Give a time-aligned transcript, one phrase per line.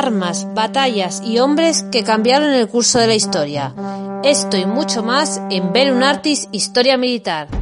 [0.00, 3.74] armas, batallas y hombres que cambiaron el curso de la historia.
[4.24, 7.59] Esto y mucho más en Belun Artis Historia Militar.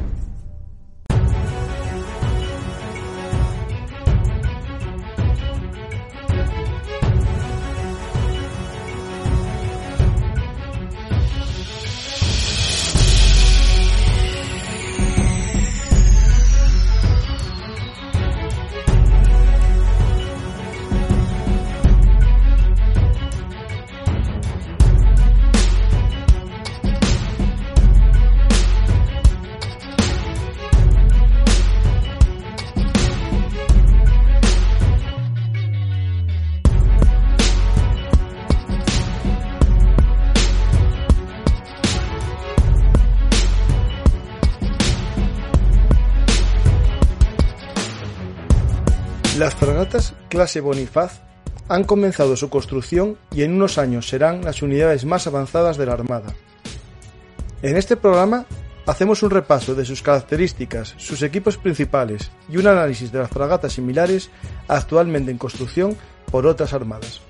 [50.38, 51.18] Clase Bonifaz
[51.68, 55.94] han comenzado su construcción y en unos años serán las unidades más avanzadas de la
[55.94, 56.32] Armada.
[57.60, 58.46] En este programa
[58.86, 63.72] hacemos un repaso de sus características, sus equipos principales y un análisis de las fragatas
[63.72, 64.30] similares
[64.68, 65.96] actualmente en construcción
[66.30, 67.20] por otras armadas.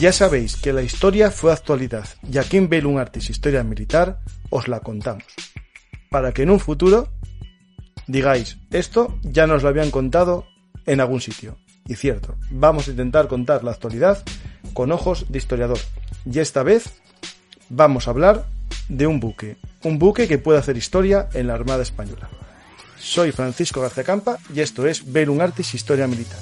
[0.00, 4.18] Ya sabéis que la historia fue actualidad y aquí en Belun Artis Historia Militar
[4.50, 5.24] os la contamos.
[6.10, 7.08] Para que en un futuro
[8.06, 10.46] digáis, esto ya nos lo habían contado
[10.86, 11.56] en algún sitio.
[11.86, 14.22] Y cierto, vamos a intentar contar la actualidad
[14.72, 15.78] con ojos de historiador.
[16.30, 17.00] Y esta vez
[17.68, 18.46] vamos a hablar
[18.88, 19.58] de un buque.
[19.84, 22.28] Un buque que puede hacer historia en la Armada Española.
[22.98, 26.40] Soy Francisco García Campa y esto es Belun Artis Historia Militar.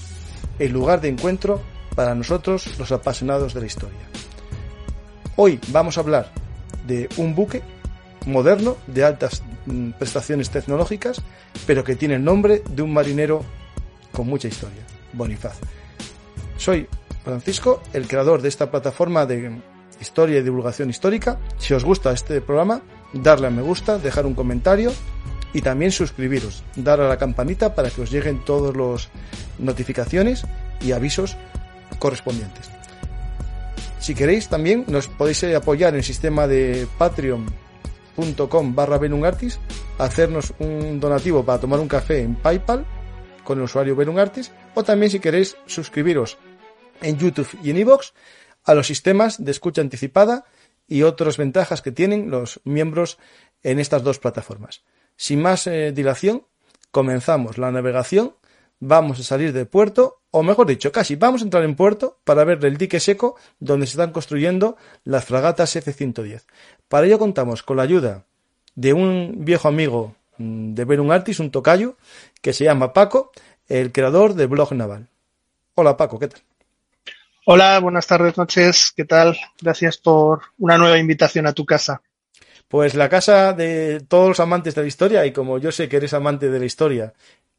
[0.59, 1.61] El lugar de encuentro
[1.95, 4.01] para nosotros los apasionados de la historia.
[5.37, 6.31] Hoy vamos a hablar
[6.87, 7.63] de un buque
[8.27, 11.23] moderno de altas mm, prestaciones tecnológicas,
[11.67, 13.43] pero que tiene el nombre de un marinero
[14.13, 15.59] con mucha historia, Bonifaz.
[16.57, 16.87] Soy
[17.25, 19.61] Francisco, el creador de esta plataforma de
[20.01, 21.39] historia y divulgación histórica.
[21.59, 24.93] Si os gusta este programa, darle a me gusta, dejar un comentario
[25.55, 29.09] y también suscribiros, dar a la campanita para que os lleguen todas las
[29.59, 30.45] notificaciones
[30.81, 31.37] y avisos
[31.99, 32.71] correspondientes.
[33.99, 39.61] Si queréis también nos podéis apoyar en el sistema de patreon.com barra Belungartis,
[39.99, 42.85] hacernos un donativo para tomar un café en PayPal
[43.45, 46.39] con el usuario Belungartis o también si queréis suscribiros
[47.01, 48.13] en YouTube y en iVoox
[48.65, 50.45] a los sistemas de escucha anticipada
[50.87, 53.19] y otras ventajas que tienen los miembros
[53.63, 54.83] en estas dos plataformas.
[55.17, 56.47] Sin más eh, dilación,
[56.91, 58.37] comenzamos la navegación,
[58.85, 62.43] vamos a salir del puerto o mejor dicho, casi vamos a entrar en puerto para
[62.43, 66.43] ver el dique seco donde se están construyendo las fragatas F-110.
[66.89, 68.25] Para ello contamos con la ayuda
[68.75, 71.97] de un viejo amigo mm, de Verun Artis, un tocayo,
[72.41, 73.31] que se llama Paco,
[73.69, 75.07] el creador de Blog Naval.
[75.77, 76.41] Hola Paco, ¿qué tal?
[77.47, 79.39] Hola, buenas tardes, noches, ¿qué tal?
[79.61, 82.03] Gracias por una nueva invitación a tu casa.
[82.67, 85.99] Pues la casa de todos los amantes de la historia, y como yo sé que
[85.99, 87.13] eres amante de la historia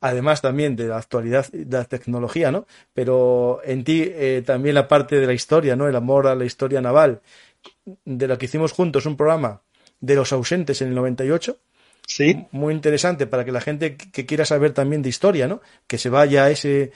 [0.04, 2.68] además también de la actualidad de la tecnología, ¿no?
[2.94, 5.88] Pero en ti eh, también la parte de la historia, ¿no?
[5.88, 7.22] El amor a la historia naval,
[8.04, 9.62] de lo que hicimos juntos, un programa
[10.02, 11.58] de los ausentes en el 98.
[12.06, 12.46] Sí.
[12.52, 15.62] Muy interesante para que la gente que quiera saber también de historia, ¿no?
[15.88, 16.92] Que se vaya a ese,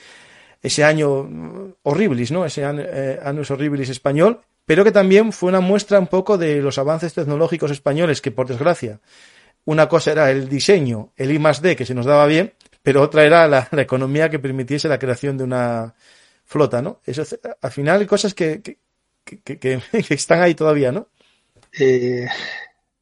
[0.61, 2.45] ese año horribilis, ¿no?
[2.45, 6.77] Ese año, eh, horribilis español, pero que también fue una muestra un poco de los
[6.77, 8.99] avances tecnológicos españoles, que por desgracia,
[9.63, 12.53] una cosa era el diseño, el I más D, que se nos daba bien,
[12.87, 15.93] pero otra era la, economía que permitiese la creación de una
[16.45, 17.01] flota, ¿no?
[17.05, 17.21] Eso,
[17.61, 18.61] al final hay cosas que,
[19.25, 21.09] que, están ahí todavía, ¿no?
[21.77, 22.29] Eh,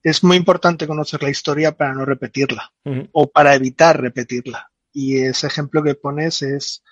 [0.02, 2.74] es muy importante conocer la historia para no repetirla
[3.12, 4.72] o para evitar repetirla.
[4.92, 6.84] Y ese ejemplo que pones es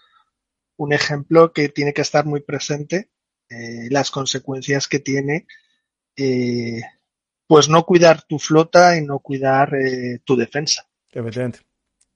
[0.78, 3.10] un ejemplo que tiene que estar muy presente,
[3.50, 5.48] eh, las consecuencias que tiene,
[6.16, 6.84] eh,
[7.48, 9.72] pues no cuidar tu flota y no cuidar
[10.26, 10.88] tu defensa.
[11.12, 11.62] Efectivamente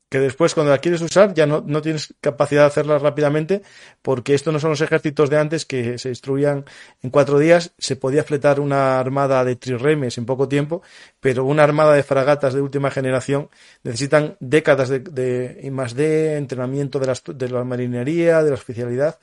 [0.10, 3.62] que después cuando la quieres usar ya no, no, tienes capacidad de hacerla rápidamente
[4.02, 6.66] porque esto no son los ejércitos de antes que se destruían
[7.02, 10.82] en cuatro días, se podía fletar una armada de trirremes en poco tiempo,
[11.20, 13.50] pero una armada de fragatas de última generación
[13.84, 18.56] necesitan décadas de, de y más de entrenamiento de, las, de la marinería, de la
[18.56, 19.20] oficialidad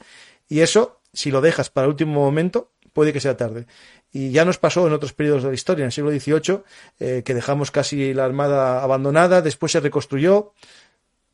[0.48, 3.66] y eso, si lo dejas para el último momento, puede que sea tarde.
[4.14, 6.62] Y ya nos pasó en otros periodos de la historia, en el siglo XVIII,
[7.00, 10.52] eh, que dejamos casi la armada abandonada, después se reconstruyó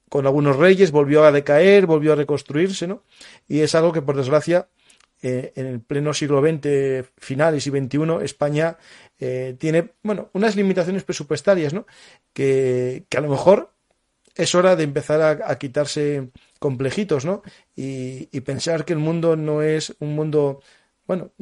[0.09, 3.05] con algunos reyes, volvió a decaer, volvió a reconstruirse, ¿no?
[3.47, 4.69] Y es algo que, por desgracia,
[5.23, 8.79] eh, en el pleno siglo XX, finales y XXI, España
[9.19, 11.87] eh, tiene, bueno, unas limitaciones presupuestarias, ¿no?
[12.33, 13.71] Que, que a lo mejor
[14.35, 17.43] es hora de empezar a, quitarse complejitos, ¿no?
[17.77, 20.63] Y, pensar que el mundo no es un mundo,
[21.07, 21.33] bueno,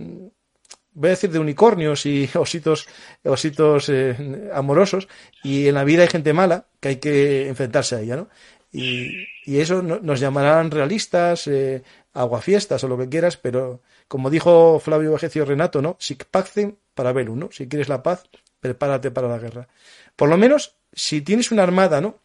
[0.99, 2.89] voy a decir de unicornios y ositos,
[3.25, 5.09] ositos eh, amorosos,
[5.43, 8.29] y en la vida hay gente mala que hay que enfrentarse a ella, ¿no?
[8.71, 15.13] Y, eso nos llamarán realistas, eh, aguafiestas o lo que quieras, pero como dijo Flavio
[15.13, 15.97] Vegecio Renato, ¿no?
[15.99, 17.49] Sic pacem para velum, ¿no?
[17.51, 18.25] Si quieres la paz,
[18.61, 19.69] prepárate para la guerra.
[20.17, 22.17] Por lo menos, si tienes una armada, ¿no?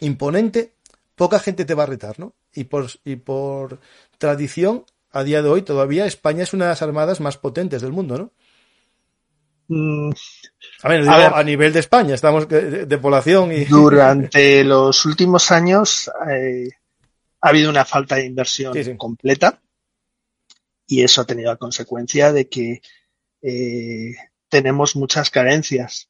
[0.00, 0.72] Imponente,
[1.14, 2.34] poca gente te va a retar, ¿no?
[2.52, 3.78] Y por, y por
[4.18, 7.92] tradición, a día de hoy todavía España es una de las armadas más potentes del
[7.92, 8.32] mundo, ¿no?
[9.68, 10.10] Mm.
[10.82, 13.64] A, ver, a, nivel de España, estamos de, población y.
[13.66, 16.70] Durante los últimos años eh,
[17.40, 19.60] ha habido una falta de inversión completa
[20.86, 22.80] y eso ha tenido la consecuencia de que
[23.42, 24.14] eh,
[24.48, 26.08] tenemos muchas carencias.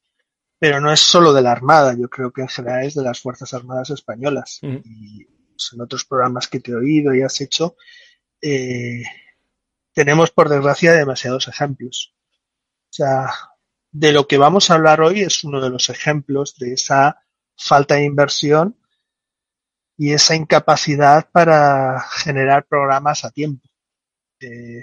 [0.60, 3.20] Pero no es solo de la Armada, yo creo que en general es de las
[3.20, 4.58] Fuerzas Armadas Españolas.
[4.62, 7.76] Y pues, en otros programas que te he oído y has hecho,
[8.42, 9.02] eh,
[9.92, 12.14] tenemos por desgracia demasiados ejemplos.
[12.90, 13.30] O sea,
[13.90, 17.24] de lo que vamos a hablar hoy es uno de los ejemplos de esa
[17.56, 18.78] falta de inversión
[19.96, 23.68] y esa incapacidad para generar programas a tiempo.
[24.40, 24.82] Eh,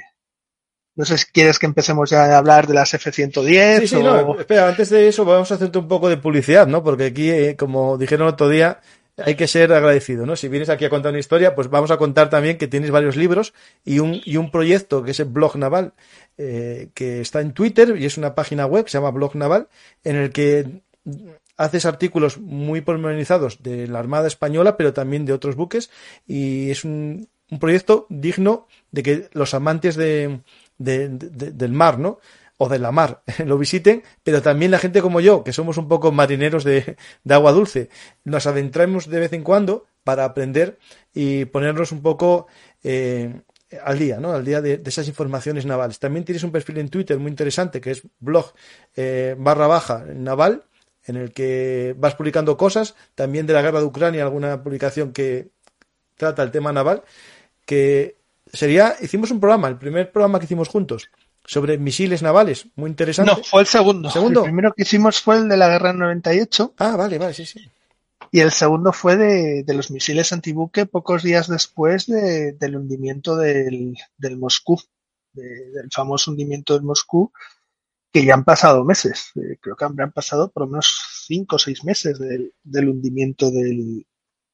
[0.95, 3.79] no sé si quieres que empecemos ya a hablar de las F-110.
[3.81, 6.83] Sí, sí, no, espera, antes de eso vamos a hacerte un poco de publicidad, ¿no?
[6.83, 8.79] Porque aquí, eh, como dijeron otro día,
[9.17, 10.35] hay que ser agradecido, ¿no?
[10.35, 13.15] Si vienes aquí a contar una historia, pues vamos a contar también que tienes varios
[13.15, 13.53] libros
[13.83, 15.93] y un, y un proyecto que es el Blog Naval,
[16.37, 19.69] eh, que está en Twitter y es una página web, se llama Blog Naval,
[20.03, 20.81] en el que
[21.57, 25.89] haces artículos muy pormenorizados de la Armada Española, pero también de otros buques,
[26.27, 30.41] y es un, un proyecto digno de que los amantes de,
[30.77, 32.19] del mar, ¿no?
[32.57, 35.87] O de la mar lo visiten, pero también la gente como yo, que somos un
[35.87, 36.95] poco marineros de,
[37.29, 37.89] agua dulce,
[38.23, 40.77] nos adentramos de vez en cuando para aprender
[41.13, 42.47] y ponernos un poco
[42.83, 43.41] eh,
[43.83, 44.31] al día, ¿no?
[44.31, 45.99] Al día de, esas informaciones navales.
[45.99, 48.53] También tienes un perfil en Twitter muy interesante que es blog
[48.95, 50.63] eh, barra baja naval,
[51.05, 55.49] en el que vas publicando cosas, también de la guerra de Ucrania, alguna publicación que
[56.15, 57.03] trata el tema naval,
[57.65, 58.17] que
[58.51, 61.09] sería, hicimos un programa, el primer programa que hicimos juntos,
[61.45, 63.31] sobre misiles navales, muy interesante.
[63.31, 64.09] No, fue el segundo.
[64.09, 64.41] ¿Segundo?
[64.41, 66.73] El primero que hicimos fue el de la guerra 98.
[66.77, 67.69] Ah, vale, vale, sí, sí.
[68.31, 73.37] Y el segundo fue de, de los misiles antibuque pocos días después de, del hundimiento
[73.37, 74.81] del, del Moscú,
[75.33, 77.31] del famoso hundimiento del Moscú,
[78.11, 79.31] que ya han pasado meses.
[79.35, 80.93] Eh, creo que han pasado por lo menos
[81.25, 84.05] cinco o seis meses del, del hundimiento del,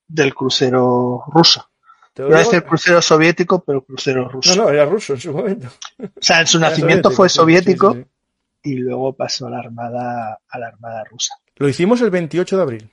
[0.07, 1.70] del crucero ruso.
[2.17, 4.55] Iba a decir crucero soviético, pero crucero ruso.
[4.55, 5.69] No, no, era ruso en su momento.
[5.99, 7.97] O sea, en su nacimiento fue soviético
[8.63, 11.35] y luego pasó a la armada a la armada rusa.
[11.55, 12.91] Lo hicimos el 28 de abril.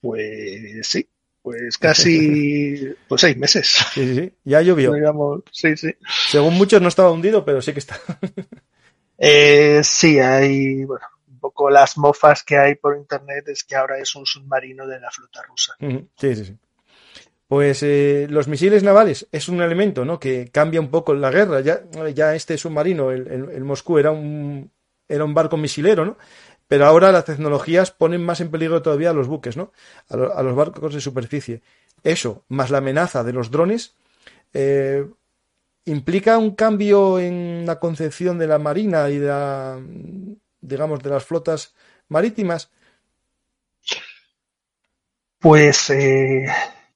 [0.00, 1.08] Pues sí,
[1.40, 3.66] pues casi pues seis meses.
[3.94, 4.32] Sí, sí, sí.
[4.44, 4.92] Ya llovió.
[5.50, 5.94] sí, sí.
[6.28, 7.98] Según muchos no estaba hundido, pero sí que está.
[9.18, 13.98] eh, sí, hay, bueno, un poco las mofas que hay por internet es que ahora
[13.98, 15.74] es un submarino de la flota rusa.
[15.80, 16.58] Sí, sí, sí.
[17.52, 20.18] Pues eh, los misiles navales es un elemento ¿no?
[20.18, 21.60] que cambia un poco la guerra.
[21.60, 24.70] Ya, este submarino, el, Moscú, era un,
[25.06, 26.16] era un barco misilero, ¿no?
[26.66, 29.70] Pero ahora las tecnologías ponen más en peligro todavía a los buques, ¿no?
[30.08, 31.60] A, los barcos de superficie.
[32.02, 33.96] Eso, más la amenaza de los drones,
[34.54, 35.06] eh,
[35.84, 39.78] implica un cambio en la concepción de la marina y de la,
[40.62, 41.74] digamos, de las flotas
[42.08, 42.70] marítimas.
[45.38, 46.46] Pues eh,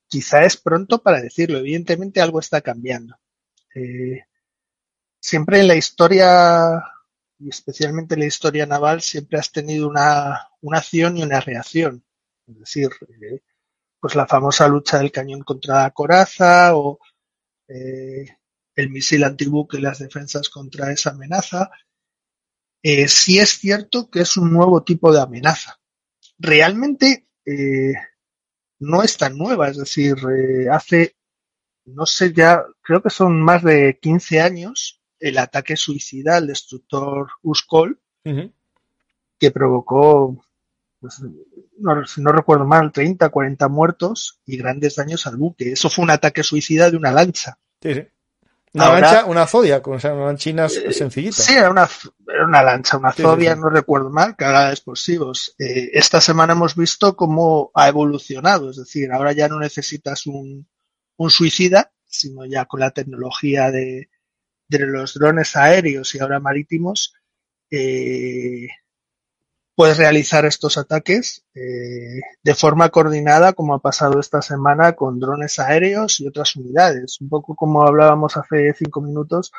[0.09, 1.59] quizá es pronto para decirlo.
[1.59, 3.17] Evidentemente algo está cambiando.
[3.75, 4.25] Eh,
[5.21, 6.83] siempre en la historia,
[7.39, 12.05] y especialmente en la historia naval, siempre has tenido una, acción y una reacción.
[12.47, 13.43] Es decir, eh,
[14.01, 16.99] pues la famosa lucha del cañón contra la coraza o
[17.69, 18.27] eh,
[18.75, 21.71] el misil antibuque y las defensas contra esa amenaza.
[22.83, 25.81] sí es cierto que es un nuevo tipo de amenaza.
[26.39, 27.27] Realmente
[28.79, 31.17] no es tan nueva, es decir, eh, hace,
[31.85, 37.29] no sé ya, creo que son más de 15 años el ataque suicida al destructor
[37.43, 38.01] Uskol,
[39.39, 40.45] que provocó,
[41.01, 41.23] pues,
[41.79, 45.73] no, si no recuerdo mal, 30, 40 muertos y grandes daños al buque.
[45.73, 47.59] Eso fue un ataque suicida de una lancha.
[47.83, 48.03] Sí, sí.
[48.77, 51.43] Una lancha, una Zodia, como se llama, lanchinas eh, sencillita.
[51.43, 51.89] Sí, era una,
[52.29, 55.55] era una lancha, una Zodia, no recuerdo mal, cargada de explosivos.
[55.59, 60.69] Eh, esta semana hemos visto cómo ha evolucionado, es decir, ahora ya no necesitas un,
[61.17, 64.11] un suicida, sino ya con la tecnología de,
[64.69, 67.15] de los drones aéreos y ahora marítimos,
[67.71, 68.69] eh,
[69.77, 75.59] puedes realizar estos ataques eh, de forma coordinada, como ha pasado esta semana con drones
[75.59, 77.21] aéreos y otras unidades.
[77.21, 79.53] Un poco como hablábamos hace cinco minutos,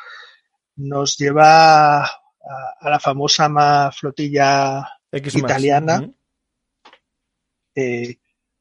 [0.75, 2.09] nos lleva a,
[2.81, 6.11] la famosa flotilla italiana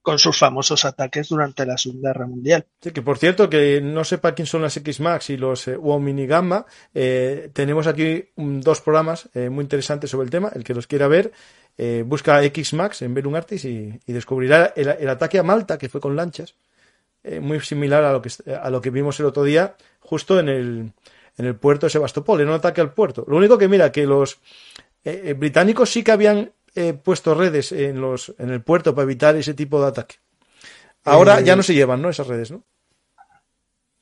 [0.07, 2.65] con sus famosos ataques durante la Segunda Guerra Mundial.
[2.81, 5.77] Sí, que por cierto, que no sepa quién son las X-Max y los eh,
[6.29, 10.53] Gamma, eh, tenemos aquí dos programas eh, muy interesantes sobre el tema.
[10.55, 11.33] El que los quiera ver,
[11.77, 16.15] eh, busca X-Max en Belum Artis y, descubrirá el, ataque a Malta, que fue con
[16.15, 16.55] lanchas,
[17.41, 18.31] muy similar a lo, que,
[18.63, 20.93] a lo que vimos el otro día, justo en el,
[21.37, 23.25] en el puerto de Sebastopol, en un ataque al puerto.
[23.27, 24.39] Lo único que mira, que los
[25.37, 26.53] británicos sí que habían
[27.03, 30.17] puesto redes en, los, en el puerto para evitar ese tipo de ataque.
[31.05, 32.11] Ahora ya no se llevan, ¿no?
[32.11, 32.65] Esas redes, ¿no?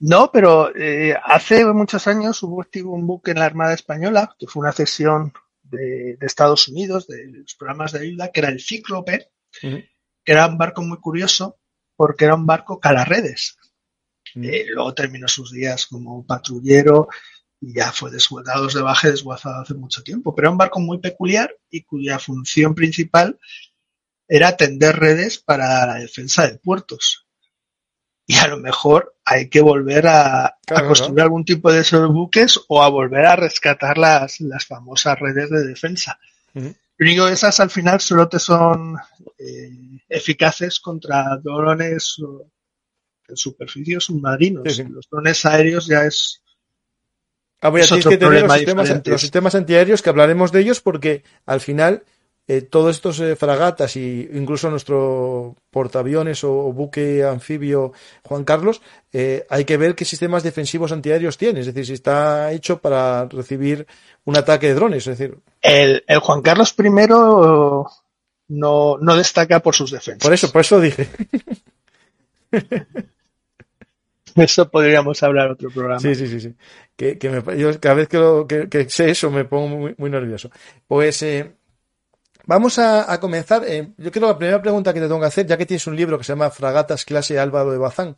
[0.00, 4.60] No, pero eh, hace muchos años hubo un buque en la Armada Española, que fue
[4.60, 9.88] una cesión de, Estados Unidos, de los programas de ayuda, que era el Cíclope, que
[10.32, 11.58] era un barco muy curioso
[11.96, 13.56] porque era un barco calaredes.
[14.34, 17.08] Eh, luego terminó sus días como patrullero
[17.72, 20.34] ya fue desguazado de baja desguazado hace mucho tiempo.
[20.34, 23.38] Pero era un barco muy peculiar y cuya función principal
[24.28, 27.26] era tender redes para la defensa de puertos.
[28.26, 32.82] Y a lo mejor hay que volver a, construir algún tipo de esos buques o
[32.82, 36.18] a volver a rescatar las, las famosas redes de defensa.
[36.54, 38.96] Lo único que esas al final solo te son
[39.38, 42.16] eh, eficaces contra drones
[43.28, 44.78] en superficies submarinos.
[44.88, 46.43] Los drones aéreos ya es
[47.64, 52.02] Ah, voy a que tener los sistemas, antiaéreos, que hablaremos de ellos porque al final
[52.46, 58.82] eh, todos estos eh, fragatas y incluso nuestro portaaviones o, buque anfibio Juan Carlos,
[59.14, 63.24] eh, hay que ver qué sistemas defensivos antiaéreos tiene, es decir, si está hecho para
[63.30, 63.86] recibir
[64.26, 65.38] un ataque de drones, es decir.
[65.62, 66.90] El, el Juan Carlos I
[68.46, 70.22] no, no destaca por sus defensas.
[70.22, 71.08] Por eso, por eso dije.
[74.36, 76.00] Eso podríamos hablar otro programa.
[76.00, 76.54] Sí, sí, sí, sí.
[76.96, 79.94] Que, que me, yo cada vez que, lo, que, que, sé eso me pongo muy,
[79.96, 80.50] muy nervioso.
[80.86, 81.54] Pues eh,
[82.46, 83.64] vamos a, a comenzar.
[83.66, 85.96] Eh, yo creo la primera pregunta que te tengo que hacer, ya que tienes un
[85.96, 88.16] libro que se llama Fragatas clase Álvaro de Bazán,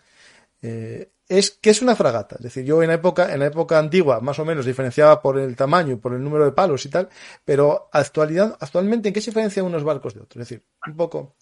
[0.62, 2.36] eh, es ¿qué es una fragata?
[2.36, 5.38] Es decir, yo en la época, en la época antigua, más o menos, diferenciaba por
[5.38, 7.08] el tamaño y por el número de palos y tal,
[7.44, 10.42] pero actualidad, actualmente, ¿en qué se diferencia unos barcos de otros?
[10.42, 11.34] Es decir, un poco.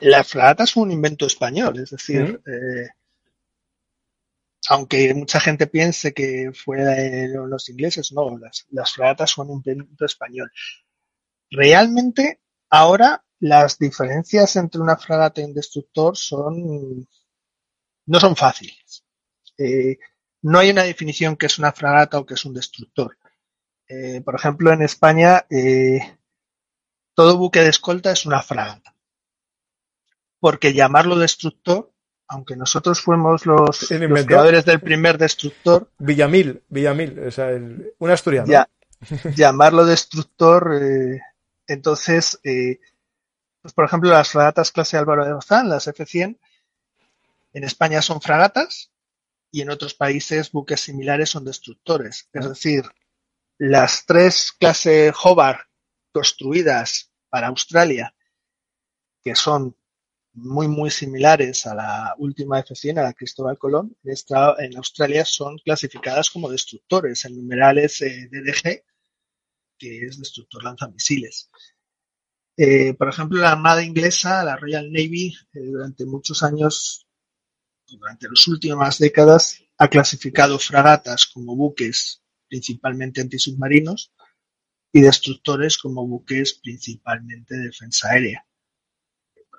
[0.00, 2.88] La fragata es un invento español, es decir, eh,
[4.68, 10.04] aunque mucha gente piense que fue los ingleses, no, las, las fragatas son un invento
[10.04, 10.50] español.
[11.50, 12.40] Realmente,
[12.70, 17.06] ahora las diferencias entre una fragata y un destructor son
[18.06, 19.04] no son fáciles.
[19.58, 19.98] Eh,
[20.42, 23.16] no hay una definición que es una fragata o que es un destructor.
[23.88, 26.18] Eh, por ejemplo, en España, eh,
[27.14, 28.94] todo buque de escolta es una fragata.
[30.38, 31.93] Porque llamarlo destructor
[32.28, 35.90] aunque nosotros fuimos los, creadores del primer destructor.
[35.98, 38.46] Villamil, Villamil, o sea, un asturiano.
[38.46, 38.68] Ya,
[39.36, 41.20] llamarlo destructor, eh,
[41.66, 42.80] entonces, eh,
[43.62, 46.38] pues por ejemplo, las fragatas clase Álvaro de Bazán, las F-100,
[47.52, 48.90] en España son fragatas
[49.50, 52.28] y en otros países buques similares son destructores.
[52.32, 52.84] Es decir,
[53.58, 55.60] las tres clase Hobart
[56.12, 58.14] construidas para Australia,
[59.22, 59.76] que son
[60.34, 66.30] muy, muy similares a la última F-100, a la Cristóbal Colón, en Australia son clasificadas
[66.30, 67.24] como destructores.
[67.24, 68.82] El numeral es eh, DDG,
[69.78, 71.50] que es destructor lanzamisiles.
[72.56, 77.06] Eh, por ejemplo, la Armada inglesa, la Royal Navy, eh, durante muchos años,
[77.86, 84.12] durante las últimas décadas, ha clasificado fragatas como buques principalmente antisubmarinos
[84.92, 88.46] y destructores como buques principalmente de defensa aérea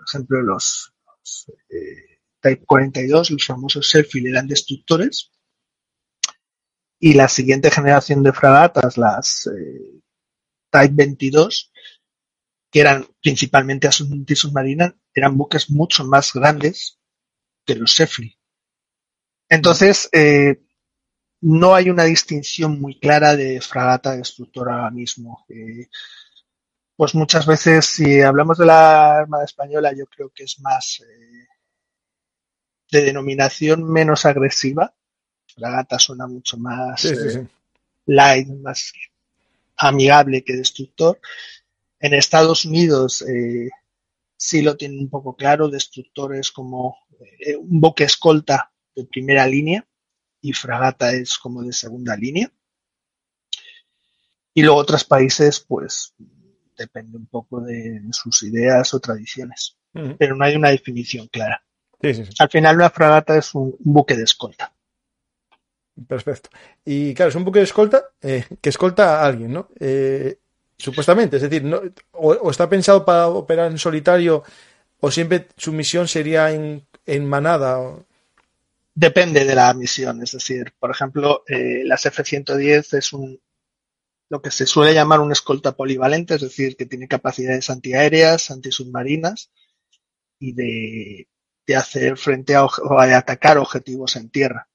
[0.07, 0.93] ejemplo, los,
[1.69, 5.31] eh, Type 42, los famosos Sheffield, eran destructores.
[6.99, 10.01] Y la siguiente generación de fragatas, las eh,
[10.69, 11.71] Type 22,
[12.71, 16.99] que eran principalmente antisubmarinas, eran buques mucho más grandes
[17.65, 18.33] que los Sheffield.
[19.49, 20.61] Entonces, eh,
[21.41, 25.45] no hay una distinción muy clara de fragata destructora ahora mismo
[26.95, 31.47] pues muchas veces, si hablamos de la Armada Española, yo creo que es más eh,
[32.91, 34.93] de denominación menos agresiva.
[35.53, 37.47] Fragata suena mucho más eh,
[38.05, 38.93] light, más
[39.77, 41.19] amigable que destructor.
[41.99, 43.69] En Estados Unidos eh,
[44.37, 46.97] sí lo tienen un poco claro, destructores como
[47.59, 49.85] un buque escolta de primera línea
[50.41, 52.51] y fragata es como de segunda línea.
[54.53, 56.13] Y luego otros países, pues
[56.77, 59.77] depende un poco de sus ideas o tradiciones.
[60.17, 61.63] Pero no hay una definición clara.
[62.39, 64.71] Al final una fragata es un, buque de escolta.
[66.07, 66.49] Perfecto.
[66.83, 69.69] Y claro, es un buque de escolta eh, que escolta a alguien, ¿no?
[69.79, 70.37] Eh,
[70.77, 74.43] supuestamente, es decir, no, o, está pensado para operar en solitario
[74.99, 76.85] o siempre su misión sería en,
[77.25, 77.97] manada.
[78.93, 83.39] Depende de la misión, es decir, por ejemplo, eh, las F-110 es un
[84.29, 89.51] lo que se suele llamar un escolta polivalente, es decir, que tiene capacidades antiaéreas, antisubmarinas
[90.39, 91.27] y de,
[91.75, 94.67] hacer frente a o de atacar objetivos en tierra.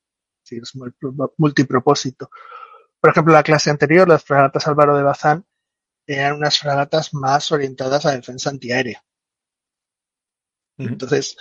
[0.45, 2.31] Es, decir, es multipropósito.
[3.01, 5.47] Por ejemplo, la clase anterior, las fragatas Álvaro de Bazán,
[6.07, 9.05] eran unas fragatas más orientadas a defensa antiaérea.
[10.77, 11.37] Entonces,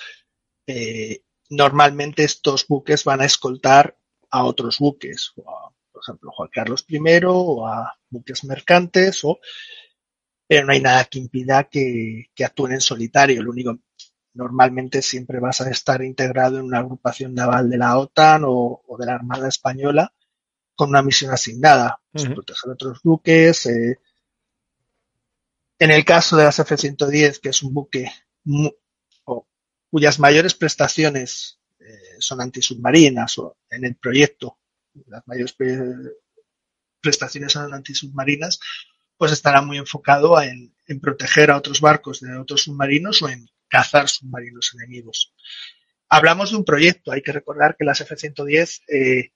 [0.67, 3.97] eh, normalmente estos buques van a escoltar
[4.29, 5.33] a otros buques,
[5.99, 9.39] por ejemplo, Juan Carlos I o a buques mercantes, o,
[10.47, 13.43] pero no hay nada que impida que, actúen en solitario.
[13.43, 13.79] Lo único,
[14.33, 19.05] normalmente siempre vas a estar integrado en una agrupación naval de la OTAN o, de
[19.05, 20.13] la Armada Española
[20.73, 23.65] con una misión asignada, pues, proteger otros buques.
[23.65, 23.99] Eh.
[25.79, 28.09] En el caso de las F-110, que es un buque
[29.91, 34.58] cuyas mayores prestaciones eh, son antisubmarinas o en el proyecto
[35.07, 35.55] las mayores
[37.01, 38.59] prestaciones antisubmarinas,
[39.17, 44.09] pues estará muy enfocado en, proteger a otros barcos de otros submarinos o en cazar
[44.09, 45.35] submarinos enemigos.
[46.07, 49.31] Hablamos de un proyecto, hay que recordar que las F-110 eh,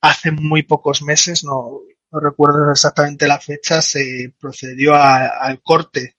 [0.00, 6.16] hace muy pocos meses, no, recuerdo exactamente la fecha, se procedió al corte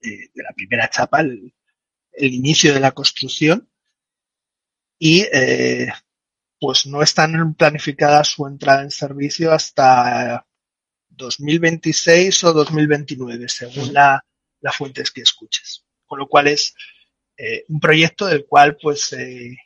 [0.00, 1.54] de la primera chapa, el,
[2.18, 3.70] inicio de la construcción,
[4.98, 5.92] y eh,
[6.62, 10.46] pues no están planificadas su entrada en servicio hasta
[11.08, 14.24] 2026 o 2029, según la,
[14.60, 15.84] la fuentes que escuches.
[16.06, 16.72] Con lo cual es
[17.36, 19.56] eh, un proyecto del cual pues eh,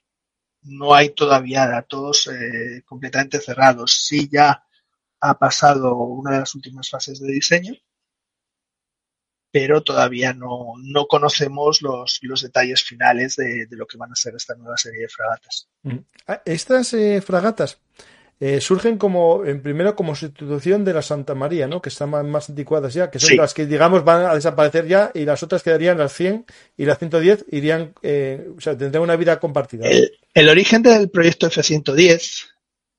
[0.63, 3.93] no hay todavía datos eh, completamente cerrados.
[3.93, 4.65] Sí ya
[5.21, 7.75] ha pasado una de las últimas fases de diseño,
[9.59, 14.55] pero todavía no, conocemos los, los detalles finales de, lo que van a ser esta
[14.55, 15.71] nueva serie de fragatas.
[16.27, 17.79] Ah, estas eh, fragatas
[18.39, 21.81] eh, surgen como, en primero, como sustitución de la Santa María, ¿no?
[21.81, 25.25] Que están más, anticuadas ya, que son las que, digamos, van a desaparecer ya y
[25.25, 26.45] las otras quedarían las 100
[26.77, 29.89] y las 110 irían, eh, o sea, tendrían una vida compartida.
[30.35, 32.45] El, origen del proyecto F-110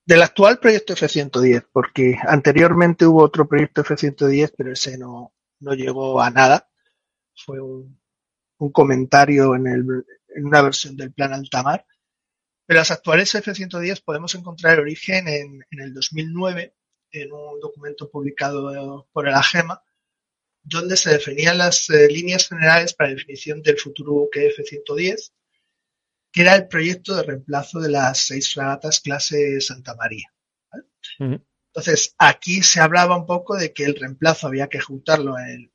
[0.07, 6.21] del actual proyecto F-110, porque anteriormente hubo otro proyecto F-110, pero ese no, no llegó
[6.21, 6.69] a nada.
[7.35, 7.99] Fue un,
[8.71, 11.85] comentario en, el, en, una versión del plan Altamar.
[12.65, 16.75] Pero las actuales F-110 podemos encontrar el origen en, el 2009
[17.11, 19.81] en un documento publicado por el AGEMA,
[20.63, 25.31] donde se definían las eh, líneas generales para definición del futuro buque F-110,
[26.31, 30.29] que era el proyecto de reemplazo de las seis fragatas clase Santa María.
[31.77, 35.71] Entonces, aquí se hablaba un poco de que el reemplazo había que juntarlo en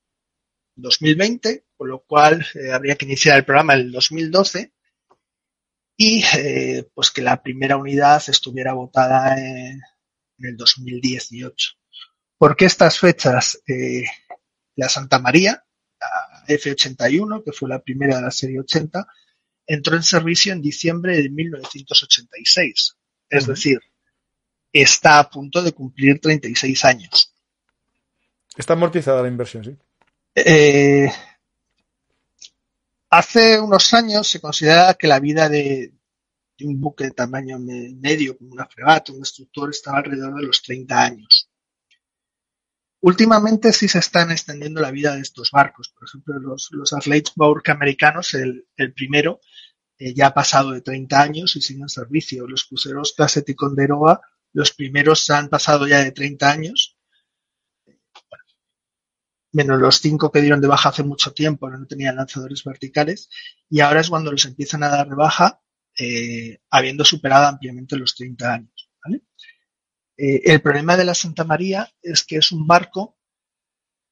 [0.75, 4.73] 2020, con lo cual eh, habría que iniciar el programa en el 2012
[5.97, 9.81] y eh, pues que la primera unidad estuviera votada en,
[10.39, 11.75] el 2018.
[12.37, 13.63] ¿Por qué estas fechas?
[13.69, 14.03] Eh,
[14.75, 15.65] la Santa María,
[16.01, 19.07] la F81, que fue la primera de la serie 80,
[19.69, 22.97] entró en servicio en diciembre de 1986.
[23.31, 23.79] Es decir,
[24.73, 27.35] está a punto de cumplir 36 años.
[28.57, 29.77] Está amortizada la inversión, sí.
[30.35, 31.11] Eh,
[33.11, 35.93] hace unos años se consideraba que la vida de,
[36.61, 41.03] un buque de tamaño medio, como una fregata, un destructor, estaba alrededor de los 30
[41.03, 41.49] años.
[43.01, 45.89] Últimamente sí se están extendiendo la vida de estos barcos.
[45.89, 49.41] Por ejemplo, los, los americanos, el, primero,
[49.99, 52.47] eh, ya ha pasado de 30 años y sigue en servicio.
[52.47, 54.21] Los cruceros clase Ticonderoga
[54.53, 56.99] los primeros han pasado ya de 30 años,
[59.53, 63.29] menos los cinco que dieron de baja hace mucho tiempo, no tenían lanzadores verticales,
[63.69, 65.61] y ahora es cuando los empiezan a dar de baja,
[65.99, 68.91] eh, habiendo superado ampliamente los 30 años.
[70.17, 73.19] Eh, el problema de la Santa María es que es un barco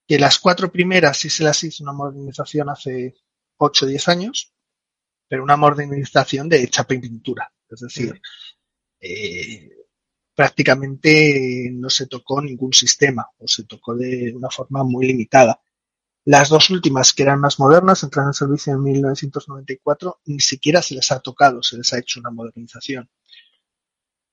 [0.09, 3.15] que las cuatro primeras sí se las hizo una modernización hace
[3.59, 4.55] 8 o 10 años,
[5.29, 7.53] pero una modernización de chapa y pintura.
[7.69, 8.21] Es decir,
[8.99, 9.71] eh,
[10.41, 15.61] prácticamente no se tocó ningún sistema o se tocó de una forma muy limitada.
[16.25, 20.95] Las dos últimas, que eran más modernas, entraron en servicio en 1994, ni siquiera se
[20.95, 23.11] les ha tocado, se les ha hecho una modernización.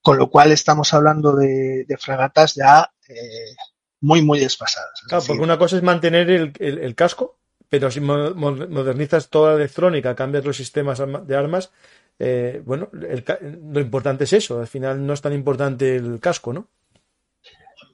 [0.01, 3.55] Con lo cual estamos hablando de, fragatas ya eh,
[3.99, 5.01] muy, muy desfasadas.
[5.09, 10.45] Claro, porque una cosa es mantener el, casco, pero si modernizas toda la electrónica, cambias
[10.45, 11.69] los sistemas de armas,
[12.19, 14.59] eh, bueno, lo importante es eso.
[14.59, 16.67] Al final no es tan importante el casco, ¿no?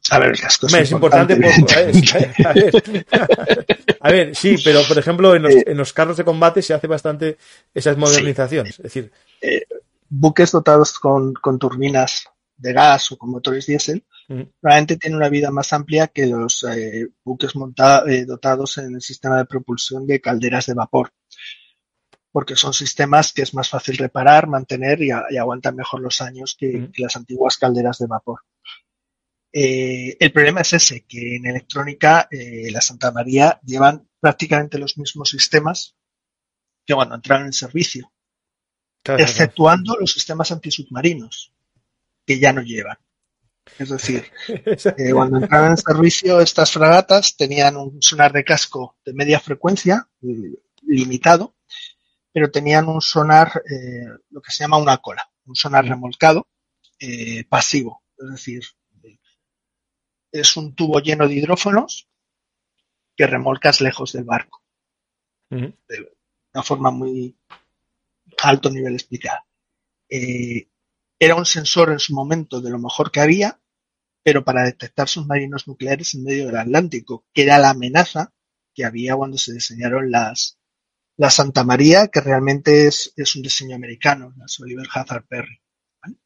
[0.09, 1.33] A ver, el casco es, importante.
[4.01, 7.37] a, ver, sí, pero por ejemplo eh, en los, carros de combate se hace bastante
[7.73, 8.79] esas modernizaciones.
[8.79, 9.61] Es decir, eh,
[10.09, 12.25] buques dotados con, turbinas
[12.57, 14.03] de gas o con motores diésel
[14.61, 17.51] probablemente tienen una vida más amplia que los eh, buques
[18.25, 21.11] dotados en el sistema de propulsión de calderas de vapor
[22.33, 26.89] porque son sistemas que es más fácil reparar, mantener y, aguantan mejor los años que,
[26.97, 28.39] las antiguas calderas de vapor.
[29.51, 34.97] Eh, el problema es ese, que en electrónica eh, la Santa María llevan prácticamente los
[34.97, 35.95] mismos sistemas
[36.83, 38.11] que cuando entraron en servicio,
[39.03, 41.53] exceptuando los sistemas antisubmarinos,
[42.25, 42.97] que ya no llevan.
[43.77, 49.13] Es decir, eh, cuando entraron en servicio estas fragatas tenían un sonar de casco de
[49.13, 50.09] media frecuencia
[50.81, 51.55] limitado,
[52.33, 53.63] pero tenían un sonar,
[54.29, 56.47] lo que se llama una cola, un sonar remolcado
[57.47, 58.63] pasivo, es decir,
[60.33, 62.09] es un tubo lleno de hidrófonos
[63.15, 64.63] que remolcas lejos del barco.
[65.49, 66.11] De
[66.53, 67.37] una forma muy
[68.41, 69.45] alto nivel explicada.
[70.09, 70.67] Eh,
[71.19, 73.61] era un sensor en su momento de lo mejor que había,
[74.23, 78.33] pero para detectar submarinos nucleares en medio del Atlántico, que era la amenaza
[78.73, 80.57] que había cuando se diseñaron las,
[81.17, 85.59] la Santa María, que realmente es, es un diseño americano, las Oliver Hazard Perry.
[86.01, 86.17] Las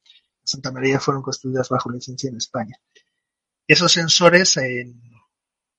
[0.43, 2.79] Santa María fueron construidas bajo licencia en España.
[3.67, 4.57] Esos sensores,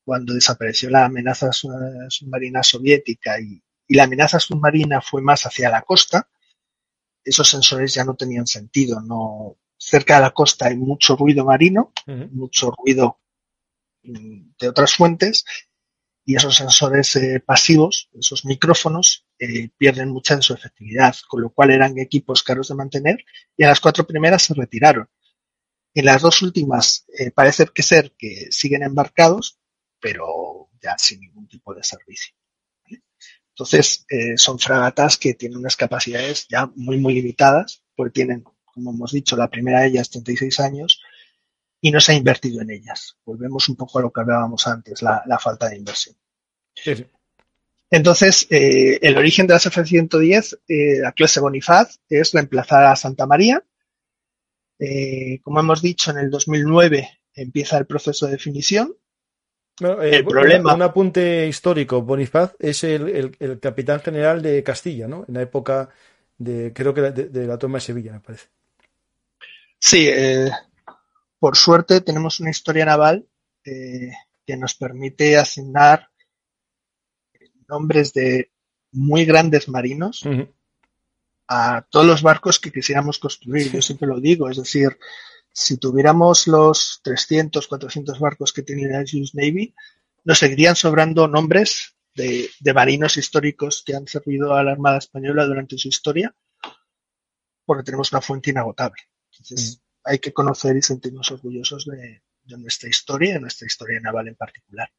[0.05, 6.29] cuando desapareció la amenaza submarina soviética y, la amenaza submarina fue más hacia la costa,
[7.25, 9.01] esos sensores ya no tenían sentido.
[9.01, 11.93] No, cerca de la costa hay mucho ruido marino,
[12.33, 13.21] mucho ruido
[14.03, 15.47] mm, de otras fuentes,
[16.29, 21.49] y esos sensores eh, pasivos, esos micrófonos, eh, pierden mucha de su efectividad, con lo
[21.49, 23.25] cual eran equipos caros de mantener,
[23.57, 25.09] y a las cuatro primeras se retiraron.
[25.95, 29.59] En las dos últimas eh, parece que ser que siguen embarcados,
[29.99, 32.35] pero ya sin ningún tipo de servicio.
[33.55, 34.05] Entonces,
[34.37, 39.35] son fragatas que tienen unas capacidades ya muy, muy limitadas, porque tienen, como hemos dicho,
[39.35, 41.01] la primera de ellas 36 años
[41.81, 43.17] y no se ha invertido en ellas.
[43.25, 46.17] Volvemos un poco a lo que hablábamos antes, la, falta de inversión.
[47.91, 53.63] Entonces, eh, el origen de la F-110, la clase Bonifaz, es reemplazar a Santa María
[54.79, 58.95] eh, como hemos dicho, en el 2009 empieza el proceso de definición.
[59.81, 60.75] Eh, el problema...
[60.75, 65.25] Un apunte histórico, Bonifaz es el, capitán general de Castilla, ¿no?
[65.27, 65.89] En la época
[66.37, 68.49] de, creo que de, la toma de Sevilla, me parece.
[69.79, 70.51] Sí, eh,
[71.39, 73.27] por suerte tenemos una historia naval
[73.63, 76.09] que nos permite asignar
[77.69, 78.51] nombres de
[78.93, 80.25] muy grandes marinos
[81.47, 83.71] a todos los barcos que quisiéramos construir.
[83.73, 84.99] Yo siempre lo digo, es decir,
[85.53, 89.75] si tuviéramos los 300, 400 barcos que tiene la US Navy,
[90.25, 95.79] nos seguirían sobrando nombres de, marinos históricos que han servido a la Armada Española durante
[95.79, 96.35] su historia,
[97.65, 99.03] porque tenemos una fuente inagotable.
[99.33, 99.81] Entonces.
[100.09, 102.23] Hay que conocer y sentirnos orgullosos de,
[102.57, 104.91] nuestra historia, de nuestra historia naval en particular.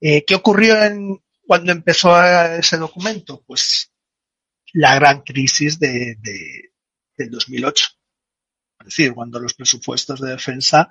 [0.00, 3.42] Eh, ¿Qué ocurrió en, cuando empezó ese documento?
[3.46, 3.92] Pues
[4.72, 6.18] la gran crisis de,
[7.16, 7.86] del 2008.
[8.80, 10.88] Es decir, cuando los presupuestos de defensa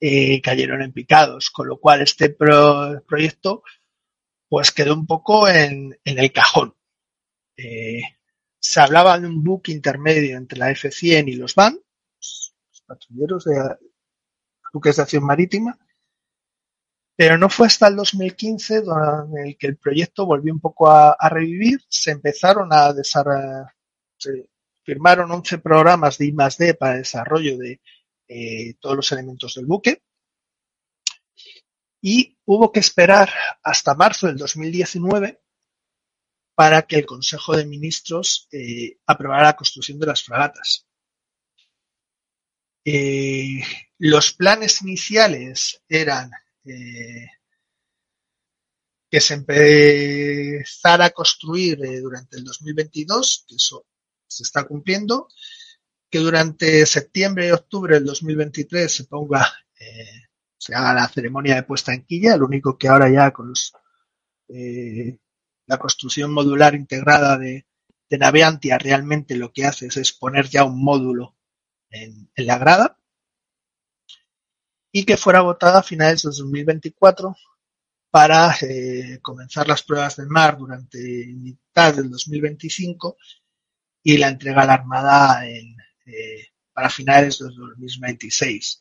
[0.00, 3.62] eh, cayeron en picados, con lo cual este proyecto
[4.48, 6.74] pues quedó un poco en, el cajón.
[7.56, 8.02] Eh,
[8.58, 11.78] se hablaba de un buque intermedio entre la F-100 y los los
[12.88, 13.76] patrulleros de
[14.72, 15.78] buques de acción marítima,
[17.16, 21.16] pero no fue hasta el 2015 en el que el proyecto volvió un poco a,
[21.28, 23.74] revivir, se empezaron a desarrollar,
[24.16, 24.48] se
[24.84, 27.80] firmaron 11 programas de I+D para el desarrollo de
[28.28, 30.02] eh, todos los elementos del buque.
[32.00, 33.30] Y hubo que esperar
[33.62, 35.40] hasta marzo del 2019
[36.54, 40.87] para que el Consejo de Ministros eh, aprobara la construcción de las fragatas.
[42.90, 43.60] Eh,
[43.98, 46.30] los planes iniciales eran
[46.64, 47.26] eh,
[49.10, 53.84] que se empezara a construir eh, durante el 2022, que eso
[54.26, 55.28] se está cumpliendo,
[56.08, 59.46] que durante septiembre y octubre del 2023 se ponga,
[60.56, 63.52] se haga la ceremonia de puesta en quilla, lo único que ahora ya con
[65.66, 67.66] la construcción modular integrada de,
[68.08, 71.37] de Naveantia realmente lo que hace es, poner ya un módulo
[71.90, 72.98] en la grada
[74.92, 77.36] y que fuera votada a finales de 2024
[78.10, 83.16] para eh, comenzar las pruebas de mar durante mitad del 2025
[84.02, 88.78] y la entrega a la Armada en, eh, para finales de 2026.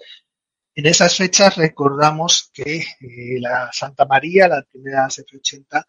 [0.75, 5.85] En esas fechas recordamos que eh, la Santa María, la primera SF-80,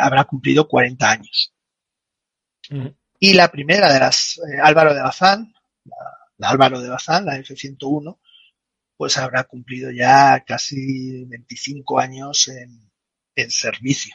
[0.00, 1.52] habrá cumplido 40 años.
[3.18, 5.52] Y la primera de las Álvaro de Bazán,
[5.84, 8.18] la, Álvaro de Bazán, la F-101,
[8.96, 12.90] pues habrá cumplido ya casi 25 años en,
[13.50, 14.14] servicio.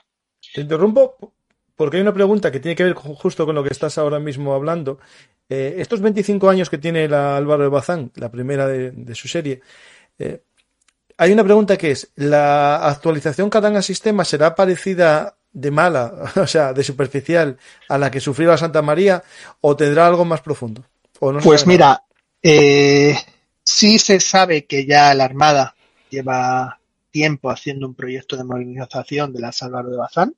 [0.53, 1.33] Te interrumpo
[1.75, 4.53] porque hay una pregunta que tiene que ver justo con lo que estás ahora mismo
[4.53, 4.99] hablando.
[5.49, 9.61] Eh, estos 25 años que tiene la Álvaro de Bazán, la primera de, su serie,
[10.19, 10.43] eh,
[11.17, 16.31] hay una pregunta que es, ¿la actualización que harán al sistema será parecida de mala,
[16.35, 17.57] o sea, de superficial,
[17.89, 19.23] a la que sufrió la Santa María,
[19.61, 20.85] o tendrá algo más profundo?
[21.19, 22.03] Pues mira,
[22.41, 23.15] eh,
[23.69, 25.75] Sí se sabe que ya la Armada
[26.09, 26.79] lleva
[27.11, 30.35] tiempo haciendo un proyecto de modernización de la Álvaro de Bazán.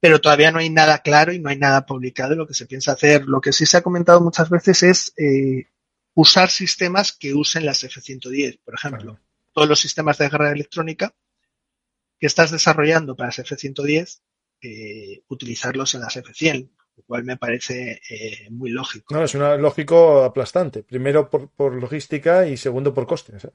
[0.00, 2.66] Pero todavía no hay nada claro y no hay nada publicado de lo que se
[2.66, 3.26] piensa hacer.
[3.26, 5.66] Lo que sí se ha comentado muchas veces es eh,
[6.14, 8.60] usar sistemas que usen las F-110.
[8.64, 9.20] Por ejemplo,
[9.52, 11.14] todos los sistemas de guerra electrónica
[12.18, 14.20] que estás desarrollando para las F-110,
[14.60, 19.14] eh, utilizarlos en las F-100 lo cual me parece eh, muy lógico.
[19.14, 20.82] No, es una, lógico aplastante.
[20.82, 23.44] Primero por, logística y segundo por costes.
[23.44, 23.52] ¿eh?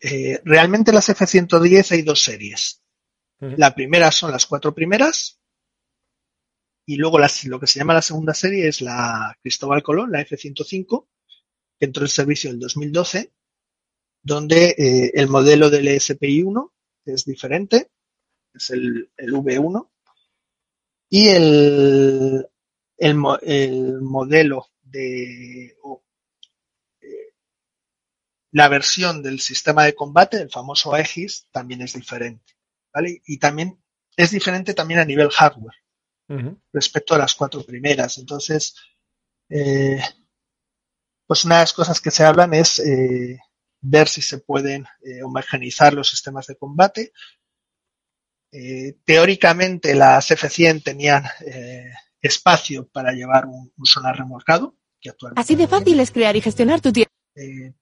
[0.00, 2.82] Eh, realmente las F-110 hay dos series.
[3.38, 5.40] La primera son las cuatro primeras
[6.86, 11.08] y luego lo que se llama la segunda serie es la Cristóbal Colón, la F-105,
[11.78, 13.32] que entró en servicio en el 2012,
[14.22, 16.70] donde el modelo del ESPI-1
[17.04, 17.90] es diferente,
[18.54, 19.88] es el, el V1,
[21.14, 22.48] y el
[22.96, 25.76] el, modelo de
[27.02, 27.34] eh,
[28.52, 32.54] la versión del sistema de combate, el famoso Aegis, también es diferente.
[32.94, 33.20] ¿vale?
[33.26, 33.78] Y también
[34.16, 35.76] es diferente también a nivel hardware
[36.72, 38.16] respecto a las cuatro primeras.
[38.16, 38.74] Entonces,
[39.50, 40.00] eh,
[41.26, 43.38] pues una de las cosas que se hablan es eh,
[43.82, 44.86] ver si se pueden
[45.22, 47.12] homogenizar los sistemas de combate.
[49.04, 51.24] Teóricamente las F100 tenían
[52.22, 54.76] espacio para llevar un, sonar remolcado.
[55.00, 57.12] Que actualmente Así de fácil es crear y gestionar tu tiempo.
[57.34, 57.74] Eh,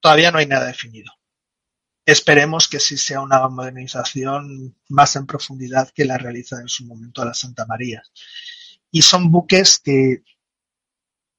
[0.00, 1.10] todavía no hay nada definido.
[2.04, 7.24] Esperemos que sí sea una modernización más en profundidad que la realiza en su momento
[7.24, 8.02] la Santa María.
[8.90, 10.22] Y son buques que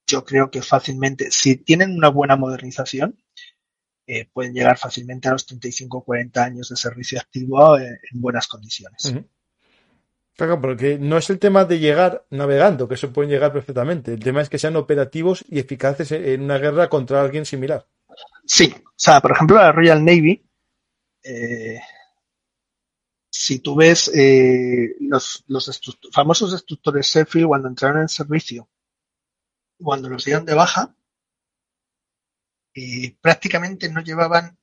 [0.08, 3.23] yo creo que fácilmente, si tienen una buena modernización,
[4.06, 8.48] eh, pueden llegar fácilmente a los 35 o 40 años de servicio activo en, buenas
[8.48, 9.13] condiciones.
[10.36, 14.13] Claro, porque no es el tema de llegar navegando, que eso pueden llegar perfectamente.
[14.13, 17.88] El tema es que sean operativos y eficaces en una guerra contra alguien similar.
[18.46, 20.44] Sí, o sea, por ejemplo, la Royal Navy,
[21.24, 21.80] eh,
[23.30, 25.46] si tú ves eh, los,
[26.12, 28.70] famosos destructores Sheffield cuando entraron en servicio,
[29.82, 30.96] cuando los dieron de baja,
[32.76, 34.58] eh, prácticamente no llevaban,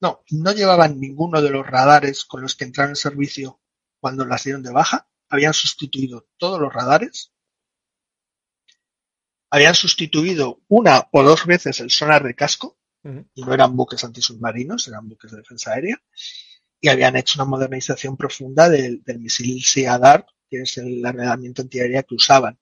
[0.00, 3.60] no, no llevaban ninguno de los radares con los que entraron en servicio
[4.00, 7.32] cuando las dieron de baja, habían sustituido todos los radares,
[9.50, 12.78] habían sustituido una o dos veces el sonar de casco,
[13.34, 16.02] y no eran buques antisubmarinos, eran buques de defensa aérea,
[16.80, 22.14] y habían hecho una modernización profunda del, misil SEADAR, que es el armamento antiaérea que
[22.14, 22.58] usaban.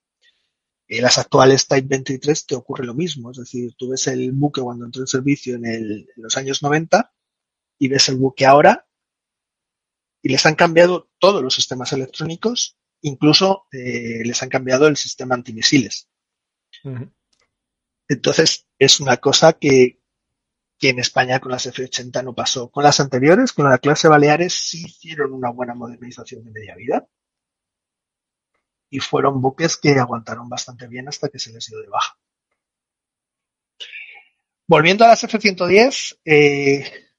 [0.89, 4.61] En las actuales Type 23 te ocurre lo mismo, es decir, tú ves el buque
[4.61, 7.13] cuando entró en servicio en, en los años 90
[7.77, 8.87] y ves el buque ahora
[10.21, 15.35] y les han cambiado todos los sistemas electrónicos, incluso eh, les han cambiado el sistema
[15.35, 16.09] antimisiles.
[18.07, 19.99] Entonces, es una cosa que
[20.79, 22.71] que en España con las F-80 no pasó.
[22.71, 27.07] Con las anteriores, con la clase Baleares, sí hicieron una buena modernización de media vida.
[28.89, 32.17] Y fueron buques que aguantaron bastante bien hasta que se les dio de baja.
[34.67, 37.09] Volviendo a las F-110, eh,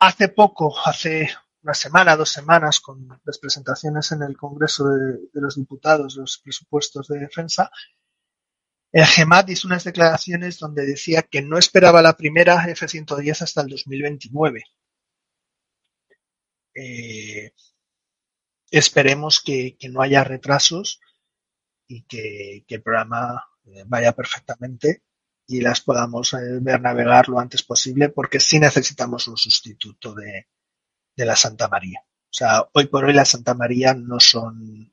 [0.00, 1.30] hace poco, hace
[1.62, 7.08] una semana, dos semanas, con las presentaciones en el Congreso de, los Diputados, los presupuestos
[7.08, 7.70] de defensa,
[8.92, 13.68] el GEMAT hizo unas declaraciones donde decía que no esperaba la primera F-110 hasta el
[13.68, 14.62] 2029.
[16.74, 17.52] Eh,
[18.78, 21.00] esperemos que, no haya retrasos
[21.86, 25.02] y que, el programa eh, vaya perfectamente
[25.46, 30.46] y las podamos eh, ver navegar lo antes posible porque sí necesitamos un sustituto de,
[31.16, 32.00] la Santa María.
[32.04, 34.90] O sea, hoy por hoy la Santa María no son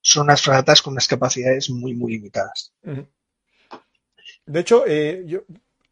[0.00, 2.74] son unas fragatas con unas capacidades muy, muy limitadas.
[4.44, 5.44] De hecho, eh, yo,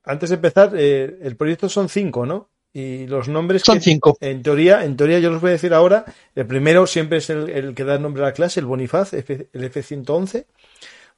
[0.05, 2.51] antes de empezar, eh, el proyecto son cinco, ¿no?
[2.73, 4.17] Y los nombres son cinco.
[4.21, 6.05] En teoría, en teoría yo los voy a decir ahora.
[6.35, 9.49] El primero siempre es el, que da el nombre a la clase, el Bonifaz, el
[9.53, 10.47] F-111.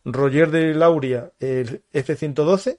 [0.04, 2.78] Roger de Lauria, el F-112.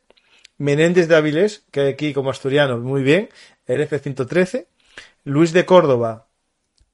[0.58, 3.30] Menéndez de Avilés, que aquí como asturiano, muy bien,
[3.66, 4.68] el F-113.
[5.26, 6.25] Luis de Córdoba,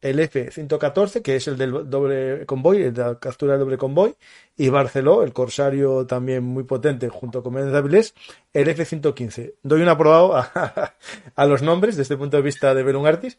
[0.01, 4.15] el F-114, que es el del doble convoy, el de la captura del doble convoy,
[4.57, 8.15] y Barceló, el corsario también muy potente, junto con Méndez Avilés,
[8.51, 9.55] el F-115.
[9.61, 10.35] Doy un aprobado
[11.35, 13.37] a, los nombres desde el punto de vista de Belungartis.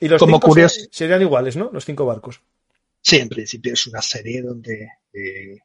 [0.00, 0.80] Y los Como cinco curioso.
[0.92, 1.70] serían iguales, ¿no?
[1.72, 2.40] Los cinco barcos.
[3.00, 5.58] Sí, en principio es una serie donde eh,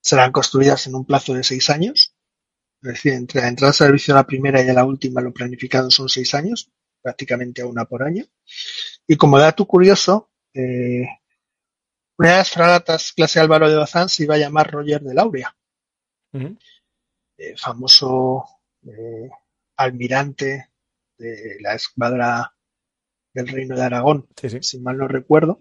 [0.00, 2.14] serán construidas en un plazo de seis años.
[2.82, 5.32] Es decir, entre la entrada de servicio a la primera y a la última, lo
[5.32, 6.70] planificado son seis años,
[7.02, 8.24] prácticamente a una por año.
[9.10, 11.04] Y como dato curioso, eh,
[12.16, 15.56] una de las fragatas clase Álvaro de Bazán se iba a llamar Roger de Lauria,
[16.32, 18.44] eh, famoso
[18.86, 19.28] eh,
[19.78, 20.70] almirante
[21.18, 22.54] de la escuadra
[23.34, 24.28] del Reino de Aragón,
[24.60, 25.60] si mal no recuerdo,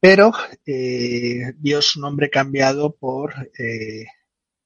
[0.00, 0.32] pero
[0.64, 3.34] vio su nombre cambiado por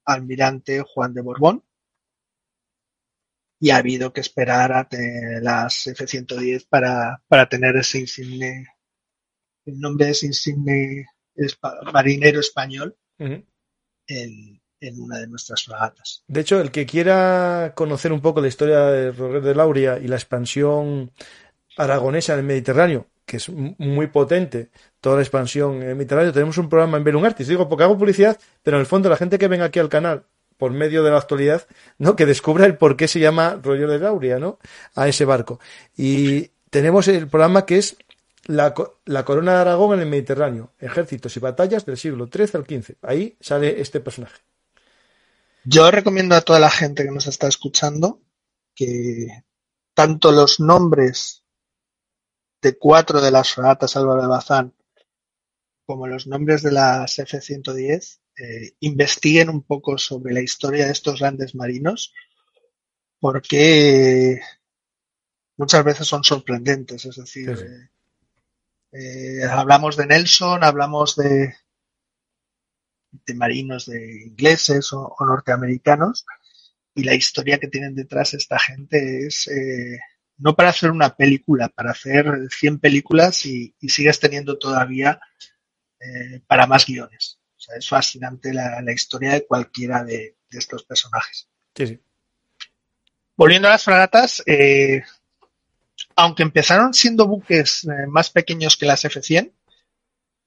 [0.07, 1.63] almirante Juan de Borbón,
[3.61, 4.89] y ha habido que esperar a
[5.43, 8.67] las F-110 para, para tener ese insigne,
[9.67, 11.07] el nombre de ese insigne
[11.93, 13.45] marinero español en,
[14.09, 16.25] en, una de nuestras fragatas.
[16.27, 20.09] De hecho, el que quiera conocer un poco la historia de Roger de Lauria y
[20.09, 21.13] la expansión
[21.77, 24.71] aragonesa en el Mediterráneo, que es muy potente,
[25.01, 27.47] toda la expansión en el Mediterráneo, tenemos un programa en Belungartis.
[27.47, 30.25] Digo, porque hago publicidad, pero en el fondo la gente que venga aquí al canal
[30.61, 32.15] por medio de la actualidad, ¿no?
[32.15, 34.59] Que descubra el por qué se llama Rollo de Lauria, ¿no?
[34.95, 35.59] A ese barco.
[35.97, 37.97] Y tenemos el programa que es
[38.45, 42.97] la, corona de Aragón en el Mediterráneo, ejércitos y batallas del siglo XIII al XV.
[43.01, 44.43] Ahí sale este personaje.
[45.65, 48.21] Yo recomiendo a toda la gente que nos está escuchando
[48.75, 49.29] que
[49.95, 51.43] tanto los nombres
[52.61, 54.75] de cuatro de las fragatas Álvaro de Bazán
[55.87, 61.21] como los nombres de las F-110 eh, investiguen un poco sobre la historia de estos
[61.21, 62.15] grandes marinos,
[63.19, 64.41] porque
[65.59, 67.05] muchas veces son sorprendentes.
[67.05, 71.55] Es decir, eh, eh, hablamos de Nelson, hablamos de,
[73.11, 76.25] de marinos de ingleses o, norteamericanos,
[76.95, 79.51] y la historia que tienen detrás esta gente es
[80.39, 85.21] no para hacer una película, para hacer 100 películas y, sigues teniendo todavía
[86.47, 87.40] para más guiones
[87.77, 91.49] es fascinante la, historia de cualquiera de, estos personajes.
[93.37, 95.03] Volviendo a las fragatas, eh,
[96.17, 99.53] aunque empezaron siendo buques eh, más pequeños que las F-100,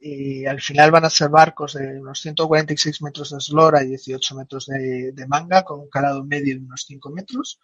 [0.05, 4.35] y al final van a ser barcos de unos 146 metros de eslora y 18
[4.35, 7.59] metros de, manga, con un calado medio de unos 5 metros,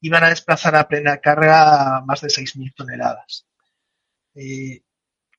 [0.00, 3.46] y van a desplazar a plena carga más de 6.000 toneladas.
[4.34, 4.82] Eh,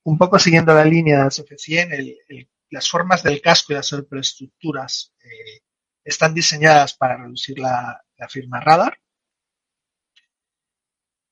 [0.04, 3.86] un poco siguiendo la línea de las F-100, el, las formas del casco y las
[3.86, 5.62] superestructuras eh,
[6.04, 8.98] están diseñadas para reducir la, firma radar.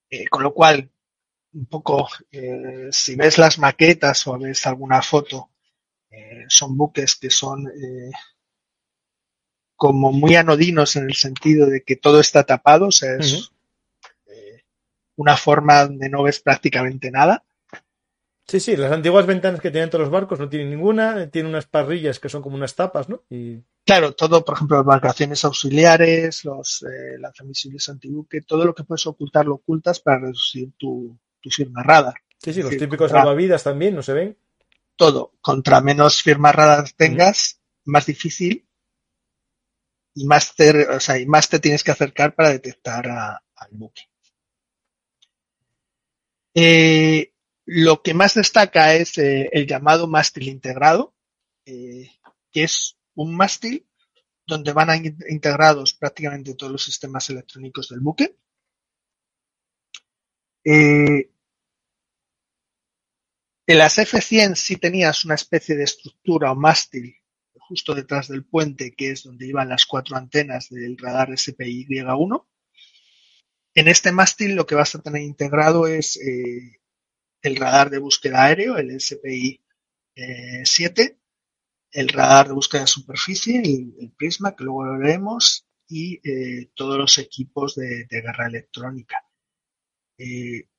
[0.10, 0.92] Eh, con lo cual,
[1.54, 5.50] un poco, eh, si ves las maquetas o ves alguna foto,
[6.50, 7.64] son buques que son
[9.78, 13.50] como muy anodinos en el sentido de que todo está tapado, o sea, es
[15.16, 17.46] una forma donde no ves prácticamente nada.
[18.52, 21.68] Sí, sí, las antiguas ventanas que tienen todos los barcos no tienen ninguna, tienen unas
[21.68, 23.24] parrillas que son como unas tapas, ¿no?
[23.30, 23.64] Y...
[23.86, 29.46] Claro, todo, por ejemplo, embarcaciones auxiliares, los eh, lanzamisiles antibuque, todo lo que puedes ocultar
[29.46, 31.18] lo ocultas para reducir tu,
[31.50, 32.16] firma radar.
[32.40, 34.38] Sí, sí, los típicos salvavidas también, ¿no se ven?
[34.98, 35.32] Todo.
[35.40, 38.68] Contra menos firma radar tengas, más difícil
[40.14, 44.10] y más te, o sea, y más te tienes que acercar para detectar al buque.
[46.54, 47.32] Eh,
[47.66, 51.16] lo que más destaca es eh, el llamado mástil integrado,
[51.66, 52.10] eh,
[52.52, 53.88] que es un mástil
[54.46, 54.90] donde van
[55.30, 58.36] integrados prácticamente todos los sistemas electrónicos del buque.
[60.64, 61.28] en
[63.66, 67.16] las F-100 sí tenías una especie de estructura o mástil
[67.72, 72.46] justo detrás del puente, que es donde iban las cuatro antenas del radar SPY-1.
[73.76, 76.81] En este mástil lo que vas a tener integrado es eh,
[77.42, 79.62] el radar de búsqueda aéreo, el SPI
[80.64, 81.18] 7, eh,
[81.92, 86.98] el radar de búsqueda de superficie, el, Prisma, que luego lo veremos, y eh, todos
[86.98, 89.18] los equipos de, guerra electrónica.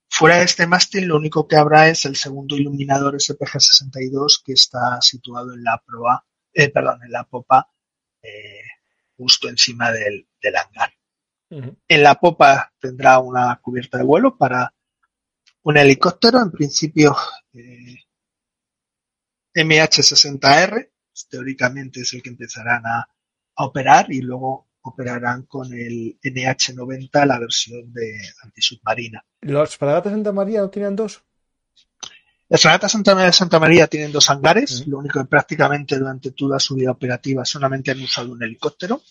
[0.08, 5.00] fuera de este mástil, lo único que habrá es el segundo iluminador SPG-62 que está
[5.00, 7.68] situado en la proa eh, perdón, en la popa,
[8.22, 8.62] eh,
[9.16, 10.92] justo encima del, hangar.
[11.50, 14.74] En la popa tendrá una cubierta de vuelo para
[15.64, 17.16] un helicóptero, en principio
[17.52, 17.96] eh,
[19.54, 20.90] MH-60R,
[21.28, 23.08] teóricamente es el que empezarán a,
[23.54, 29.22] operar y luego operarán con el NH-90, la versión de antisubmarina.
[29.42, 31.22] ¿Los fragatas Santa María no tienen dos?
[32.48, 36.30] Las fragatas Santa María de Santa María tienen dos hangares, lo único que prácticamente durante
[36.30, 39.02] toda su vida operativa solamente han usado un helicóptero.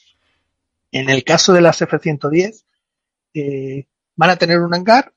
[0.91, 2.65] En el caso de las F-110,
[3.35, 5.13] eh, van a tener un hangar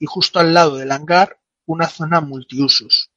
[0.00, 3.12] y justo al lado del hangar una zona multiusos,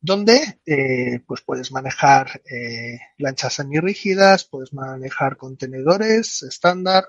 [0.00, 7.08] donde eh, pues puedes manejar eh, lanchas semirrígidas, puedes manejar contenedores estándar,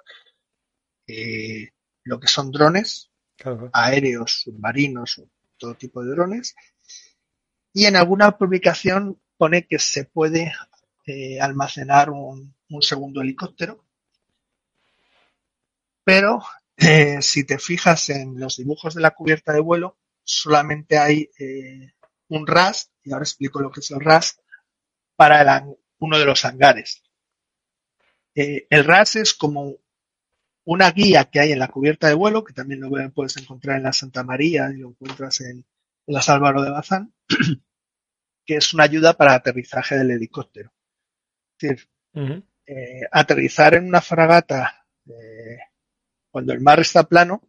[2.03, 3.11] lo que son drones,
[3.73, 5.21] aéreos, submarinos,
[5.57, 6.55] todo tipo de drones.
[7.73, 10.53] Y en alguna publicación pone que se puede
[11.05, 13.83] eh, almacenar un, segundo helicóptero.
[16.03, 16.41] Pero
[16.81, 21.93] eh, si te fijas en los dibujos de la cubierta de vuelo, solamente hay eh,
[22.29, 24.41] un RAS, y ahora explico lo que es el RAS,
[25.15, 25.65] para
[25.99, 27.03] uno de los hangares.
[28.33, 29.77] el RAS es como
[30.63, 33.83] una guía que hay en la cubierta de vuelo, que también lo puedes encontrar en
[33.83, 35.65] la Santa María y lo encuentras en,
[36.07, 37.13] las Álvaro de Bazán,
[38.45, 40.73] que es una ayuda para aterrizaje del helicóptero.
[41.59, 41.89] Es decir,
[42.65, 45.57] eh, aterrizar en una fragata eh,
[46.31, 47.41] cuando el mar está plano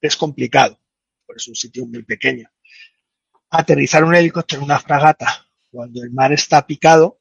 [0.00, 0.78] es complicado,
[1.26, 2.48] porque es un sitio muy pequeño.
[3.50, 7.18] Aterrizar un helicóptero en una fragata cuando el mar está picado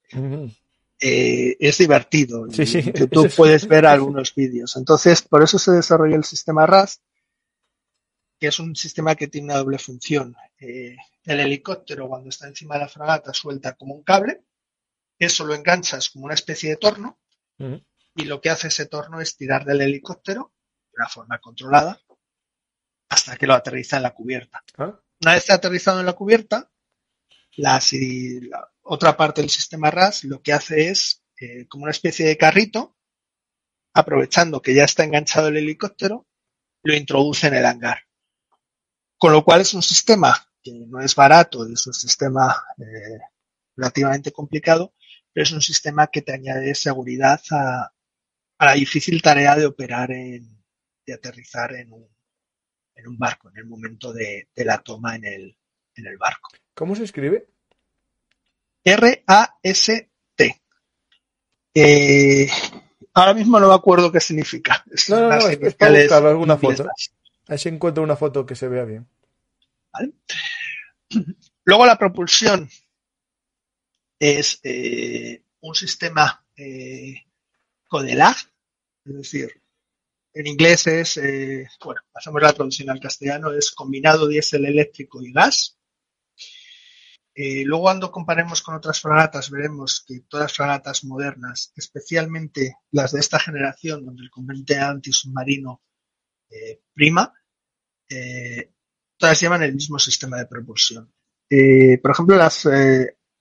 [0.99, 2.49] eh, es divertido.
[2.51, 4.75] Sí, Tú puedes ver algunos vídeos.
[4.75, 7.01] Entonces, por eso se desarrolló el sistema RAS,
[8.39, 10.35] que es un sistema que tiene una doble función.
[10.59, 14.43] Eh, el helicóptero, cuando está encima de la fragata, suelta como un cable.
[15.17, 17.19] Eso lo enganchas como una especie de torno.
[18.15, 20.53] Y lo que hace ese torno es tirar del helicóptero
[20.97, 22.01] una forma controlada
[23.09, 24.63] hasta que lo aterriza en la cubierta.
[24.77, 24.99] Ah.
[25.21, 26.69] Una vez aterrizado en la cubierta,
[27.55, 32.25] la, la, otra parte del sistema RAS lo que hace es, eh, como una especie
[32.25, 32.95] de carrito,
[33.93, 36.27] aprovechando que ya está enganchado el helicóptero,
[36.83, 37.99] lo introduce en el hangar.
[39.17, 43.19] Con lo cual es un sistema que no es barato, es un sistema eh,
[43.75, 44.93] relativamente complicado,
[45.33, 47.91] pero es un sistema que te añade seguridad a,
[48.59, 50.56] la difícil tarea de operar en,
[51.07, 52.05] de aterrizar en un,
[52.93, 55.57] en un barco, en el momento de, la toma en el,
[55.95, 56.49] en el barco.
[56.73, 57.47] ¿Cómo se escribe?
[58.83, 60.61] R-A-S-T.
[61.73, 62.49] Eh,
[63.13, 64.83] ahora mismo no me acuerdo qué significa.
[65.09, 66.87] no, no, no, es, para buscar alguna foto.
[67.47, 69.07] Ahí se encuentra una foto que se vea bien.
[71.63, 72.69] Luego la propulsión
[74.19, 77.15] es eh, un sistema eh,
[77.87, 78.35] Codelag,
[79.05, 79.61] es decir,
[80.33, 85.31] en inglés es, eh, bueno, hacemos la traducción al castellano, es combinado diésel eléctrico y
[85.31, 85.77] gas.
[87.33, 93.11] Eh, luego cuando comparemos con otras fragatas veremos que todas las fragatas modernas, especialmente las
[93.11, 95.83] de esta generación donde el combate antisubmarino
[96.49, 97.33] eh, prima,
[99.17, 101.13] todas llevan el mismo sistema de propulsión.
[102.01, 102.65] por ejemplo, las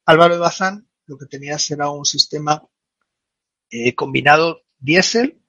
[0.04, 2.68] Álvaro de Bazán lo que tenía era un sistema
[3.94, 5.40] combinado diésel,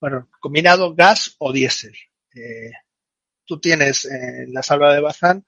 [0.00, 1.96] bueno, combinado gas o diésel.
[3.44, 5.46] tú tienes en las Álvaro de Bazán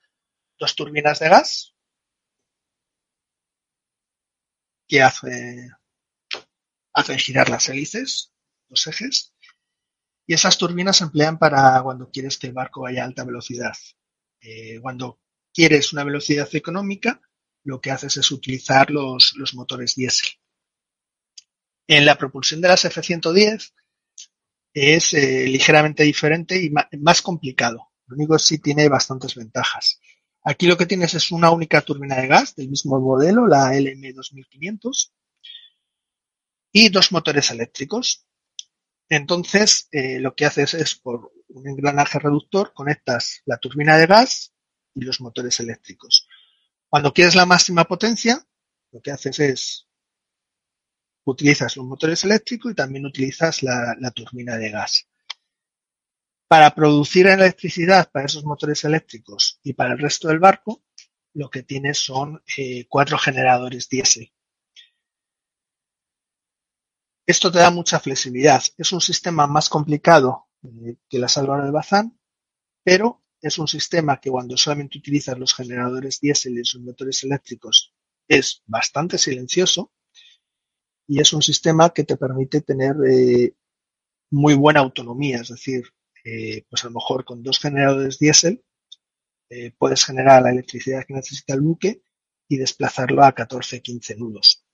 [0.58, 1.74] dos turbinas de gas
[4.88, 5.70] que hace,
[6.94, 8.32] hacen girar las hélices,
[8.68, 9.34] los ejes,
[10.26, 13.74] y esas turbinas se emplean para cuando quieres que el barco vaya a alta velocidad.
[14.40, 15.20] Eh, cuando
[15.52, 17.20] quieres una velocidad económica,
[17.64, 20.30] lo que haces es utilizar los, motores diésel.
[21.86, 23.72] En la propulsión de las F-110
[24.78, 27.88] es eh, ligeramente diferente y más complicado.
[28.06, 30.00] Lo único sí tiene bastantes ventajas.
[30.42, 35.12] Aquí lo que tienes es una única turbina de gas del mismo modelo, la LM2500,
[36.72, 38.26] y dos motores eléctricos.
[39.08, 44.52] Entonces, eh, lo que haces es por un engranaje reductor conectas la turbina de gas
[44.94, 46.28] y los motores eléctricos.
[46.88, 48.46] Cuando quieres la máxima potencia,
[48.92, 49.87] lo que haces es
[51.30, 55.08] utilizas los motores eléctricos y también utilizas la, turbina de gas.
[56.48, 60.82] Para producir electricidad para esos motores eléctricos y para el resto del barco,
[61.34, 64.32] lo que tienes son eh, cuatro generadores diésel.
[67.26, 68.62] Esto te da mucha flexibilidad.
[68.78, 72.18] Es un sistema más complicado eh, que la Salvador de Bazán,
[72.82, 77.94] pero es un sistema que cuando solamente utilizas los generadores diésel y los motores eléctricos
[78.26, 79.92] es bastante silencioso
[81.08, 83.54] y es un sistema que te permite tener eh,
[84.30, 85.88] muy buena autonomía, es decir,
[86.22, 88.62] eh, pues a lo mejor con dos generadores diésel
[89.48, 92.02] eh, puedes generar la electricidad que necesita el buque
[92.46, 94.66] y desplazarlo a 14-15 nudos,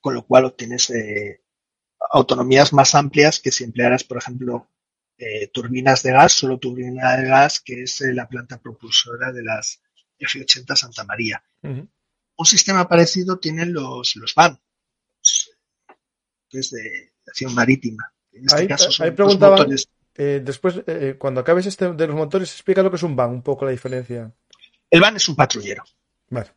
[0.00, 0.90] con lo cual obtienes
[2.10, 4.70] autonomías más amplias que si emplearas, por ejemplo,
[5.52, 9.82] turbinas de gas, solo turbina de gas, que es la planta propulsora de las
[10.18, 11.42] F-80 Santa María.
[11.62, 14.60] Un sistema parecido tienen los, los VAN,
[16.48, 18.12] que es de acción marítima.
[18.32, 19.88] En este ahí, caso son preguntaba, motores.
[20.14, 23.30] Eh, después, eh, cuando acabes este de los motores, explica lo que es un van,
[23.30, 24.32] un poco la diferencia.
[24.90, 25.84] El van es un patrullero.
[26.30, 26.50] Vale.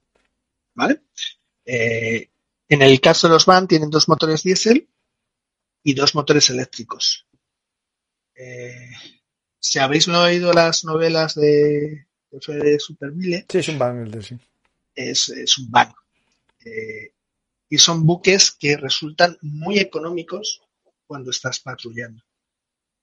[0.76, 1.02] ¿Vale?
[1.66, 2.30] Eh,
[2.68, 4.88] en el caso de los van tienen dos motores diésel
[5.84, 7.26] y dos motores eléctricos.
[9.60, 12.78] si habéis oído las novelas de, de Fede.
[13.50, 14.38] Sí, es un van el de sí.
[14.96, 15.94] Es, es un van
[17.70, 20.62] y son buques que resultan muy económicos
[21.06, 22.24] cuando estás patrullando.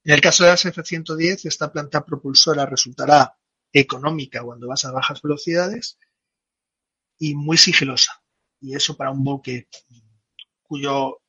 [0.04, 3.36] En el caso de las F-110, esta planta propulsora resultará
[3.72, 5.98] económica cuando vas a bajas velocidades
[7.18, 8.22] y muy sigilosa.
[8.60, 9.68] Y eso para un buque
[10.62, 11.22] cuyo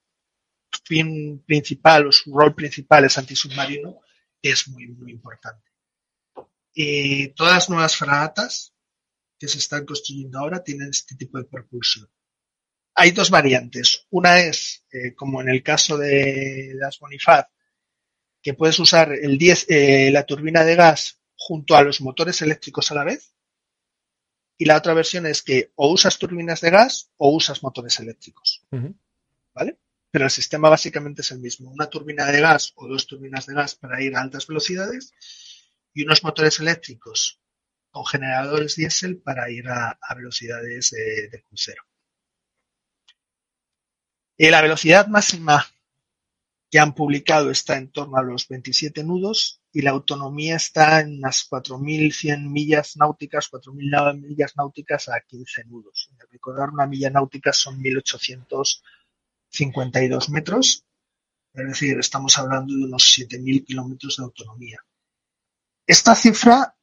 [0.84, 4.02] fin principal o su rol principal es antisubmarino
[4.42, 5.72] es muy, muy importante.
[6.74, 8.74] Y todas las nuevas fragatas
[9.40, 12.08] que se están construyendo ahora tienen este tipo de propulsión.
[13.00, 14.08] Hay dos variantes.
[14.10, 17.46] Una es, eh, como en el caso de las Bonifaz,
[18.42, 22.90] que puedes usar el 10, eh, la turbina de gas junto a los motores eléctricos
[22.90, 23.36] a la vez.
[24.58, 28.66] Y la otra versión es que o usas turbinas de gas o usas motores eléctricos.
[29.54, 29.78] ¿Vale?
[30.10, 31.70] Pero el sistema básicamente es el mismo.
[31.70, 35.14] Una turbina de gas o dos turbinas de gas para ir a altas velocidades
[35.94, 37.40] y unos motores eléctricos
[37.92, 41.87] con generadores diésel para ir a, velocidades de crucero.
[44.38, 45.66] La velocidad máxima
[46.70, 51.22] que han publicado está en torno a los 27 nudos y la autonomía está en
[51.22, 56.12] las 4.100 millas náuticas, 4.000 millas náuticas a 15 nudos.
[56.30, 60.86] Recordar una milla náutica son 1.852 metros,
[61.54, 64.86] es decir, estamos hablando de unos 7.000 kilómetros de autonomía.
[65.88, 66.76] Esta cifra,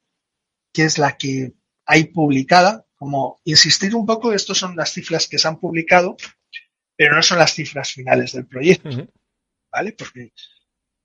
[0.72, 5.38] que es la que hay publicada, como insistir un poco, estas son las cifras que
[5.38, 6.16] se han publicado,
[6.96, 9.08] pero no son las cifras finales del proyecto,
[9.70, 9.92] ¿vale?
[9.92, 10.32] Porque,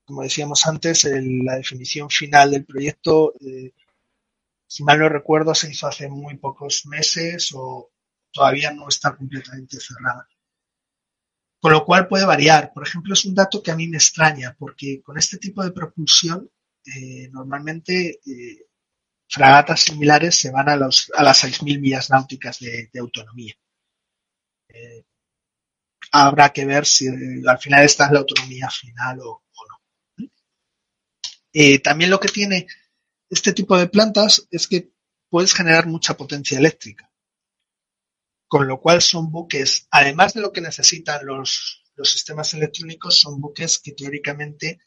[0.06, 3.74] como decíamos antes, la definición final del proyecto, eh,
[4.68, 7.92] si mal no recuerdo, se hizo hace muy pocos meses o
[8.32, 10.28] todavía no está completamente cerrada.
[11.60, 12.72] Con lo cual puede variar.
[12.74, 15.72] Por ejemplo, es un dato que a mí me extraña, porque con este tipo de
[15.72, 16.50] propulsión,
[16.86, 18.68] eh, normalmente eh,
[19.28, 23.54] fragatas similares se van a, los, a las 6.000 millas náuticas de, autonomía
[26.12, 29.44] habrá que ver si al final esta es la autonomía final o,
[30.18, 30.28] no.
[31.54, 32.68] Eh, también lo que tiene
[33.30, 34.92] este tipo de plantas es que
[35.30, 37.12] puedes generar mucha potencia eléctrica.
[38.48, 43.78] Con lo cual son buques, además de lo que necesitan los, sistemas electrónicos, son buques
[43.78, 44.80] que teóricamente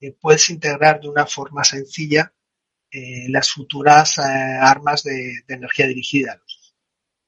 [0.00, 2.34] eh, puedes integrar de una forma sencilla
[2.90, 6.42] eh, las futuras armas de, energía dirigida,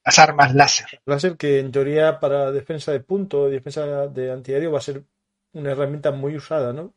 [0.03, 1.01] las armas láser.
[1.05, 5.03] Láser que en teoría para defensa de punto, defensa de antiaéreo va a ser
[5.53, 6.93] una herramienta muy usada, ¿no?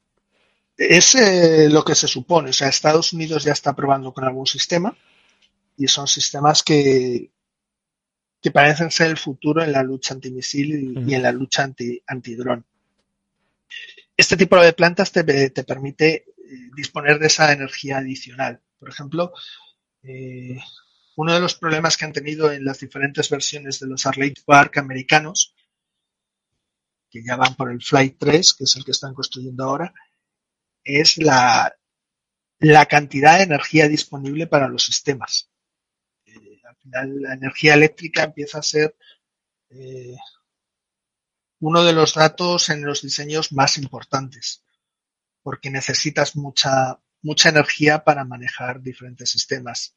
[0.77, 2.51] Es eh, lo que se supone.
[2.51, 4.97] O sea, Estados Unidos ya está probando con algún sistema
[5.77, 7.31] y son sistemas que,
[8.41, 12.03] que parecen ser el futuro en la lucha antimisil y, y en la lucha anti,
[12.07, 12.65] antidrón.
[14.17, 16.25] Este tipo de plantas te, te permite eh,
[16.77, 18.61] disponer de esa energía adicional.
[18.79, 19.33] Por ejemplo,
[20.03, 20.59] eh,
[21.17, 24.79] uno de los problemas que han tenido en las diferentes versiones de los Arleigh Park
[24.79, 25.55] americanos,
[27.11, 29.93] que ya van por el Flight 3, que es el que están construyendo ahora,
[30.83, 31.75] es la,
[32.59, 35.51] la cantidad de energía disponible para los sistemas.
[36.27, 38.97] Eh, al final, la energía eléctrica empieza a ser
[39.71, 40.17] eh,
[41.61, 44.65] uno de los datos en los diseños más importantes,
[45.43, 49.97] porque necesitas mucha, mucha energía para manejar diferentes sistemas.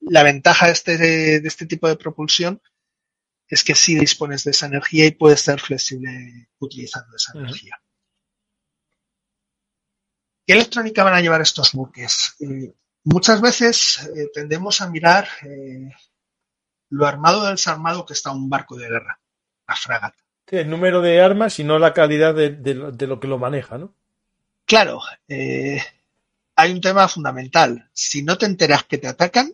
[0.00, 2.60] La ventaja de este, de este tipo de propulsión
[3.50, 7.80] es que sí dispones de esa energía y puedes ser flexible utilizando esa energía.
[10.46, 12.34] ¿Qué electrónica van a llevar estos buques?
[12.40, 12.72] Eh,
[13.04, 15.92] muchas veces eh, tendemos a mirar eh,
[16.88, 19.20] lo armado del desarmado que está un barco de guerra,
[19.66, 20.18] la fragata.
[20.48, 23.78] Sí, el número de armas y no la calidad de, de lo que lo maneja,
[23.78, 23.94] ¿no?
[24.64, 27.88] Claro, hay un tema fundamental.
[27.92, 29.52] Si no te enteras que te atacan,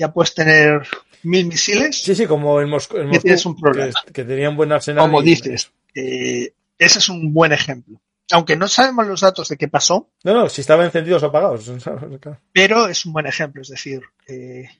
[0.00, 0.88] ya puedes tener
[1.22, 2.02] mil misiles.
[2.02, 3.92] Sí, sí, como en, Moscú, tienes un problema.
[4.12, 5.04] Que, tenían buen arsenal.
[5.04, 8.00] Como dices, eh, ese es un buen ejemplo.
[8.32, 10.08] Aunque no sabemos los datos de qué pasó.
[10.24, 11.70] No, no, si estaban encendidos o apagados.
[12.52, 14.70] Pero es un buen ejemplo, es decir, eh,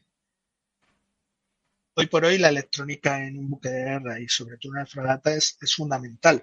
[1.95, 4.87] hoy por hoy la electrónica en un buque de guerra y sobre todo en una
[4.87, 6.43] fragata es, fundamental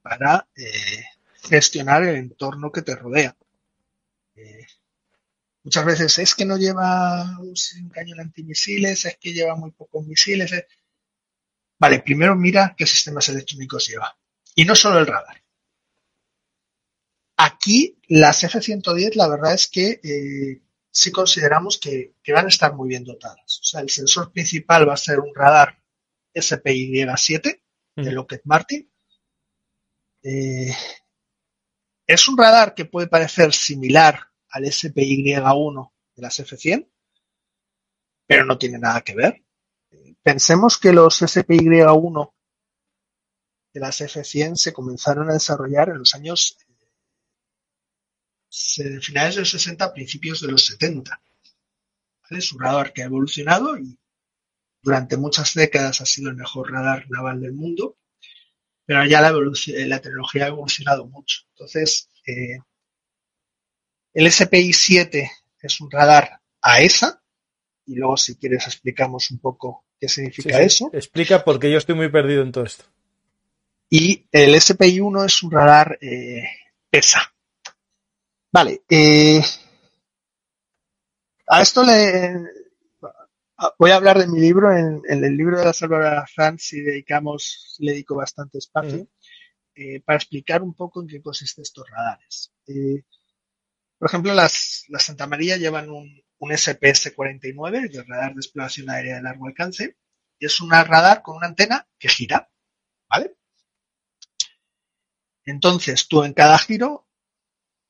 [0.00, 1.04] para eh,
[1.42, 3.36] gestionar el entorno que te rodea.
[5.66, 10.52] Muchas veces es que no lleva un cañón antimisiles, es que lleva muy pocos misiles.
[11.76, 14.16] Vale, primero mira qué sistemas electrónicos lleva.
[14.54, 15.42] Y no solo el radar.
[17.38, 22.90] Aquí las F-110 la verdad es que eh, sí consideramos que, van a estar muy
[22.90, 23.58] bien dotadas.
[23.60, 25.82] O sea, el sensor principal va a ser un radar
[26.32, 27.60] SPY-7
[27.96, 28.88] de Lockheed Martin.
[30.22, 30.72] Eh,
[32.06, 36.88] es un radar que puede parecer similar al SPY1 de las F100,
[38.26, 39.44] pero no tiene nada que ver.
[40.22, 42.32] Pensemos que los SPY1
[43.74, 46.56] de las F100 se comenzaron a desarrollar en los años
[48.78, 51.20] eh, finales de los 60, principios de los 70.
[52.30, 53.98] Es un radar que ha evolucionado y
[54.80, 57.98] durante muchas décadas ha sido el mejor radar naval del mundo,
[58.86, 61.42] pero ya la, la tecnología ha evolucionado mucho.
[61.50, 62.58] Entonces, eh,
[64.16, 67.22] el SPI-7 es un radar AESA,
[67.84, 70.88] y luego si quieres explicamos un poco qué significa eso.
[70.94, 72.84] Explica porque yo estoy muy perdido en todo esto.
[73.90, 76.44] Y el SPI-1 es un radar eh,
[76.88, 77.30] PESA.
[78.50, 79.42] Vale, eh,
[81.48, 82.40] a esto le
[83.78, 84.74] voy a hablar de mi libro.
[84.74, 89.08] En, el libro de la Salvador Franz y dedicamos, le dedico bastante espacio
[89.74, 92.50] eh, para explicar un poco en qué consiste estos radares.
[93.98, 99.46] Por ejemplo, las, Santa María llevan un, SPS-49, el radar de exploración aérea de largo
[99.46, 99.96] alcance,
[100.38, 102.50] y es un radar con una antena que gira,
[103.08, 103.36] ¿vale?
[105.46, 107.08] Entonces, tú en cada giro,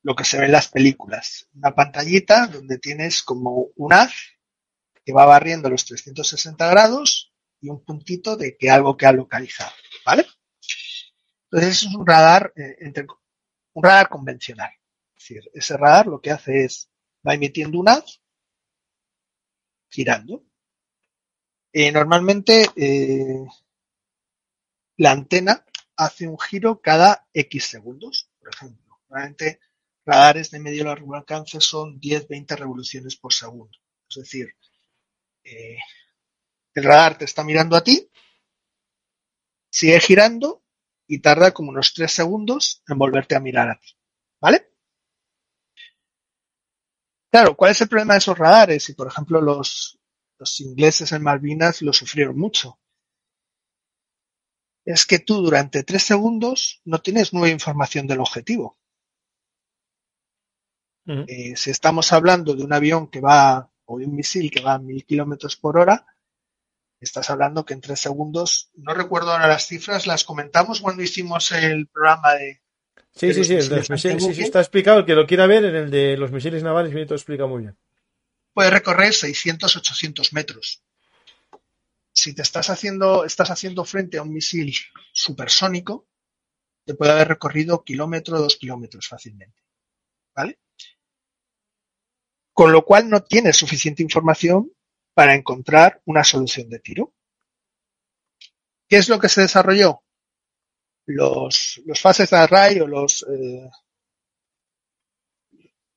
[0.01, 4.13] lo que se ve en las películas, una pantallita donde tienes como un haz
[5.03, 9.73] que va barriendo los 360 grados y un puntito de que algo que ha localizado,
[10.05, 10.25] ¿vale?
[11.51, 13.05] Entonces, es un radar, eh, entre,
[13.73, 14.69] un radar convencional
[15.17, 16.89] decir, ese radar lo que hace es,
[17.27, 18.21] va emitiendo un haz
[19.89, 20.43] girando.
[21.73, 23.45] Eh, normalmente eh,
[24.97, 25.65] la antena
[25.95, 28.99] hace un giro cada X segundos, por ejemplo.
[29.09, 29.59] Normalmente
[30.05, 33.77] radares de medio largo alcance son 10-20 revoluciones por segundo.
[34.09, 34.47] Es decir,
[35.43, 35.77] eh,
[36.73, 38.09] el radar te está mirando a ti,
[39.69, 40.63] sigue girando
[41.07, 43.95] y tarda como unos 3 segundos en volverte a mirar a ti.
[44.39, 44.66] ¿Vale?
[47.31, 48.89] Claro, ¿cuál es el problema de esos radares?
[48.89, 49.99] Y por ejemplo, los,
[50.39, 52.79] los ingleses en Malvinas lo sufrieron mucho.
[54.85, 58.77] Es que tú durante tres segundos no tienes nueva información del objetivo.
[61.05, 64.73] Eh, si estamos hablando de un avión que va, o de un misil que va
[64.73, 66.05] a mil kilómetros por hora,
[66.99, 71.53] estás hablando que en tres segundos, no recuerdo ahora las cifras, las comentamos cuando hicimos
[71.53, 72.61] el programa de,
[73.17, 74.99] Sí, sí, sí, sí, sí, está explicado.
[74.99, 77.63] El que lo quiera ver en el de los misiles navales, viene todo explicado muy
[77.63, 77.77] bien.
[78.53, 80.83] Puede recorrer 600, 800 metros.
[82.13, 84.73] Si te estás haciendo, estás haciendo frente a un misil
[85.11, 86.07] supersónico,
[86.85, 89.61] te puede haber recorrido kilómetro, dos kilómetros fácilmente.
[90.35, 90.59] ¿Vale?
[92.53, 94.71] Con lo cual no tienes suficiente información
[95.13, 97.13] para encontrar una solución de tiro.
[98.87, 100.03] ¿Qué es lo que se desarrolló?
[101.07, 103.25] Los, los fases de array o los...
[103.29, 103.69] Eh,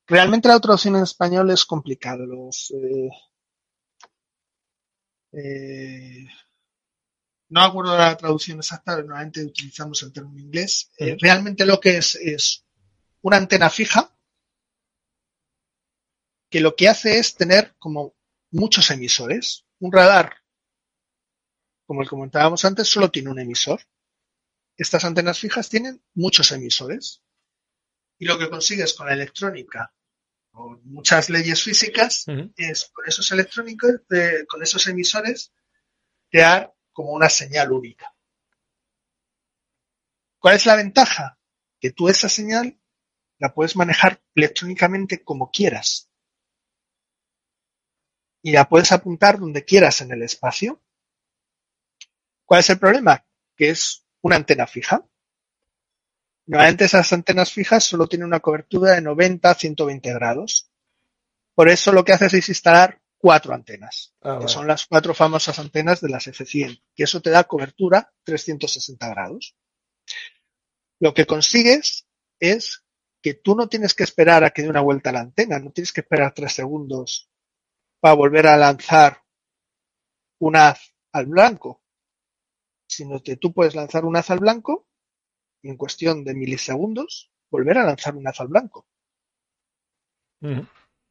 [0.07, 2.25] realmente la traducción en español es complicado.
[2.25, 2.73] Los...
[2.73, 3.11] Eh,
[5.33, 6.27] eh,
[7.51, 10.91] no acuerdo la traducción exacta, normalmente utilizamos el término inglés.
[10.99, 12.65] Eh, realmente lo que es es
[13.23, 14.17] una antena fija
[16.49, 18.15] que lo que hace es tener como
[18.51, 19.67] muchos emisores.
[19.81, 20.37] Un radar,
[21.87, 23.81] como el comentábamos antes, solo tiene un emisor.
[24.81, 27.23] Estas antenas fijas tienen muchos emisores.
[28.19, 29.95] Y lo que consigues con la electrónica
[30.51, 32.25] con muchas leyes físicas
[32.57, 33.91] es con esos electrónicos,
[34.49, 35.53] con esos emisores,
[36.31, 38.17] crear como una señal única.
[40.39, 41.39] ¿Cuál es la ventaja?
[41.79, 42.81] Que tú esa señal
[43.39, 46.11] la puedes manejar electrónicamente como quieras.
[48.43, 50.83] Y la puedes apuntar donde quieras en el espacio.
[52.47, 53.27] ¿Cuál es el problema?
[53.55, 55.05] Que es una antena fija.
[56.47, 60.71] Normalmente esas antenas fijas solo tienen una cobertura de 90 a 120 grados.
[61.55, 65.59] Por eso lo que haces es instalar cuatro antenas, ah, que son las cuatro famosas
[65.59, 69.55] antenas de las F100, que eso te da cobertura 360 grados.
[70.99, 72.07] Lo que consigues
[72.39, 72.85] es
[73.23, 75.71] que tú no tienes que esperar a que dé una vuelta a la antena, no
[75.71, 77.31] tienes que esperar tres segundos
[78.01, 79.23] para volver a lanzar
[80.39, 81.80] un haz al blanco,
[82.91, 84.89] sino que tú puedes lanzar un haz al blanco
[85.63, 88.87] y en cuestión de milisegundos volver a lanzar un haz al blanco.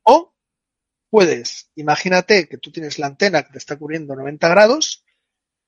[0.04, 0.34] O
[1.10, 5.06] puedes, imagínate que tú tienes la antena que te está cubriendo 90 grados,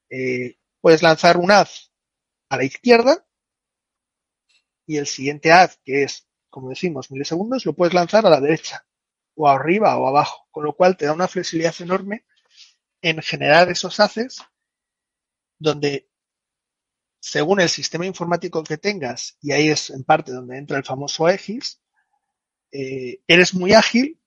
[0.09, 1.93] eh, puedes lanzar un haz
[2.49, 3.25] a la izquierda
[4.85, 8.85] y el siguiente haz, que es, como decimos, milisegundos, lo puedes lanzar a la derecha,
[9.35, 12.25] o arriba o abajo, con lo cual te da una flexibilidad enorme
[13.01, 14.43] en generar esos haces
[15.61, 16.09] donde
[17.19, 21.29] según el sistema informático que tengas, y ahí es en parte donde entra el famoso
[21.29, 21.79] EGIS,
[22.71, 24.19] eh, eres muy ágil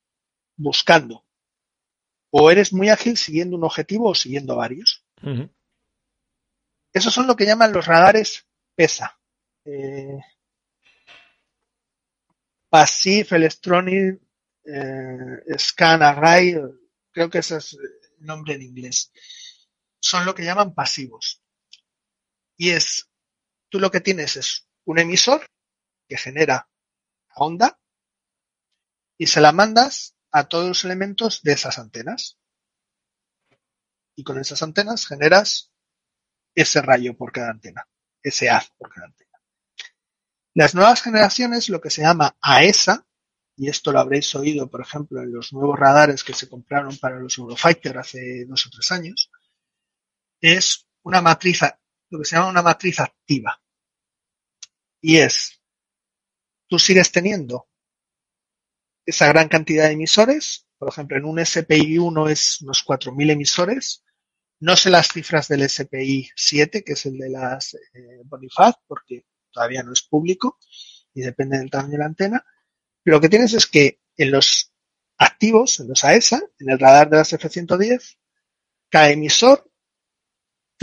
[0.56, 1.24] buscando.
[2.30, 5.04] O eres muy ágil siguiendo un objetivo o siguiendo varios.
[6.92, 9.18] Esos son lo que llaman los radares PESA.
[9.64, 10.20] Eh,
[12.68, 14.20] Passive Electronic
[14.64, 16.56] eh, Scan Array,
[17.10, 19.12] creo que ese es el nombre en inglés.
[20.04, 21.42] Son lo que llaman pasivos.
[22.58, 23.08] Y es,
[23.70, 25.50] tú lo que tienes es un emisor
[26.06, 26.68] que genera
[27.36, 27.80] onda
[29.16, 32.38] y se la mandas a todos los elementos de esas antenas.
[34.14, 35.72] Y con esas antenas generas
[36.54, 37.88] ese rayo por cada antena,
[38.22, 39.40] ese haz por cada antena.
[40.52, 43.06] Las nuevas generaciones, lo que se llama AESA,
[43.56, 47.18] y esto lo habréis oído, por ejemplo, en los nuevos radares que se compraron para
[47.18, 49.30] los Eurofighter hace dos o tres años,
[50.44, 51.60] es una matriz,
[52.10, 53.58] lo que se llama una matriz activa.
[55.00, 55.58] Y es,
[56.68, 57.68] tú sigues teniendo
[59.06, 60.66] esa gran cantidad de emisores.
[60.76, 64.04] Por ejemplo, en un SPI1 es unos 4.000 emisores.
[64.60, 69.24] No sé las cifras del SPI 7, que es el de las eh, Bonifaz, porque
[69.50, 70.58] todavía no es público
[71.14, 72.44] y depende del tamaño de la antena.
[73.02, 74.74] Pero lo que tienes es que en los
[75.16, 78.18] activos, en los AESA, en el radar de las F-110,
[78.90, 79.70] cada emisor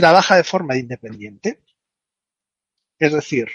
[0.02, 1.62] trabaja de forma independiente.
[2.98, 3.46] Es decir,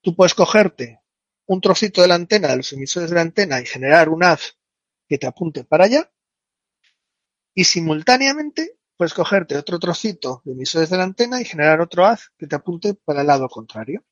[0.00, 1.00] tú puedes cogerte
[1.46, 4.58] un trocito de la antena, de los emisores de la antena y generar un haz
[5.08, 6.10] que te apunte para allá
[7.54, 12.32] y simultáneamente puedes cogerte otro trocito de emisores de la antena y generar otro haz
[12.36, 14.04] que te apunte para el lado contrario.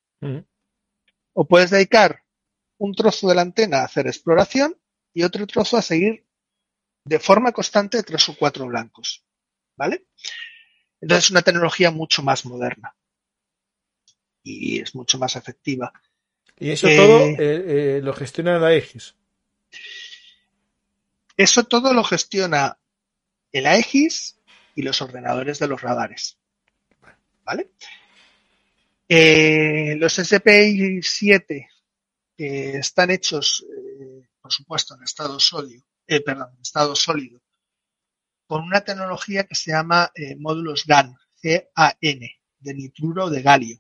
[1.33, 2.23] O puedes dedicar
[2.79, 4.81] un trozo de la antena a hacer exploración
[5.13, 6.29] y otro trozo a seguir
[7.05, 9.27] de forma constante tres o cuatro blancos.
[9.77, 10.07] ¿Vale?
[11.01, 12.95] Entonces es una tecnología mucho más moderna
[14.43, 15.93] y es mucho más efectiva.
[16.59, 19.15] ¿Y eso todo eh, eh, lo gestiona la Aegis?
[21.37, 22.79] Eso todo lo gestiona
[23.53, 24.39] el Aegis
[24.75, 26.39] y los ordenadores de los radares.
[27.45, 27.71] ¿Vale?
[29.09, 31.69] Eh, los SPI 7
[32.37, 33.67] están hechos,
[34.41, 35.85] por supuesto, en estado sólido,
[36.25, 37.41] perdón, en estado sólido,
[38.51, 43.79] con una tecnología que se llama módulos GAN, G-A-N, de nitruro de galio.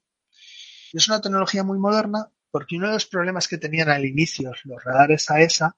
[0.92, 4.84] es una tecnología muy moderna porque uno de los problemas que tenían al inicio los
[4.84, 5.76] radares AESA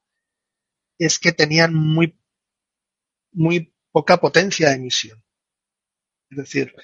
[0.99, 2.21] es que tenían muy,
[3.33, 5.25] muy poca potencia de emisión.
[6.29, 6.75] Es decir,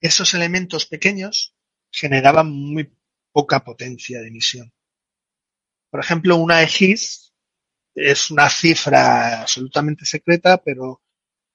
[0.00, 1.54] esos elementos pequeños
[1.90, 2.96] generaban muy
[3.30, 4.72] poca potencia de emisión.
[5.90, 7.34] Por ejemplo, una EGIS
[7.94, 11.02] es una cifra absolutamente secreta, pero,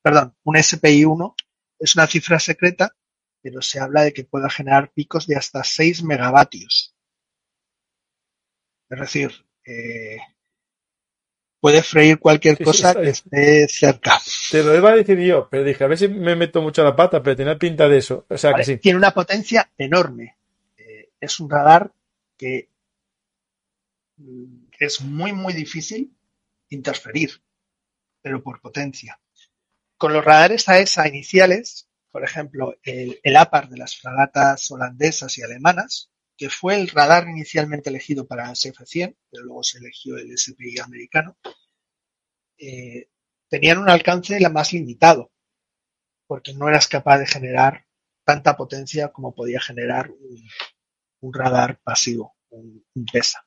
[0.07, 1.35] perdón, un SPI1
[1.79, 2.95] es una cifra secreta,
[3.41, 6.95] pero se habla de que pueda generar picos de hasta 6 megavatios.
[8.89, 9.31] Es decir,
[9.65, 10.19] eh,
[11.59, 14.17] puede freír cualquier cosa que esté cerca.
[14.49, 16.95] Te lo iba a decir yo, pero dije, a ver si me meto mucho la
[16.95, 18.25] pata, pero tenía pinta de eso.
[18.29, 18.77] O sea que sí.
[18.77, 20.37] Tiene una potencia enorme.
[20.77, 21.91] Eh, es un radar
[22.37, 22.69] que
[24.15, 26.15] mm, es muy, muy difícil
[26.69, 27.41] interferir,
[28.21, 29.19] pero por potencia.
[29.97, 35.43] Con los radares AESA iniciales, por ejemplo, el, el APAR de las fragatas holandesas y
[35.43, 40.79] alemanas, que fue el radar inicialmente elegido para SF-100, pero luego se eligió el SPI
[40.79, 41.35] americano,
[42.59, 43.09] eh,
[43.49, 45.31] tenían un alcance la más limitado,
[46.27, 47.85] porque no eras capaz de generar
[48.23, 50.11] tanta potencia como podía generar
[51.21, 53.45] un, radar pasivo, un, PESA.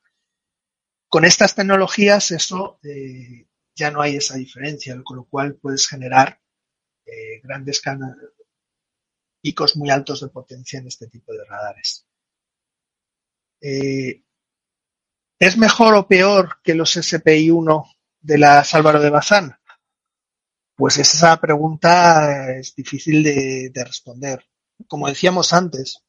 [1.08, 3.46] Con estas tecnologías eso eh,
[3.80, 6.38] ya no hay esa diferencia, con lo cual puedes generar
[7.06, 7.82] eh, grandes
[9.40, 12.06] picos muy altos de potencia en este tipo de radares.
[13.62, 14.22] Eh,
[15.38, 19.56] ¿Es mejor o peor que los SPI-1 de la Álvaro de Bazán?
[20.76, 24.44] Pues esa pregunta es difícil de, responder.
[24.86, 26.04] Como decíamos antes,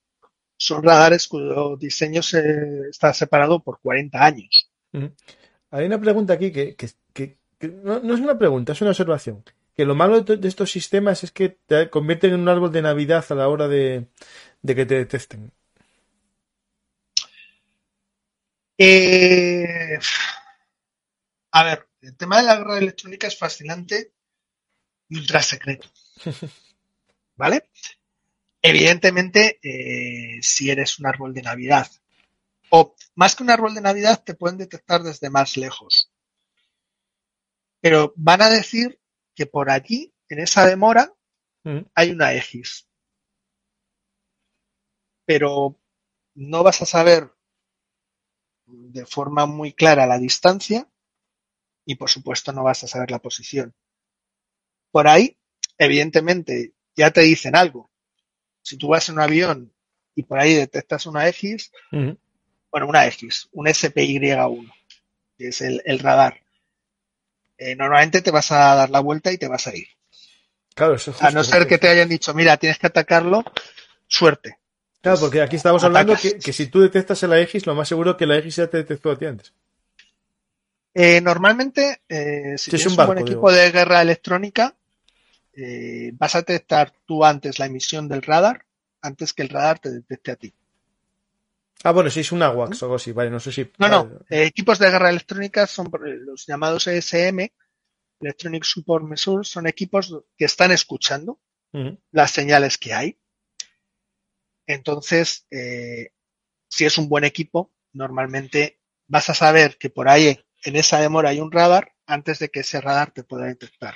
[0.57, 4.69] son radares cuyo diseño se, está separado por 40 años.
[5.71, 6.75] Hay una pregunta aquí que,
[7.69, 9.43] no, es una pregunta, es una observación.
[9.75, 13.25] Que lo malo de, estos sistemas es que te convierten en un árbol de Navidad
[13.29, 14.07] a la hora de
[14.65, 15.51] que te detesten.
[18.83, 19.99] Eh,
[21.51, 24.11] a ver, el tema de la guerra electrónica es fascinante
[25.07, 25.87] y ultra secreto.
[27.35, 27.69] ¿Vale?
[28.59, 31.91] Evidentemente, eh, si eres un árbol de Navidad,
[32.69, 36.10] o más que un árbol de Navidad, te pueden detectar desde más lejos.
[37.81, 38.99] Pero van a decir
[39.35, 41.13] que por allí, en esa demora,
[41.63, 41.79] mm.
[41.95, 42.87] hay una X.
[45.25, 45.79] Pero
[46.35, 47.31] no vas a saber
[48.65, 50.87] de forma muy clara la distancia
[51.85, 53.73] y por supuesto no vas a saber la posición.
[54.91, 55.37] Por ahí,
[55.77, 57.89] evidentemente, ya te dicen algo.
[58.61, 59.73] Si tú vas en un avión
[60.15, 64.71] y por ahí detectas una X, bueno, una X, un SPY1,
[65.37, 66.41] que es el, radar,
[67.61, 69.87] eh, normalmente te vas a dar la vuelta y te vas a ir.
[70.73, 73.43] Claro, eso a no ser que te hayan dicho, mira, tienes que atacarlo,
[74.07, 74.57] suerte.
[74.99, 78.25] Claro, porque aquí estamos hablando que, si tú detectas el X, lo más seguro que
[78.25, 79.53] la X ya te detectó a ti antes.
[80.93, 84.75] Eh, normalmente, eh, si tienes un, buen equipo de guerra electrónica,
[85.53, 88.65] eh, vas a detectar tú antes la emisión del radar,
[89.01, 90.53] antes que el radar te detecte a ti.
[91.83, 93.71] Ah, bueno, si es un AWACS o algo así, vale, no sé si.
[93.79, 95.89] No, no, equipos de guerra electrónica son
[96.25, 97.47] los llamados ESM,
[98.19, 101.39] Electronic Support Measures, son equipos que están escuchando
[102.11, 103.17] las señales que hay
[104.73, 106.13] entonces, eh,
[106.69, 111.29] si es un buen equipo, normalmente vas a saber que por ahí en esa demora
[111.29, 113.95] hay un radar antes de que ese radar te pueda detectar.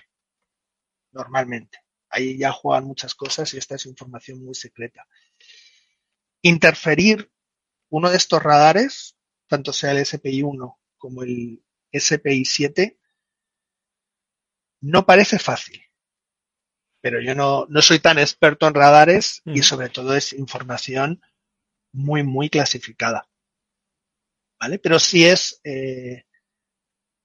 [1.12, 1.80] Normalmente.
[2.10, 5.08] Ahí ya juegan muchas cosas y esta es información muy secreta.
[6.42, 7.32] Interferir
[7.96, 9.18] uno de estos radares,
[9.48, 12.98] tanto sea el SPI-1 como el SPI-7,
[14.82, 15.86] no parece fácil
[17.06, 21.22] pero yo no, no soy tan experto en radares y sobre todo es información
[21.94, 23.30] muy, muy clasificada.
[24.60, 24.80] ¿Vale?
[24.80, 26.26] Pero sí es, eh,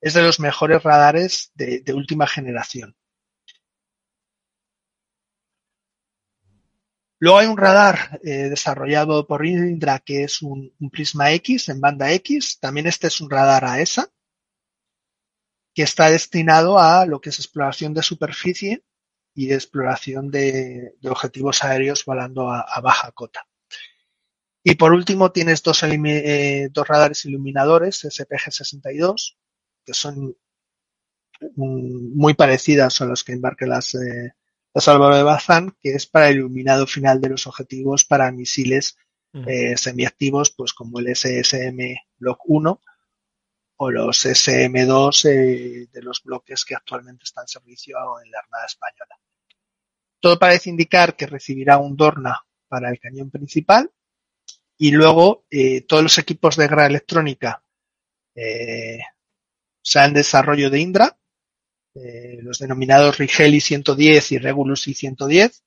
[0.03, 2.95] es de los mejores radares de, última generación.
[7.21, 12.11] Luego hay un radar eh, desarrollado por Indra que es un, Prisma X en banda
[12.13, 12.59] X.
[12.59, 14.11] También este es un radar AESA
[15.75, 18.85] que está destinado a lo que es exploración de superficie
[19.35, 23.47] y exploración de, objetivos aéreos volando a, baja cota.
[24.65, 29.37] Y por último tienes dos, eh, dos radares iluminadores SPG-62
[29.85, 30.37] que son
[31.57, 34.35] muy parecidas a los que embarca las, eh,
[34.75, 38.97] Álvaro de Bazán, que es para el iluminado final de los objetivos para misiles
[39.33, 41.79] eh, semiactivos, pues como el SSM
[42.19, 42.81] Block 1
[43.83, 48.67] o los SM2 eh, de los bloques que actualmente están en servicio en la Armada
[48.67, 49.19] Española.
[50.21, 53.91] Todo parece indicar que recibirá un Dorna para el cañón principal
[54.77, 57.63] y luego eh, todos los equipos de guerra electrónica
[58.35, 59.01] eh,
[59.83, 61.19] sean desarrollo de Indra,
[61.95, 65.65] eh, los denominados Rigeli 110 y Regulus I 110,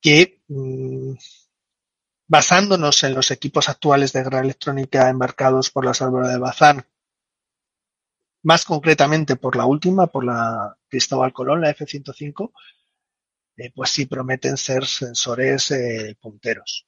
[0.00, 1.12] que mm,
[2.26, 6.86] basándonos en los equipos actuales de guerra electrónica embarcados por la Álvaro de Bazán,
[8.42, 12.52] más concretamente por la última, por la Cristóbal Colón, la F-105,
[13.56, 16.86] eh, pues sí prometen ser sensores eh, punteros.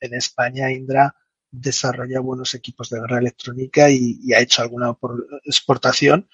[0.00, 1.14] en, España, Indra
[1.60, 4.96] desarrolla buenos equipos de guerra electrónica y, ha hecho alguna
[5.44, 6.28] exportación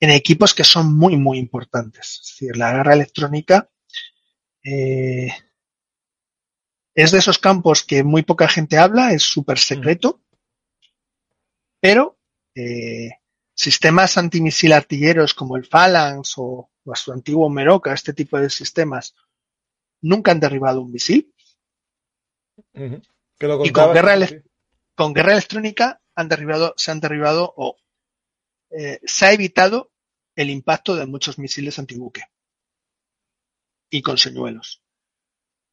[0.00, 2.20] en equipos que son muy, muy importantes.
[2.22, 3.68] Es decir, la guerra electrónica
[4.62, 5.32] eh,
[6.94, 10.22] es de esos campos que muy poca gente habla, es súper secreto,
[11.80, 12.18] pero
[12.54, 13.10] eh,
[13.54, 19.14] sistemas antimisil artilleros como el Phalanx o, su antiguo Meroca, este tipo de sistemas,
[20.00, 21.34] nunca han derribado un misil.
[23.40, 23.92] Y con
[25.12, 27.76] guerra, electrónica han derribado, se han derribado o
[28.70, 29.92] eh, se ha evitado
[30.34, 32.22] el impacto de muchos misiles antibuque
[33.90, 34.82] y con señuelos.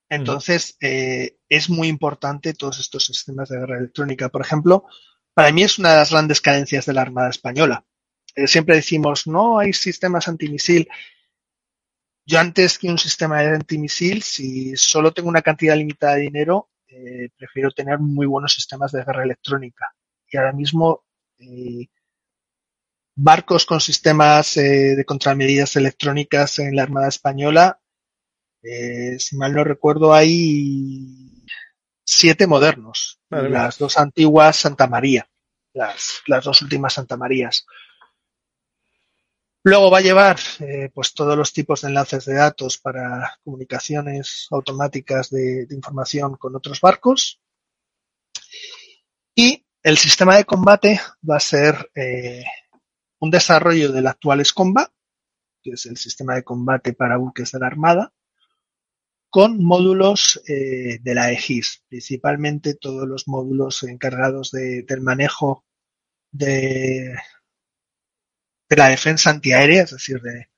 [0.10, 4.30] Entonces, eh, es muy importante todos estos sistemas de guerra electrónica.
[4.30, 4.86] Por ejemplo,
[5.34, 7.86] para mí es una de las grandes carencias de la Armada Española.
[8.36, 10.88] Eh, siempre decimos, no hay sistemas antimisil.
[12.26, 16.70] Yo antes que un sistema de antimisil, si solo tengo una cantidad limitada de dinero,
[16.96, 19.94] eh, prefiero tener muy buenos sistemas de guerra electrónica.
[20.28, 21.04] Y ahora mismo,
[23.16, 27.80] barcos con sistemas de contramedidas electrónicas en la Armada Española
[28.66, 31.46] eh, si mal no recuerdo, hay
[32.04, 33.20] siete modernos.
[33.30, 35.30] las dos antiguas Santa María,
[35.74, 37.66] las, las, dos últimas Santa Marías.
[39.68, 44.46] Luego va a llevar eh, pues todos los tipos de enlaces de datos para comunicaciones
[44.52, 47.42] automáticas de, información con otros barcos.
[49.34, 52.44] Y el sistema de combate va a ser eh,
[53.18, 54.94] un desarrollo del actual SCOMBA,
[55.64, 58.14] que es el sistema de combate para buques de la Armada,
[59.32, 65.66] con módulos eh, de la EGIS, principalmente todos los módulos encargados del manejo
[66.32, 67.16] de,
[68.70, 70.50] la defensa antiaérea, es decir, de,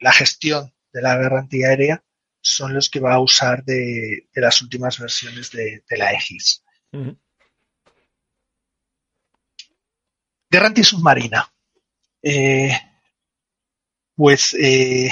[0.00, 2.04] la gestión de la guerra antiaérea,
[2.40, 6.62] son los que va a usar de, las últimas versiones de, la EGIS.
[10.50, 11.50] Guerra antisubmarina.
[12.22, 12.70] Eh,
[14.14, 15.10] pues eh,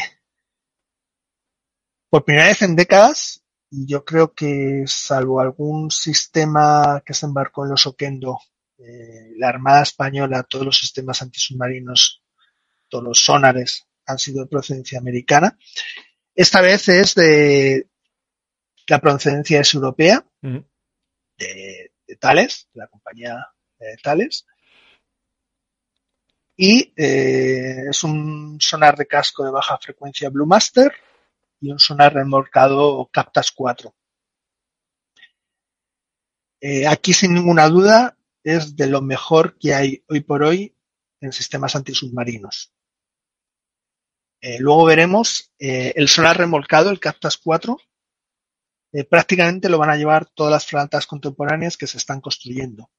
[2.08, 7.70] por primera vez en décadas, yo creo que salvo algún sistema que se embarcó en
[7.70, 8.38] los Oquendo,
[8.84, 12.22] eh, la Armada Española, todos los sistemas antisubmarinos,
[12.88, 15.56] todos los sonares han sido de procedencia americana.
[16.34, 17.86] Esta vez es de
[18.88, 23.46] la procedencia es europea, de, Thales, de la compañía
[23.78, 24.46] de Thales.
[26.56, 30.92] Y eh, es un sonar de casco de baja frecuencia Blue Master
[31.60, 33.94] y un sonar remolcado Captas 4.
[36.60, 40.76] Eh, aquí sin ninguna duda es de lo mejor que hay hoy por hoy
[41.20, 42.72] en sistemas antisubmarinos.
[44.40, 47.78] Eh, luego veremos eh, el sonar remolcado, el Captas 4,
[49.08, 52.90] prácticamente lo van a llevar todas las fragatas contemporáneas que se están construyendo.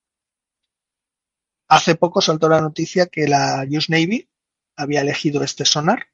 [1.67, 4.29] Hace poco saltó la noticia que la US Navy
[4.75, 6.07] había elegido este sonar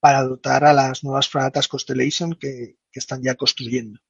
[0.00, 4.00] para dotar a las nuevas fragatas Constellation que, están ya construyendo.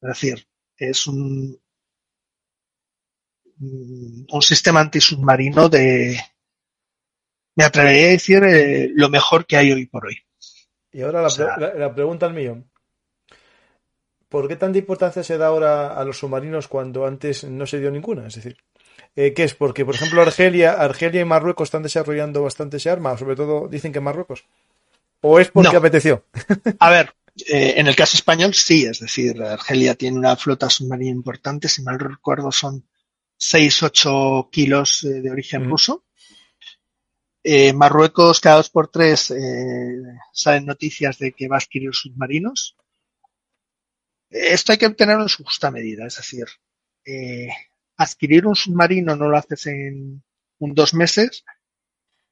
[0.00, 1.60] Es decir, es un,
[3.62, 6.18] un sistema antisubmarino de,
[7.54, 10.18] me atrevería a decir, eh, lo mejor que hay hoy por hoy.
[10.92, 12.70] Y ahora la, pregunta al millón.
[14.28, 17.90] ¿Por qué tanta importancia se da ahora a los submarinos cuando antes no se dio
[17.90, 18.26] ninguna?
[18.26, 18.56] Es decir,
[19.14, 19.54] eh, ¿qué es?
[19.54, 23.92] Porque, por ejemplo, Argelia, Argelia y Marruecos están desarrollando bastante ese arma, sobre todo dicen
[23.92, 24.44] que Marruecos.
[25.20, 26.24] ¿O es porque apeteció?
[26.78, 27.14] A ver,
[27.46, 31.82] eh, en el caso español sí, es decir, Argelia tiene una flota submarina importante, si
[31.82, 32.84] mal recuerdo son
[33.42, 36.04] 6-8 kilos eh, de origen ruso.
[37.42, 39.34] Eh, Marruecos cada dos por tres
[40.32, 42.76] salen noticias de que va a adquirir submarinos.
[44.30, 46.46] Esto hay que tenerlo en su justa medida, es decir,
[47.96, 50.22] adquirir un submarino no lo haces en
[50.60, 51.44] un dos meses,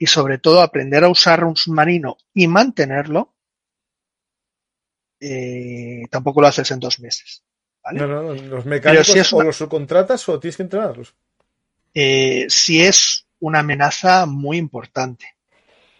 [0.01, 3.35] y sobre todo aprender a usar un submarino y mantenerlo,
[5.21, 7.45] eh, tampoco lo haces en dos meses.
[7.93, 11.14] No, no, los mecánicos o los subcontratas o tienes que entrenarlos.
[11.95, 15.36] Eh, si es una amenaza muy importante.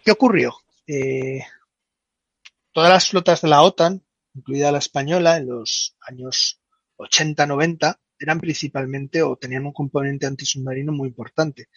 [0.05, 0.55] ¿Qué ocurrió?
[0.87, 1.41] Eh,
[2.73, 4.03] todas las flotas de la OTAN,
[4.35, 6.61] incluida la española, en los años
[6.99, 11.69] 80-90, eran principalmente o tenían un componente antisubmarino muy importante.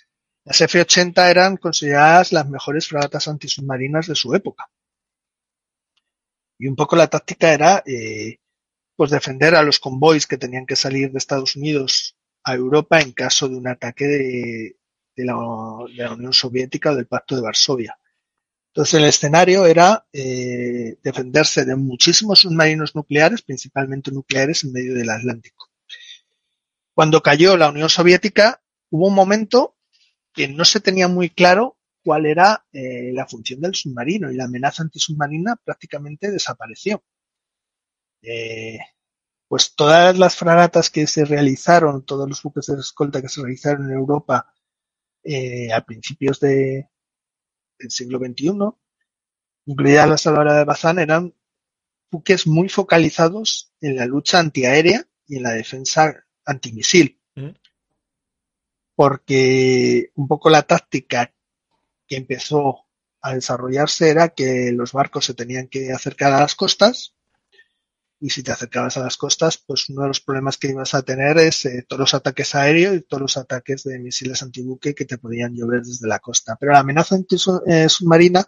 [0.44, 4.70] Las F-80 eran consideradas las mejores fragatas antisubmarinas de su época.
[6.60, 8.40] Y un poco la táctica era eh,
[9.04, 13.12] pues defender a los convoys que tenían que salir de Estados Unidos a Europa en
[13.12, 18.00] caso de un ataque de, la, Unión Soviética o del Pacto de Varsovia.
[18.68, 25.10] Entonces el escenario era eh, defenderse de muchísimos submarinos nucleares, principalmente nucleares en medio del
[25.10, 25.70] Atlántico.
[26.94, 29.76] Cuando cayó la Unión Soviética, hubo un momento
[30.34, 34.46] que no se tenía muy claro cuál era eh, la función del submarino y la
[34.46, 37.04] amenaza antisubmarina prácticamente desapareció.
[38.24, 38.80] Eh,
[39.48, 43.86] pues todas las fragatas que se realizaron, todos los buques de escolta que se realizaron
[43.86, 44.52] en Europa
[45.24, 46.90] eh, a principios de,
[47.78, 48.54] del siglo XXI,
[49.66, 51.36] incluida la Salvadora de Bazán, eran
[52.10, 57.20] buques muy focalizados en la lucha antiaérea y en la defensa antimisil.
[57.36, 57.50] Mm.
[58.96, 61.34] Porque un poco la táctica
[62.08, 62.86] que empezó
[63.22, 67.16] a desarrollarse era que los barcos se tenían que acercar a las costas
[68.24, 71.02] y si te acercabas a las costas, pues uno de los problemas que ibas a
[71.02, 75.04] tener es eh, todos los ataques aéreos y todos los ataques de misiles antibuque que
[75.04, 76.56] te podían llover desde la costa.
[76.58, 77.18] Pero la amenaza
[77.68, 78.46] eh, submarina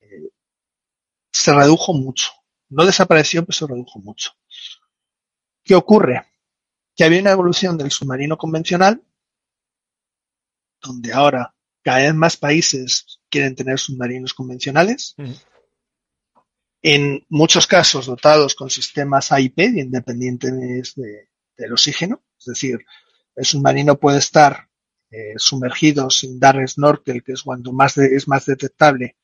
[0.00, 0.28] eh,
[1.32, 2.28] se redujo mucho.
[2.68, 4.32] No desapareció, pero se redujo mucho.
[5.64, 6.26] ¿Qué ocurre?
[6.94, 9.02] Que había una evolución del submarino convencional,
[10.82, 15.16] donde ahora cada vez más países quieren tener submarinos convencionales.
[16.82, 22.22] En muchos casos dotados con sistemas AIP independientes de, del oxígeno.
[22.38, 22.78] Es decir,
[23.34, 24.68] el submarino puede estar
[25.10, 29.16] eh, sumergido sin dar snorkel, que es cuando más es más detectable,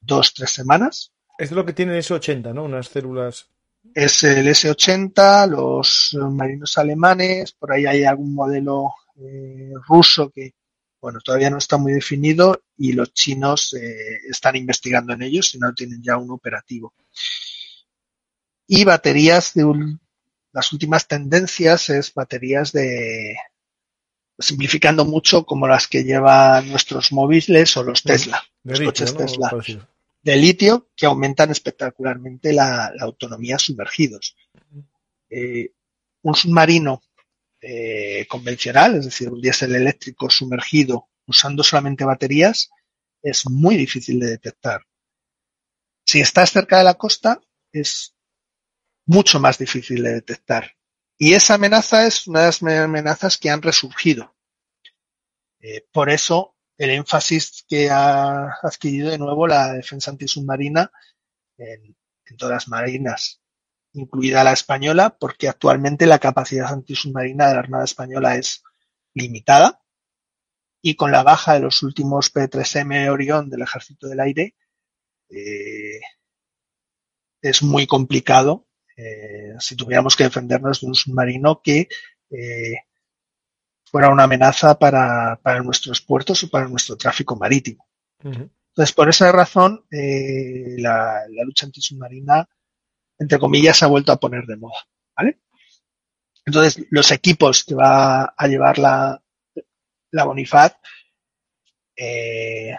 [0.00, 1.12] dos, tres semanas.
[1.38, 2.64] Es lo que tiene el S80, ¿no?
[2.64, 3.48] Unas células.
[3.94, 10.54] Es el S80, los marinos alemanes, por ahí hay algún modelo eh, ruso que,
[11.00, 15.58] bueno, todavía no está muy definido y los chinos eh, están investigando en ellos y
[15.58, 16.94] no tienen ya un operativo.
[18.66, 19.96] Y baterías de
[20.52, 23.36] las últimas tendencias es baterías de,
[24.38, 29.50] simplificando mucho, como las que llevan nuestros móviles o los Tesla, los coches Tesla
[30.22, 34.36] de litio que aumentan espectacularmente la, autonomía sumergidos.
[35.28, 35.72] Eh,
[36.22, 37.02] un submarino
[37.60, 42.70] eh, convencional, es decir, un diésel eléctrico sumergido usando solamente baterías,
[43.22, 44.82] es muy difícil de detectar.
[46.04, 47.40] Si estás cerca de la costa,
[47.72, 48.14] es
[49.06, 50.72] mucho más difícil de detectar.
[51.18, 54.34] Y esa amenaza es una de las amenazas que han resurgido.
[55.60, 60.90] Eh, por eso el énfasis que ha adquirido de nuevo la defensa antisubmarina
[61.58, 61.94] en,
[62.38, 63.39] todas las marinas,
[63.92, 68.62] incluida la española, porque actualmente la capacidad antisubmarina de la Armada Española es
[69.14, 69.80] limitada
[70.82, 74.54] y con la baja de los últimos P3M Orión del Ejército del Aire
[75.28, 76.00] eh,
[77.42, 78.66] es muy complicado
[78.96, 81.88] eh, si tuviéramos que defendernos de un submarino que
[82.30, 82.74] eh,
[83.84, 87.88] fuera una amenaza para, nuestros puertos o para nuestro tráfico marítimo.
[88.22, 92.48] Entonces, por esa razón, la, lucha antisubmarina,
[93.20, 94.78] entre comillas, se ha vuelto a poner de moda.
[95.16, 95.38] ¿vale?
[96.44, 99.22] Entonces, los equipos que va a llevar la,
[100.10, 100.76] la Bonifaz,
[101.96, 102.76] eh,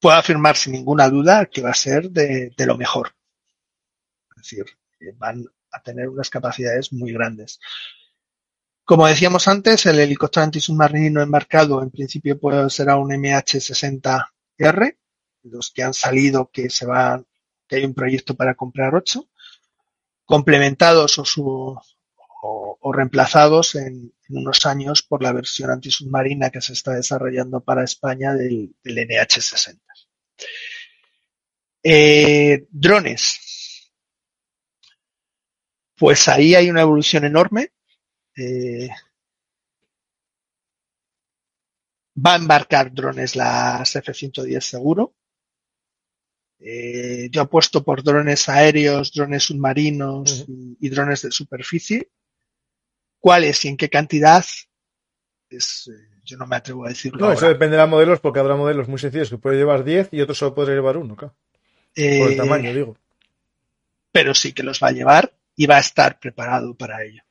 [0.00, 3.14] puedo afirmar sin ninguna duda que va a ser de, lo mejor.
[4.36, 4.64] Es decir,
[5.16, 7.58] van a tener unas capacidades muy grandes.
[8.84, 12.38] Como decíamos antes, el helicóptero antisubmarino embarcado en principio
[12.70, 14.96] será un MH-60R,
[15.42, 17.26] los que han salido que se van,
[17.70, 19.28] que hay un proyecto para comprar ocho,
[20.24, 21.80] complementados o,
[22.92, 28.74] reemplazados en, unos años por la versión antisubmarina que se está desarrollando para España del,
[28.84, 29.78] NH-60.
[31.82, 33.92] Eh, drones.
[35.96, 37.72] Pues ahí hay una evolución enorme.
[38.36, 38.88] Eh,
[42.16, 45.14] va a embarcar drones las F-110 seguro.
[46.62, 52.10] Eh, yo apuesto por drones aéreos, drones submarinos y, drones de superficie.
[53.18, 54.44] ¿Cuáles y en qué cantidad?
[55.48, 57.26] Es, eh, yo no me atrevo a decirlo.
[57.26, 60.20] No, eso dependerá de modelos porque habrá modelos muy sencillos que puede llevar 10 y
[60.20, 61.34] otros solo podrá llevar uno, claro.
[61.94, 62.96] por el tamaño, digo.
[64.12, 67.22] Pero sí que los va a llevar y va a estar preparado para ello.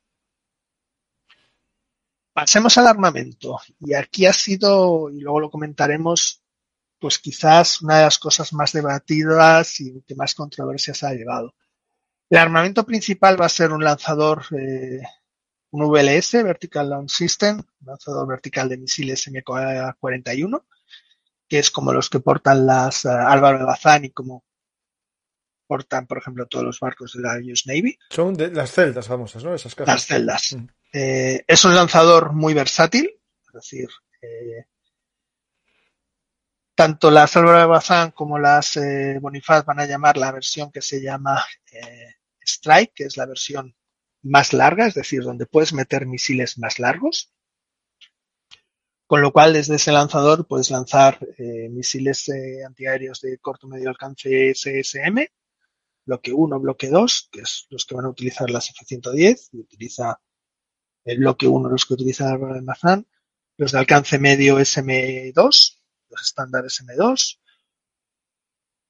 [2.33, 3.59] Pasemos al armamento.
[3.79, 6.38] Y aquí ha sido, y luego lo comentaremos,
[6.99, 11.55] pues quizás una de las cosas más debatidas y que más controversias ha llevado.
[12.29, 15.01] El armamento principal va a ser un lanzador, eh,
[15.71, 20.63] un VLS, Vertical Launch System, un lanzador vertical de misiles MK-41,
[21.47, 24.43] que es como los que portan las uh, Álvaro de Bazán y como
[25.65, 27.97] portan, por ejemplo, todos los barcos de la US Navy.
[28.09, 29.53] Son de las celdas famosas, ¿no?
[29.53, 30.53] Esas Las celdas.
[30.53, 30.67] Mm.
[30.93, 33.11] Eh, es un lanzador muy versátil,
[33.47, 33.87] es decir,
[34.21, 34.65] eh,
[36.79, 41.01] tanto las Álvaro Bazán como las eh, Bonifaz van a llamar la versión que se
[41.01, 41.43] llama
[42.39, 43.75] Strike, que es la versión
[44.21, 47.33] más larga, es decir, donde puedes meter misiles más largos.
[49.07, 53.89] Con lo cual, desde ese lanzador puedes lanzar eh, misiles eh, antiaéreos de corto medio
[53.89, 55.27] alcance SSM,
[56.05, 60.21] bloque 1, bloque 2, que es los que van a utilizar las F-110, y utiliza
[61.03, 63.05] el bloque 1 los que utiliza el Mazán,
[63.57, 65.78] los de alcance medio SM2,
[66.09, 67.39] los estándar SM2,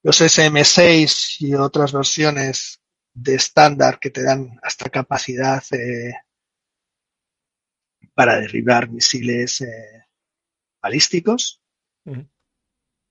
[0.04, 2.82] los SM6 y otras versiones
[3.14, 6.14] de estándar que te dan hasta capacidad eh,
[8.14, 10.06] para derribar misiles eh,
[10.82, 11.62] balísticos.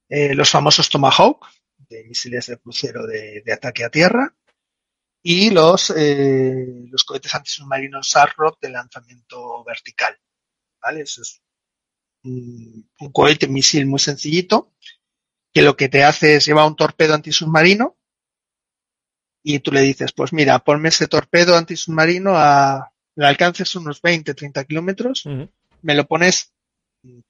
[0.09, 4.35] Eh, los famosos Tomahawk, de misiles de crucero de, ataque a tierra.
[5.21, 10.17] Y los, los cohetes antisubmarinos Sarrot de lanzamiento vertical.
[10.81, 11.03] ¿Vale?
[11.03, 11.43] Eso es
[12.29, 14.73] un, un cohete misil muy sencillito
[15.53, 17.97] que lo que te hace es llevar un torpedo antisubmarino
[19.43, 24.03] y tú le dices, pues mira, ponme ese torpedo antisubmarino a, el alcance es unos
[24.03, 25.25] 20, 30 kilómetros,
[25.83, 26.53] me lo pones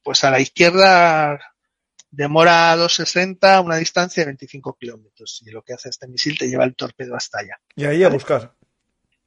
[0.02, 1.38] pues a la izquierda
[2.10, 6.64] demora 260 una distancia de 25 kilómetros y lo que hace este misil te lleva
[6.64, 7.60] el torpedo hasta allá.
[7.76, 8.54] Y ahí a buscar.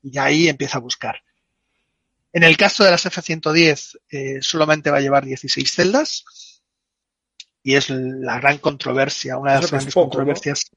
[0.01, 1.21] Y ahí empieza a buscar.
[2.33, 6.23] En el caso de las F-110 eh, solamente va a llevar 16 celdas
[7.63, 10.71] y es la gran controversia, una de las grandes controversias.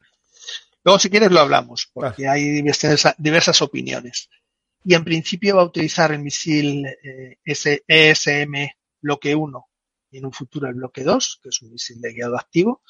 [0.83, 4.29] Luego si quieres lo hablamos porque hay diversas opiniones
[4.85, 8.69] y en principio va a utilizar el misil eh, ESM
[9.01, 9.69] bloque 1
[10.11, 12.83] y en un futuro el bloque 2, que es un misil de guiado activo,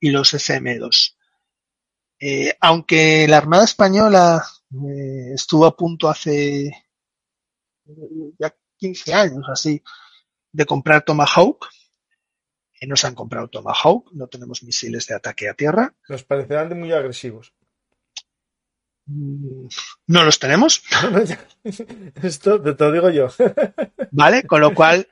[0.00, 1.14] y los SM2.
[2.20, 6.87] Eh, aunque la Armada Española eh, estuvo a punto hace
[8.38, 9.82] ya 15 años así
[10.52, 11.68] de comprar Tomahawk,
[12.86, 15.94] no se han comprado Tomahawk, no tenemos misiles de ataque a tierra.
[16.08, 17.52] Nos parecerán de muy agresivos.
[19.06, 19.66] Mm,
[20.06, 20.82] no los tenemos.
[22.22, 23.28] Esto te lo digo yo.
[24.12, 25.08] Vale, con lo cual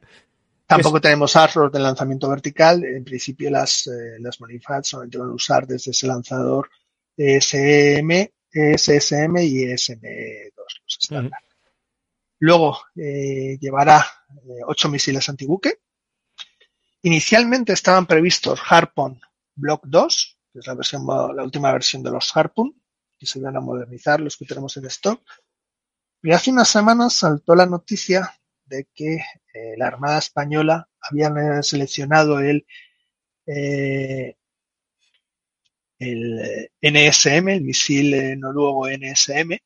[0.67, 2.85] tampoco tenemos arrows de lanzamiento vertical.
[2.85, 6.71] En principio las, eh, las Manifats solamente van a usar desde ese lanzador
[7.17, 11.46] SM, SSM y SM2, los estándar.
[12.39, 15.81] Luego eh, llevará eh, ocho misiles antibuque.
[17.03, 19.21] Inicialmente estaban previstos Harpoon
[19.55, 22.75] Block 2, que es la, versión, la última versión de los Harpoon,
[23.19, 25.23] que se iban a modernizar los que tenemos en stock.
[26.23, 32.41] Y hace unas semanas saltó la noticia de que eh, la Armada Española había seleccionado
[32.41, 32.67] el,
[33.47, 34.35] el
[36.83, 39.59] NSM, el misil noruego NSM,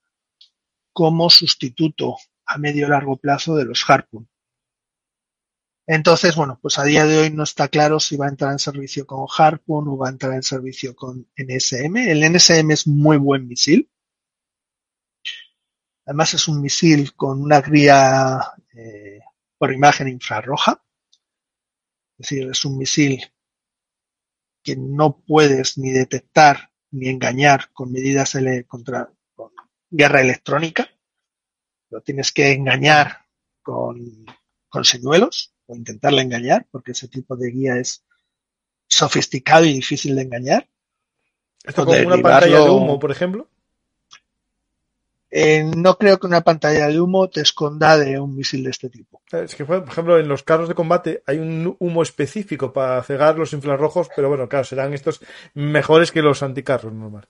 [0.92, 2.18] como sustituto
[2.50, 4.28] a medio largo plazo de los Harpoon.
[5.86, 8.58] Entonces, bueno, pues a día de hoy no está claro si va a entrar en
[8.58, 11.96] servicio con Harpoon o va a entrar en servicio con NSM.
[11.96, 13.88] El NSM es muy buen misil.
[16.06, 18.40] Además es un misil con una guía
[18.74, 19.20] eh,
[19.58, 20.82] por imagen infrarroja.
[22.18, 23.20] Es decir, es un misil
[24.62, 28.36] que no puedes ni detectar ni engañar con medidas
[28.66, 29.52] contra con
[29.88, 30.89] guerra electrónica.
[31.90, 33.26] Lo tienes que engañar
[33.62, 34.26] con,
[34.68, 38.04] con señuelos o intentarle engañar, porque ese tipo de guía es
[38.86, 40.68] sofisticado y difícil de engañar.
[41.64, 43.48] ¿Esto como una pantalla de humo, por ejemplo?
[45.32, 48.90] Eh, no creo que una pantalla de humo te esconda de un misil de este
[48.90, 49.22] tipo.
[49.30, 53.38] Es que, por ejemplo, en los carros de combate hay un humo específico para cegar
[53.38, 55.20] los infrarrojos, pero bueno, claro, serán estos
[55.54, 57.28] mejores que los anticarros normal.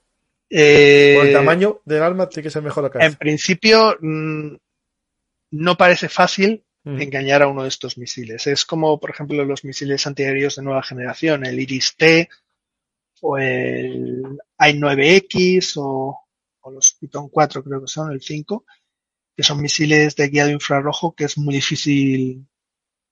[0.53, 3.05] Eh, por el tamaño del arma tiene que ser mejor acá.
[3.05, 4.55] En principio, mm,
[5.51, 6.99] no parece fácil Mm.
[7.01, 8.47] engañar a uno de estos misiles.
[8.47, 12.27] Es como, por ejemplo, los misiles antiaéreos de nueva generación, el Iris-T
[13.21, 14.23] o el
[14.57, 16.17] i9X o,
[16.71, 18.65] los Python 4 creo que son, el 5,
[19.35, 22.47] que son misiles de guiado infrarrojo que es muy difícil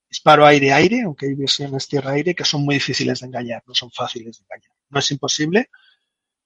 [0.08, 4.38] disparo aire-aire, aunque hay versiones tierra-aire que son muy difíciles de engañar, no son fáciles
[4.38, 4.76] de engañar.
[4.88, 5.70] No es imposible,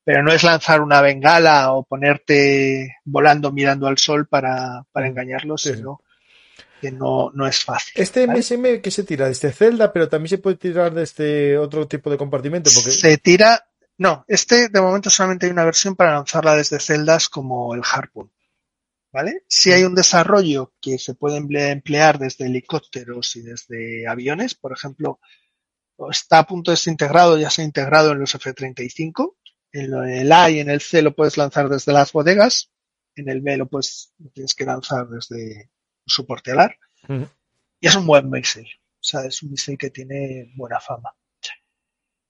[0.04, 5.62] pero no es lanzar una bengala o ponerte volando mirando al sol para, para engañarlos,
[5.62, 6.00] sino
[6.90, 7.92] no, no es fácil.
[7.96, 11.86] Este MSM que se tira desde celda, pero también se puede tirar desde este otro
[11.88, 12.70] tipo de compartimento.
[12.74, 12.90] Porque...
[12.90, 13.66] Se tira,
[13.98, 18.30] no, este de momento solamente hay una versión para lanzarla desde celdas como el Harpoon.
[19.12, 19.44] ¿Vale?
[19.46, 25.20] Si hay un desarrollo que se puede emplear desde helicópteros y desde aviones, por ejemplo,
[26.10, 29.36] está a punto de ser integrado, ya se ha integrado en los F-35.
[29.74, 32.70] En el A y en el C lo puedes lanzar desde las bodegas.
[33.16, 35.68] En el B lo, puedes, lo tienes que lanzar desde,
[36.06, 36.78] soporte alar.
[37.80, 38.66] Y es un buen misil.
[38.66, 41.12] O sea, es un misil que tiene buena fama.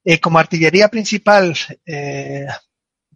[0.03, 1.55] Eh, como artillería principal,
[1.85, 2.47] eh,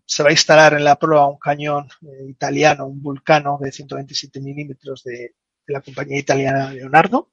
[0.04, 4.40] se va a instalar en la prueba un cañón eh, italiano, un Vulcano de 127
[4.40, 5.34] milímetros de,
[5.66, 7.30] la compañía italiana Leonardo.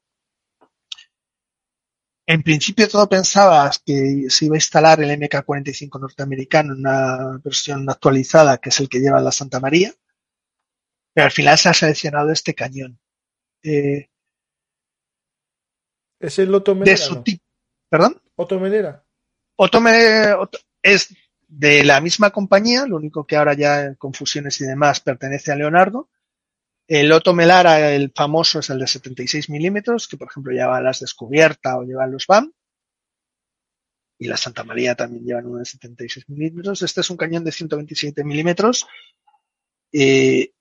[2.28, 7.88] En principio todo pensaba que se iba a instalar el MK-45 norteamericano en una versión
[7.90, 9.94] actualizada, que es el que lleva la Santa María,
[11.14, 13.00] pero al final se ha seleccionado este cañón.
[13.64, 14.10] Eh,
[16.20, 17.44] ¿Es el Otto De su tipo.
[17.90, 18.22] ¿Perdón?
[18.36, 19.06] Otto Melera.
[19.56, 19.80] Otto,
[20.82, 21.16] es
[21.48, 25.56] de la misma compañía, lo único que ahora ya en confusiones y demás pertenece a
[25.56, 26.10] Leonardo.
[26.88, 31.00] El Otto Melara, el famoso, es el de 76 milímetros, que por ejemplo lleva las
[31.00, 32.52] descubierta o lleva los BAM.
[34.18, 36.82] Y la Santa María también llevan uno de 76 milímetros.
[36.84, 38.88] Este es un cañón de 127 milímetros.
[39.92, 40.52] Eh,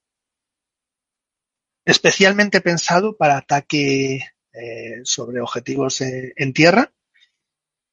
[1.84, 6.92] especialmente pensado para ataque eh, sobre objetivos eh, en tierra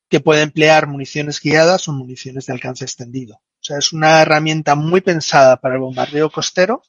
[0.08, 3.36] que puede emplear municiones guiadas o municiones de alcance extendido.
[3.36, 6.82] O sea, es una herramienta muy pensada para el bombardeo costero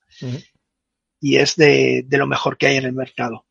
[1.23, 3.47] y es de, lo mejor que hay en el mercado.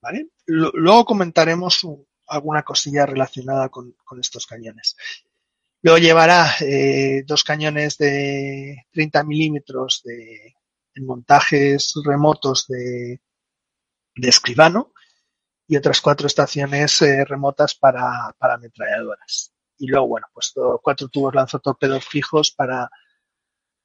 [0.00, 0.28] ¿Vale?
[0.46, 1.84] luego comentaremos
[2.28, 4.96] alguna cosilla relacionada con, estos cañones.
[5.82, 10.54] Luego llevará eh, dos cañones de 30 milímetros de,
[10.94, 13.20] en montajes remotos de,
[14.14, 14.92] de escribano
[15.66, 19.52] y otras cuatro estaciones eh, remotas para, para ametralladoras.
[19.78, 22.88] Y luego, bueno, pues cuatro tubos lanzotorpedos fijos para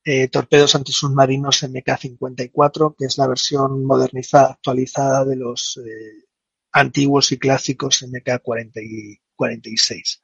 [0.03, 6.25] eh, torpedos antisubmarinos MK-54, que es la versión modernizada, actualizada de los eh,
[6.71, 10.21] antiguos y clásicos MK-46.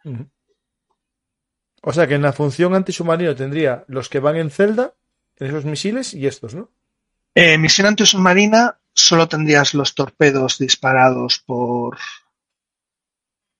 [1.81, 4.95] O sea que en la función antisubmarino tendría los que van en celda,
[5.35, 6.71] esos misiles y estos, ¿no?
[7.59, 11.99] misión antisubmarina solo tendrías los torpedos disparados por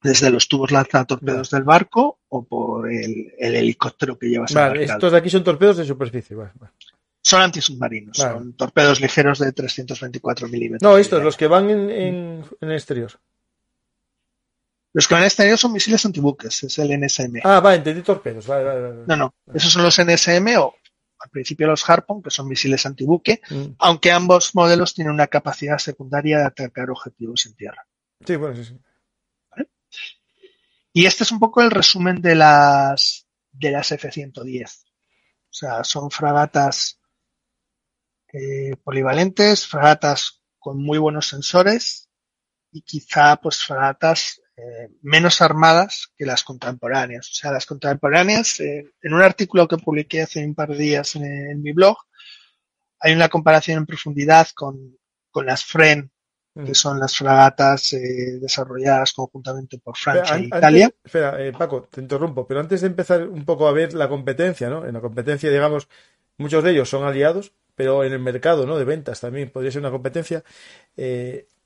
[0.02, 5.17] desde los tubos lanzatorpedos del barco o por el, helicóptero que llevas vale, estos de
[5.17, 6.35] aquí son torpedos de superficie.
[7.21, 10.81] Son antisubmarinos, son torpedos ligeros de 324 milímetros.
[10.81, 11.89] No, estos, los que van en,
[12.61, 13.11] en, exterior.
[14.93, 17.41] Los que van en exterior son misiles antibuques, es el NSM.
[17.43, 18.47] Ah, va, entendí torpedos.
[18.47, 20.75] no, no, esos son los NSM o
[21.19, 23.65] al principio los Harpoon, que son misiles antibuque, mm.
[23.79, 27.87] aunque ambos modelos tienen una capacidad secundaria de atacar objetivos en tierra.
[28.25, 28.79] Sí, bueno, sí, sí.
[30.98, 34.84] Y este es un poco el resumen de las de las F-110.
[34.84, 36.99] O sea, son fragatas
[38.34, 42.10] eh, polivalentes, fragatas con muy buenos sensores
[42.72, 47.30] y quizá pues fragatas eh, menos armadas que las contemporáneas.
[47.30, 51.15] O sea, las contemporáneas, eh, en un artículo que publiqué hace un par de días
[51.15, 51.98] en, mi blog,
[52.99, 54.98] hay una comparación en profundidad con,
[55.45, 56.11] las FREN,
[56.57, 56.75] que mm.
[56.75, 60.91] son las fragatas eh, desarrolladas conjuntamente por Francia e Italia.
[61.03, 64.85] espera, Paco, te interrumpo, pero antes de empezar un poco a ver la competencia, ¿no?
[64.85, 65.88] En la competencia, digamos,
[66.38, 68.77] muchos de ellos son aliados, pero en el mercado, ¿no?
[68.77, 70.43] De ventas también podría ser una competencia.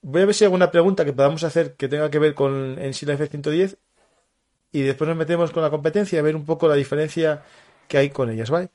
[0.03, 2.79] Voy a ver si hay alguna pregunta que podamos hacer que tenga que ver con
[2.79, 3.77] en sí la F-110
[4.71, 7.43] y después nos metemos con la competencia a ver un poco la diferencia
[7.87, 8.69] que hay con ellas, ¿vale?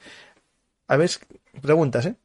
[0.86, 1.10] A ver,
[1.60, 2.16] preguntas, ¿eh?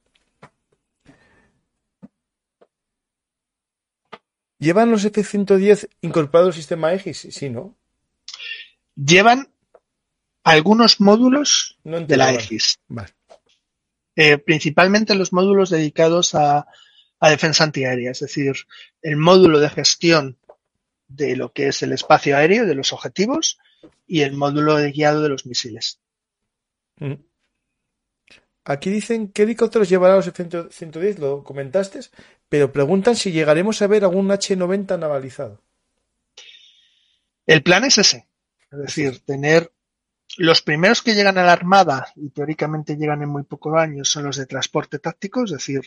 [4.61, 7.27] ¿Llevan los F-110 incorporado el sistema X?
[7.31, 7.75] Sí, ¿no?
[8.95, 9.49] Llevan
[10.43, 12.79] algunos módulos de la X.
[12.87, 13.09] Vale.
[14.15, 16.65] Eh, principalmente los módulos dedicados a
[17.21, 18.55] a defensa antiaérea, es decir,
[19.03, 20.37] el módulo de gestión
[21.07, 23.59] de lo que es el espacio aéreo, de los objetivos,
[24.07, 25.99] y el módulo de guiado de los misiles.
[26.97, 27.13] Mm.
[28.63, 31.99] Aquí dicen qué helicópteros llevará los F-110, lo comentaste,
[32.47, 35.61] pero preguntan si llegaremos a ver algún H-90 navalizado.
[37.47, 38.27] El plan es ese,
[38.71, 39.73] es decir, tener
[40.37, 44.25] los primeros que llegan a la Armada y teóricamente llegan en muy pocos años son
[44.25, 45.81] los de transporte táctico, es decir,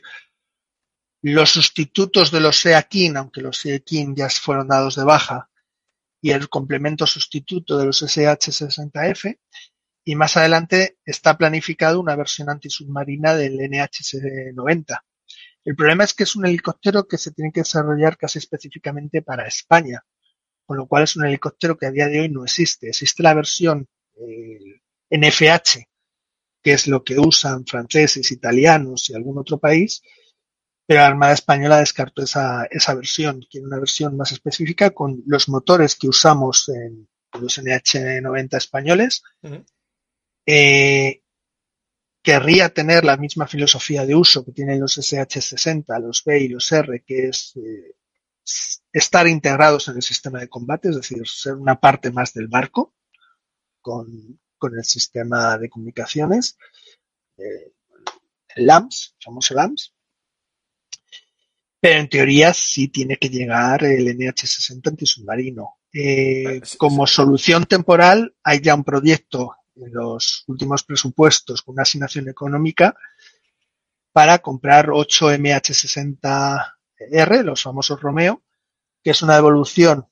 [1.22, 5.48] los sustitutos de los SEAKIN, aunque los SEAKIN ya fueron dados de baja,
[6.20, 9.38] y el complemento sustituto de los SH-60F,
[10.04, 15.00] y más adelante está planificado una versión antisubmarina del NH-90.
[15.64, 19.46] El problema es que es un helicóptero que se tiene que desarrollar casi específicamente para
[19.46, 20.04] España,
[20.66, 22.88] con lo cual es un helicóptero que a día de hoy no existe.
[22.88, 25.86] Existe la versión eh, NFH,
[26.62, 30.02] que es lo que usan franceses, italianos y algún otro país,
[30.86, 35.48] pero la Armada Española descartó esa, esa versión, quiere una versión más específica con los
[35.48, 37.08] motores que usamos en
[37.40, 39.22] los NH90 españoles.
[40.46, 41.22] Eh,
[42.22, 46.72] querría tener la misma filosofía de uso que tienen los SH60, los B y los
[46.72, 47.96] R, que es eh,
[48.92, 52.94] estar integrados en el sistema de combate, es decir, ser una parte más del barco
[53.80, 56.56] con, con el sistema de comunicaciones,
[57.36, 57.72] eh,
[58.56, 59.94] el LAMS, famoso LAMS,
[61.80, 65.76] Pero en teoría sí tiene que llegar el NH-60 antisubmarino.
[65.92, 72.28] Eh, como solución temporal hay ya un proyecto en los últimos presupuestos con una asignación
[72.28, 72.94] económica
[74.12, 78.42] para comprar 8 MH60R, los famosos Romeo,
[79.02, 80.06] que es una evolución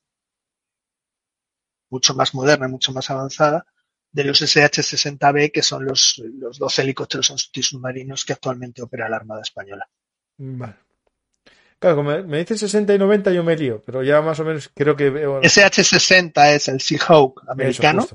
[1.91, 3.67] mucho más moderna, mucho más avanzada,
[4.11, 9.43] de los SH-60B, que son los, los dos helicópteros antisubmarinos que actualmente opera la Armada
[9.43, 9.89] Española.
[10.37, 10.75] Vale.
[11.79, 14.71] Claro, como me dice 60 y 90 yo me lío, pero ya más o menos
[14.73, 15.41] creo que veo...
[15.41, 18.07] SH-60 es el Seahawk americano,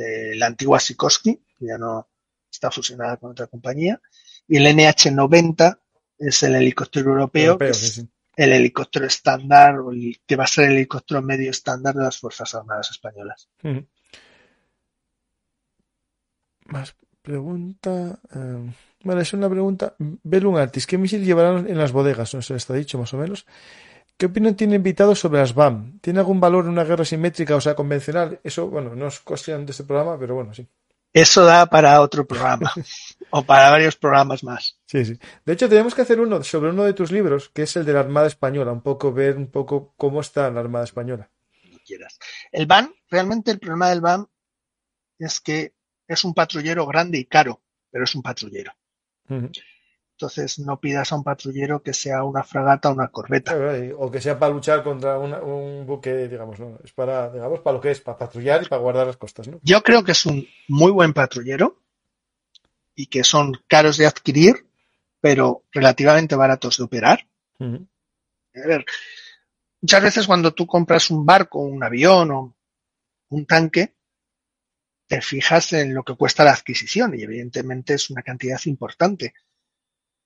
[0.00, 2.08] de la antigua Sikorsky, que ya no
[2.50, 4.00] está fusionada con otra compañía,
[4.48, 5.78] y el NH-90
[6.18, 8.04] es el helicóptero europeo, que es
[8.36, 12.18] el helicóptero estándar, o el, que va a ser el helicóptero medio estándar de las
[12.18, 13.48] Fuerzas Armadas Españolas.
[16.66, 18.18] Más pregunta.
[18.34, 18.72] Eh,
[19.04, 19.94] vale, es una pregunta.
[19.98, 22.34] Belun Artis, ¿qué misil llevarán en las bodegas?
[22.34, 23.46] No se está dicho más o menos.
[24.20, 25.98] ¿Qué opinión tiene invitado sobre las BAM?
[26.00, 28.38] ¿Tiene algún valor en una guerra simétrica, o sea, convencional?
[28.44, 30.68] Eso, bueno, no es cuestión de este programa, pero bueno, sí.
[31.10, 32.70] Eso da para otro programa.
[33.30, 34.78] o para varios programas más.
[34.84, 35.18] Sí, sí.
[35.46, 37.94] De hecho, tenemos que hacer uno sobre uno de tus libros, que es el de
[37.94, 38.72] la Armada Española.
[38.72, 41.30] Un poco ver un poco cómo está la Armada Española.
[41.86, 42.18] quieras.
[42.52, 44.26] El BAM, realmente el problema del BAM
[45.18, 45.72] es que
[46.06, 48.74] es un patrullero grande y caro, pero es un patrullero.
[50.20, 53.56] Entonces no pidas a un patrullero que sea una fragata o una corbeta.
[53.96, 56.78] O que sea para luchar contra un buque, digamos, ¿no?
[56.84, 59.58] Es para, digamos, para lo que es, para patrullar y para guardar las costas, ¿no?
[59.62, 61.80] Yo creo que es un muy buen patrullero
[62.94, 64.66] y que son caros de adquirir,
[65.22, 67.26] pero relativamente baratos de operar.
[67.58, 68.84] A ver,
[69.80, 72.54] muchas veces cuando tú compras un barco, un avión o
[73.30, 73.94] un tanque,
[75.06, 79.32] te fijas en lo que cuesta la adquisición y evidentemente es una cantidad importante.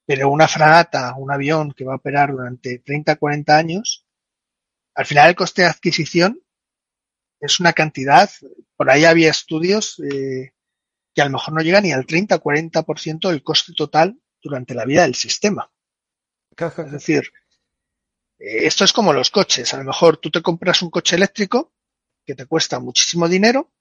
[0.05, 4.05] Pero una fragata, un avión que va a operar durante 30, 40 años,
[4.93, 6.41] al final el coste de adquisición
[7.39, 8.29] es una cantidad,
[8.75, 10.53] por ahí había estudios eh,
[11.13, 14.85] que a lo mejor no llega ni al 30 40% del coste total durante la
[14.85, 15.71] vida del sistema.
[16.85, 17.31] Es decir,
[18.39, 19.73] eh, esto es como los coches.
[19.73, 21.73] A lo mejor tú te compras un coche eléctrico
[22.25, 23.71] que te cuesta muchísimo dinero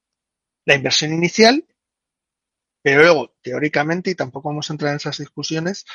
[0.67, 1.65] la inversión inicial,
[2.85, 5.87] pero luego, teóricamente, y tampoco vamos a entrar en esas discusiones,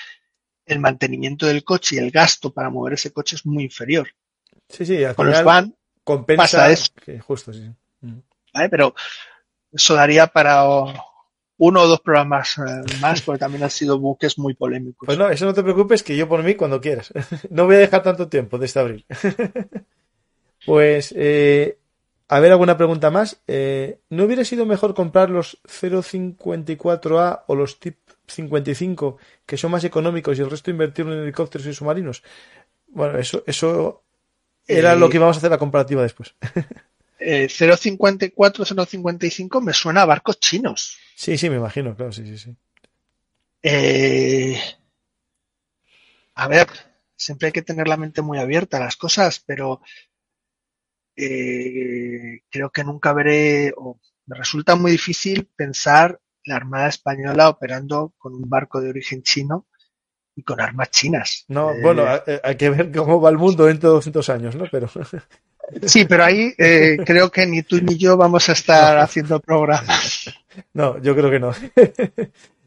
[0.65, 4.07] el mantenimiento del coche y el gasto para mover ese coche es muy inferior.
[4.67, 6.91] Sí, sí, Con los van compensa pasa eso.
[7.27, 7.71] justo, sí.
[8.51, 8.69] ¿Vale?
[8.69, 8.95] Pero
[9.71, 10.63] eso daría para
[11.57, 15.05] uno o dos programas eh, más, porque también han sido buques muy polémicos.
[15.05, 17.13] Pues no, eso no te preocupes, que yo por mí cuando quieras.
[17.51, 19.05] no voy a dejar tanto tiempo de este abril.
[20.65, 21.77] pues eh,
[22.31, 23.41] a ver, alguna pregunta más.
[23.47, 27.97] Eh, ¿No hubiera sido mejor comprar los 054A o los TIP
[28.27, 32.21] 55, que son más económicos, y el resto invertirlo en helicópteros y submarinos?
[32.87, 34.03] Bueno, eso, eso
[34.67, 36.35] era lo que íbamos a hacer la comparativa después.
[37.19, 40.99] 054, eh, 055 me suena a barcos chinos.
[41.15, 42.55] Sí, sí, me imagino, claro, sí, sí, sí.
[43.63, 44.61] Eh,
[46.35, 46.67] a ver,
[47.15, 49.81] siempre hay que tener la mente muy abierta a las cosas, pero
[51.19, 58.13] eh, creo que nunca veré, o me resulta muy difícil pensar la Armada Española operando
[58.17, 59.67] con un barco de origen chino
[60.35, 61.45] y con armas chinas.
[61.47, 62.05] No, eh, bueno,
[62.43, 64.65] hay que ver cómo va el mundo dentro de 200 años, ¿no?
[64.71, 64.89] Pero...
[65.85, 70.25] Sí, pero ahí eh, creo que ni tú ni yo vamos a estar haciendo programas.
[70.73, 71.53] No, yo creo que no.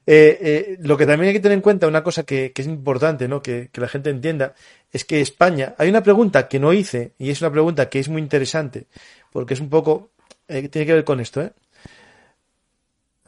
[0.07, 3.29] Eh, eh, lo que también hay que tener en cuenta, una cosa que, es importante,
[3.29, 3.41] ¿no?
[3.43, 4.55] Que, la gente entienda,
[4.93, 8.09] es que España, hay una pregunta que no hice, y es una pregunta que es
[8.09, 8.87] muy interesante,
[9.33, 10.11] porque es un poco,
[10.49, 11.53] eh, tiene que ver con esto, ¿eh?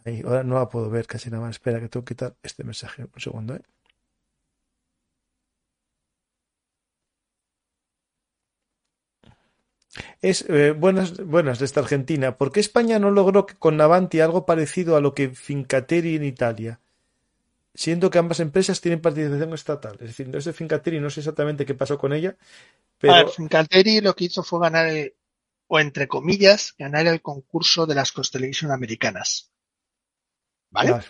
[0.04, 1.56] Ahí, ahora no la puedo ver casi nada más.
[1.56, 3.04] Espera, que tengo que quitar este mensaje.
[3.04, 3.62] Un segundo, ¿eh?
[10.20, 12.36] Es eh, buenas, buenas desde Argentina.
[12.36, 16.80] ¿Por qué España no logró con Navanti algo parecido a lo que Fincateri en Italia?
[17.74, 19.94] Siendo que ambas empresas tienen participación estatal.
[19.94, 22.36] Es decir, desde Fincateri no sé exactamente qué pasó con ella.
[22.98, 23.28] Pero...
[23.28, 24.90] Fincateri lo que hizo fue ganar,
[25.66, 29.50] o entre comillas, ganar el concurso de las Constellation americanas.
[30.70, 31.00] ¿Vale?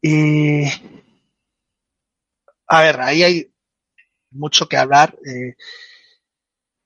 [0.00, 0.64] Y.
[2.68, 3.52] A ver, ahí hay
[4.30, 5.18] mucho que hablar.
[5.26, 5.56] Eh,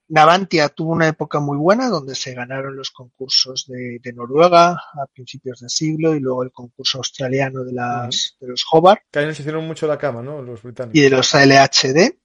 [0.09, 5.61] Navantia tuvo una época muy buena donde se ganaron los concursos de, Noruega a principios
[5.61, 9.03] del siglo y luego el concurso australiano de, las, de los Hobart.
[9.11, 10.43] Que ahí se hicieron mucho la cama, ¿no?
[10.43, 10.99] Los británicos.
[10.99, 12.17] Y de los LHD.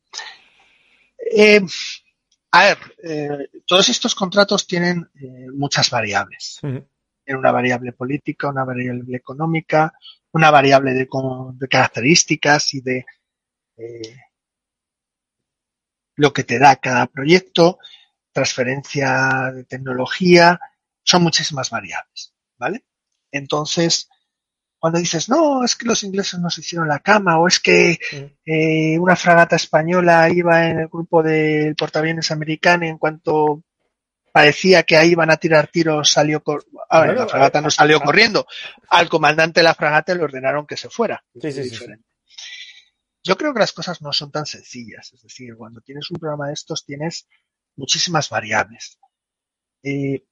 [1.32, 1.62] Eh,
[2.52, 6.60] a ver, eh, todos estos contratos tienen eh, muchas variables.
[6.62, 6.86] Tienen
[7.28, 9.94] una variable política, una variable económica,
[10.32, 11.08] una variable de,
[11.54, 13.06] de características y de
[16.20, 17.80] lo que te da cada proyecto,
[18.34, 20.60] transferencia de tecnología,
[21.02, 22.84] son muchísimas variables, ¿vale?
[23.32, 24.10] Entonces,
[24.78, 27.98] cuando dices, no, es que los ingleses nos hicieron la cama, o es que
[28.46, 33.64] eh, una fragata española iba en el grupo del portaaviones americano y en cuanto
[34.34, 36.44] parecía que ahí iban a tirar tiros, salió
[36.92, 38.46] la fragata no salió corriendo.
[38.90, 41.24] Al comandante de la fragata le ordenaron que se fuera.
[43.30, 45.14] Yo creo que las cosas no son tan sencillas.
[45.14, 47.28] Es decir, cuando tienes un programa de estos tienes
[47.76, 48.98] muchísimas variables.
[49.84, 50.26] Eh,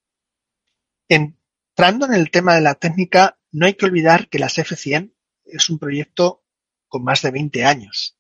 [1.07, 5.13] entrando en el tema de la técnica, no hay que olvidar que las F100
[5.45, 6.43] es un proyecto
[6.87, 8.17] con más de 20 años.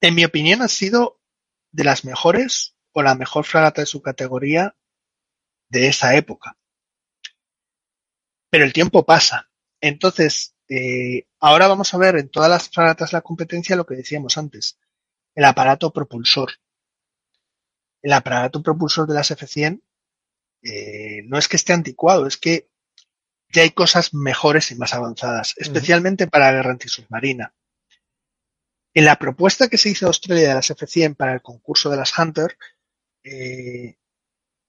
[0.00, 1.20] En mi opinión, ha sido
[1.72, 4.74] de las mejores o la mejor fragata de su categoría
[5.68, 6.56] de esa época.
[8.48, 9.50] Pero el tiempo pasa.
[9.82, 13.96] Entonces, eh, ahora vamos a ver en todas las fragatas de la competencia lo que
[13.96, 14.78] decíamos antes,
[15.34, 16.50] el aparato propulsor.
[18.02, 19.80] El aparato propulsor de las F100
[20.62, 22.68] eh, no es que esté anticuado, es que
[23.52, 27.54] ya hay cosas mejores y más avanzadas, especialmente para la guerra antisubmarina.
[28.92, 32.16] En la propuesta que se hizo Australia de las F-100 para el concurso de las
[32.18, 32.56] Hunter,
[33.22, 33.96] eh,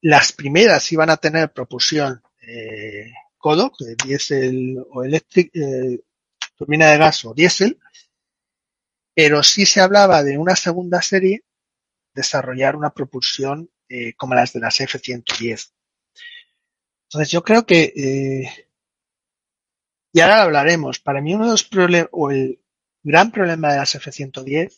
[0.02, 3.12] las primeras iban a tener propulsión eh,
[3.46, 6.02] Kodok, diésel o eléctrica, eh,
[6.58, 7.78] turbina de gas o diésel,
[9.14, 11.44] pero sí se hablaba de una segunda serie
[12.16, 15.74] desarrollar una propulsión eh, como las de las F-110.
[17.04, 18.68] Entonces yo creo que, eh,
[20.12, 22.60] y ahora hablaremos, para mí uno de los problemas, o el
[23.04, 24.74] gran problema de las F-110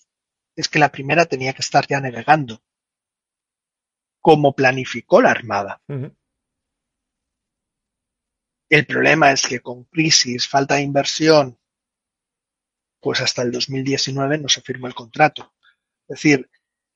[0.57, 2.61] es que la primera tenía que estar ya navegando,
[4.19, 5.81] como planificó la Armada.
[8.69, 11.57] El problema es que con crisis, falta de inversión,
[12.99, 15.53] pues hasta el 2019 no se firmó el contrato.
[16.07, 16.49] Es decir,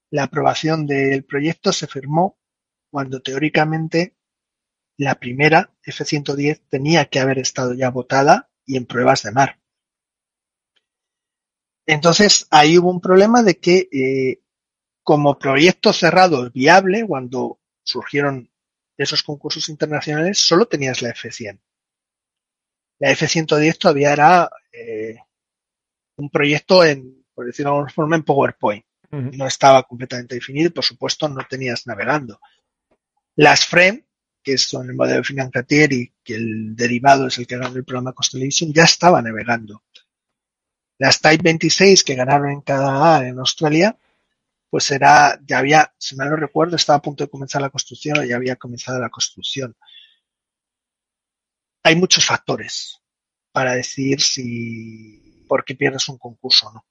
[0.10, 2.38] la aprobación del proyecto se firmó
[2.90, 4.18] cuando teóricamente
[4.98, 9.60] la primera, F-110, tenía que haber estado ya votada y en pruebas de mar.
[11.86, 14.42] Entonces, ahí hubo un problema de que eh,
[15.04, 18.51] como proyecto cerrado viable, cuando surgieron
[19.02, 21.60] esos concursos internacionales, solo tenías la F-100.
[23.00, 25.18] La F-110 todavía era eh,
[26.18, 28.86] un proyecto en, por decirlo de alguna forma, en PowerPoint.
[29.12, 32.40] No estaba completamente definido y, por supuesto, no tenías navegando.
[33.36, 34.06] Las FREM
[34.44, 38.14] que son el modelo Financiatier y que el derivado es el que ganó el programa
[38.14, 39.84] Constellation, ya estaba navegando.
[40.98, 43.98] Las Type 26 que ganaron en cada en Australia,
[44.72, 48.18] pues era, ya había, si mal no recuerdo, estaba a punto de comenzar la construcción
[48.18, 49.76] o ya había comenzado la construcción.
[51.84, 53.02] Hay muchos factores
[53.52, 56.86] para decir si, por qué pierdes un concurso o no.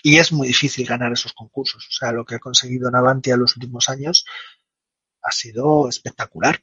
[0.00, 1.88] Y es muy difícil ganar esos concursos.
[1.88, 4.24] O sea, lo que ha conseguido Navantia en los últimos años
[5.22, 6.62] ha sido espectacular.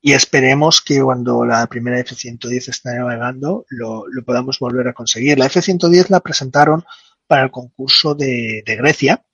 [0.00, 5.36] Y esperemos que cuando la primera F-110 esté navegando lo, podamos volver a conseguir.
[5.40, 6.84] La F-110 la presentaron
[7.26, 9.24] para el concurso de, Grecia,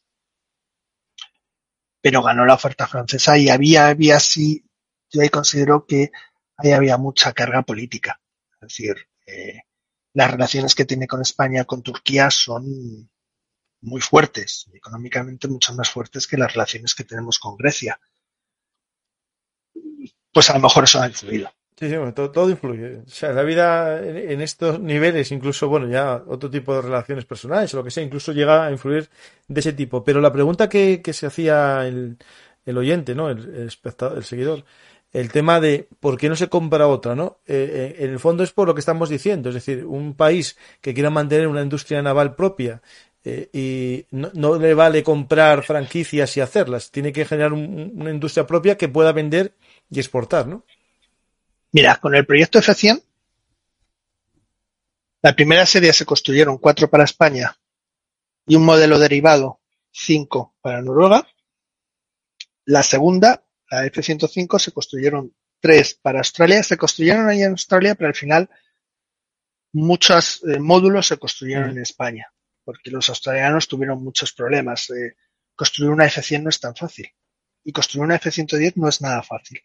[2.02, 4.64] pero ganó la oferta francesa y había, había sí,
[5.10, 6.10] yo ahí considero que
[6.58, 8.20] ahí había mucha carga política.
[8.54, 9.62] Es decir, eh,
[10.12, 13.10] las relaciones que tiene con España, con Turquía son
[13.80, 17.98] muy fuertes, económicamente mucho más fuertes que las relaciones que tenemos con Grecia
[20.32, 21.52] pues a lo mejor eso ha influido.
[21.82, 22.98] Sí, sí, bueno, todo, influye.
[22.98, 27.74] O sea, la vida en, estos niveles, incluso, bueno, ya otro tipo de relaciones personales
[27.74, 29.10] o lo que sea, incluso llega a influir
[29.48, 30.04] de ese tipo.
[30.04, 32.18] Pero la pregunta que, se hacía el,
[32.78, 33.30] oyente, ¿no?
[33.30, 34.64] El, espectador, el seguidor,
[35.12, 37.40] el tema de por qué no se compra otra, ¿no?
[37.48, 40.56] Eh, eh, en el fondo es por lo que estamos diciendo, es decir, un país
[40.80, 42.80] que quiera mantener una industria naval propia
[43.24, 48.46] eh, y no, no, le vale comprar franquicias y hacerlas, tiene que generar una industria
[48.46, 49.56] propia que pueda vender
[49.90, 50.64] y exportar, ¿no?
[51.72, 53.02] Mira, con el proyecto F100,
[55.22, 57.56] la primera serie se construyeron cuatro para España
[58.46, 61.26] y un modelo derivado, cinco para Noruega.
[62.64, 66.62] La segunda, la F-105, se construyeron tres para Australia.
[66.62, 68.50] Se construyeron ahí en Australia, pero al final
[69.72, 72.32] muchos eh, módulos se construyeron en España,
[72.64, 74.90] porque los australianos tuvieron muchos problemas.
[74.90, 75.16] Eh,
[75.54, 77.08] construir una F-100 no es tan fácil
[77.64, 79.60] y construir una F-110 no es nada fácil.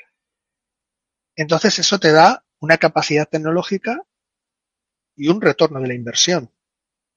[1.37, 4.03] Entonces eso te da una capacidad tecnológica
[5.15, 6.51] y un retorno de la inversión.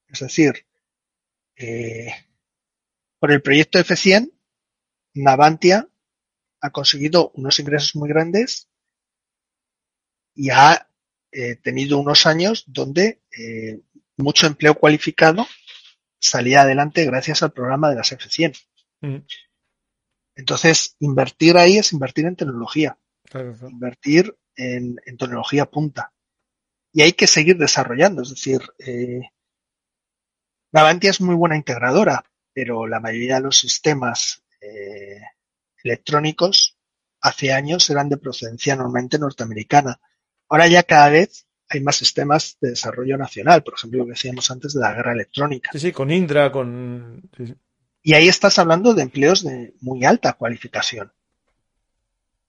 [0.06, 0.66] Es decir,
[1.56, 2.12] eh,
[3.18, 4.30] por el proyecto F100,
[5.14, 5.88] Navantia
[6.60, 8.68] ha conseguido unos ingresos muy grandes
[10.34, 10.88] y ha
[11.32, 13.80] eh, tenido unos años donde eh,
[14.18, 15.46] mucho empleo cualificado
[16.18, 18.58] salía adelante gracias al programa de las F100.
[20.34, 22.98] Entonces, invertir ahí es invertir en tecnología,
[23.34, 26.12] invertir en, tecnología punta.
[26.92, 29.22] Y hay que seguir desarrollando, es decir, eh,
[30.72, 35.20] Navantia es muy buena integradora, pero la mayoría de los sistemas eh,
[35.82, 36.76] electrónicos
[37.20, 40.00] hace años eran de procedencia normalmente norteamericana.
[40.48, 44.50] Ahora ya cada vez hay más sistemas de desarrollo nacional, por ejemplo, lo que decíamos
[44.50, 45.70] antes de la guerra electrónica.
[45.72, 47.30] Sí, sí, con Indra, con...
[48.02, 51.12] Y ahí estás hablando de empleos de muy alta cualificación.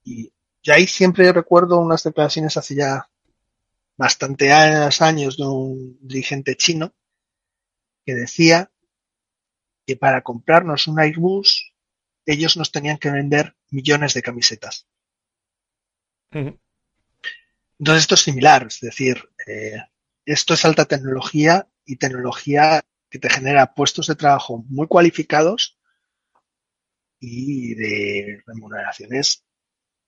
[0.04, 0.32] Y
[0.64, 3.10] ya ahí siempre recuerdo unas declaraciones hace ya
[3.98, 6.94] bastante años de un dirigente chino
[8.06, 8.72] que decía
[9.86, 11.74] que para comprarnos un Airbus
[12.26, 14.88] ellos nos tenían que vender millones de camisetas.
[16.32, 19.78] Entonces esto es similar, es decir, eh,
[20.26, 25.78] esto es alta tecnología y tecnología que te genera puestos de trabajo muy cualificados
[27.20, 29.44] y de remuneraciones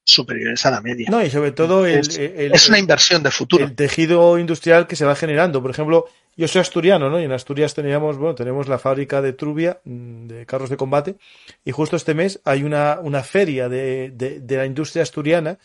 [0.04, 1.08] superiores a la media.
[1.10, 3.64] No, y sobre todo el, es una inversión de futuro.
[3.64, 5.62] El tejido industrial que se va generando.
[5.62, 6.06] Por ejemplo,
[6.36, 7.20] yo soy asturiano, ¿no?
[7.20, 11.16] Y en Asturias teníamos, bueno, tenemos la fábrica de Trubia, mm, de carros de combate,
[11.64, 15.58] y justo este mes hay una, una feria de, de, la industria asturiana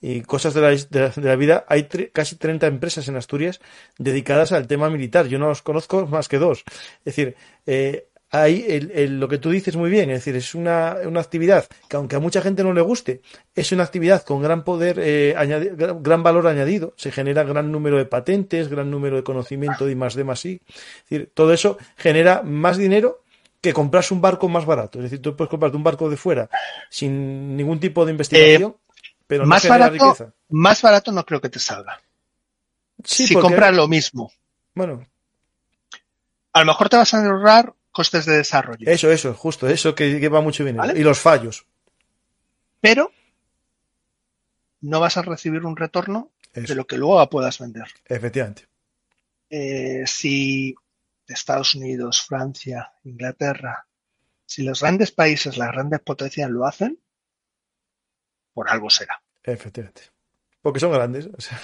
[0.00, 1.64] y cosas de la, de la, vida.
[1.68, 3.60] Hay casi 30 empresas en Asturias
[3.98, 5.26] dedicadas al tema militar.
[5.26, 6.64] Yo no los conozco más que dos.
[6.98, 7.36] Es decir,
[7.66, 8.08] eh,
[8.42, 11.96] ahí el, lo que tú dices muy bien, es decir, es una, una, actividad que
[11.96, 13.20] aunque a mucha gente no le guste,
[13.54, 15.34] es una actividad con gran poder, eh,
[16.00, 20.14] gran valor añadido, se genera gran número de patentes, gran número de conocimiento de más
[20.14, 23.22] de más y, es decir, todo eso genera más dinero
[23.60, 24.98] que comprarse un barco más barato.
[24.98, 26.48] Es decir, tú puedes comprarte un barco de fuera
[26.90, 31.58] sin ningún tipo de investigación, eh, pero más barato, Más barato no creo que te
[31.58, 32.00] salga.
[33.04, 34.30] si compras lo mismo.
[34.74, 35.06] Bueno.
[36.52, 38.86] A lo mejor te vas a ahorrar costes de desarrollo.
[38.86, 40.76] Eso, eso, justo, eso que, va mucho bien.
[40.94, 41.64] Y los fallos.
[42.78, 43.10] Pero
[44.82, 47.86] no vas a recibir un retorno de lo que luego puedas vender.
[48.04, 48.66] Efectivamente.
[49.48, 50.74] Eh, si
[51.26, 53.86] Estados Unidos, Francia, Inglaterra,
[54.44, 57.00] si los grandes países, las grandes potencias lo hacen,
[58.52, 59.22] por algo será.
[59.42, 60.02] Efectivamente.
[60.60, 61.30] Porque son grandes.
[61.34, 61.58] O sea.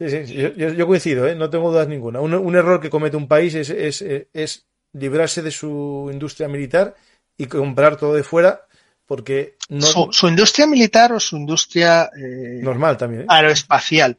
[0.00, 1.34] Sí, sí, yo, coincido, ¿eh?
[1.34, 2.20] no tengo dudas ninguna.
[2.20, 4.02] Un, error que comete un país es, es,
[4.32, 6.94] es, librarse de su industria militar
[7.36, 8.66] y comprar todo de fuera
[9.04, 10.10] porque no...
[10.12, 12.10] Su, industria militar o su industria...
[12.16, 13.22] Eh, Normal también.
[13.22, 13.26] ¿eh?
[13.28, 14.16] Aeroespacial.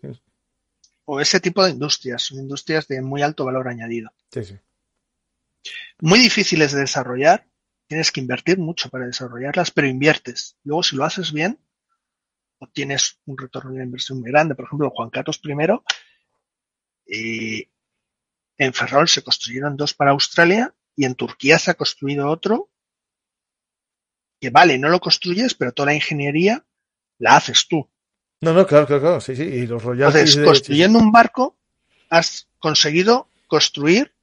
[1.06, 2.22] O ese tipo de industrias.
[2.22, 4.12] Son industrias de muy alto valor añadido.
[4.32, 4.60] Sí, sí.
[6.00, 7.48] Muy difíciles de desarrollar.
[7.88, 10.58] Tienes que invertir mucho para desarrollarlas, pero inviertes.
[10.64, 11.58] Luego, si lo haces bien,
[12.62, 14.56] obtienes un retorno de inversión muy grande.
[14.56, 15.42] Por ejemplo, Juan Carlos
[17.08, 17.68] I,
[18.58, 22.70] en Ferrol se construyeron dos para Australia y en Turquía se ha construido otro
[24.40, 26.66] que vale, no lo construyes, pero toda la ingeniería
[27.20, 27.88] la haces tú.
[28.42, 31.58] No, no, claro, claro, claro, sí, sí, y los Entonces, construyendo un barco,
[32.10, 34.14] has conseguido construir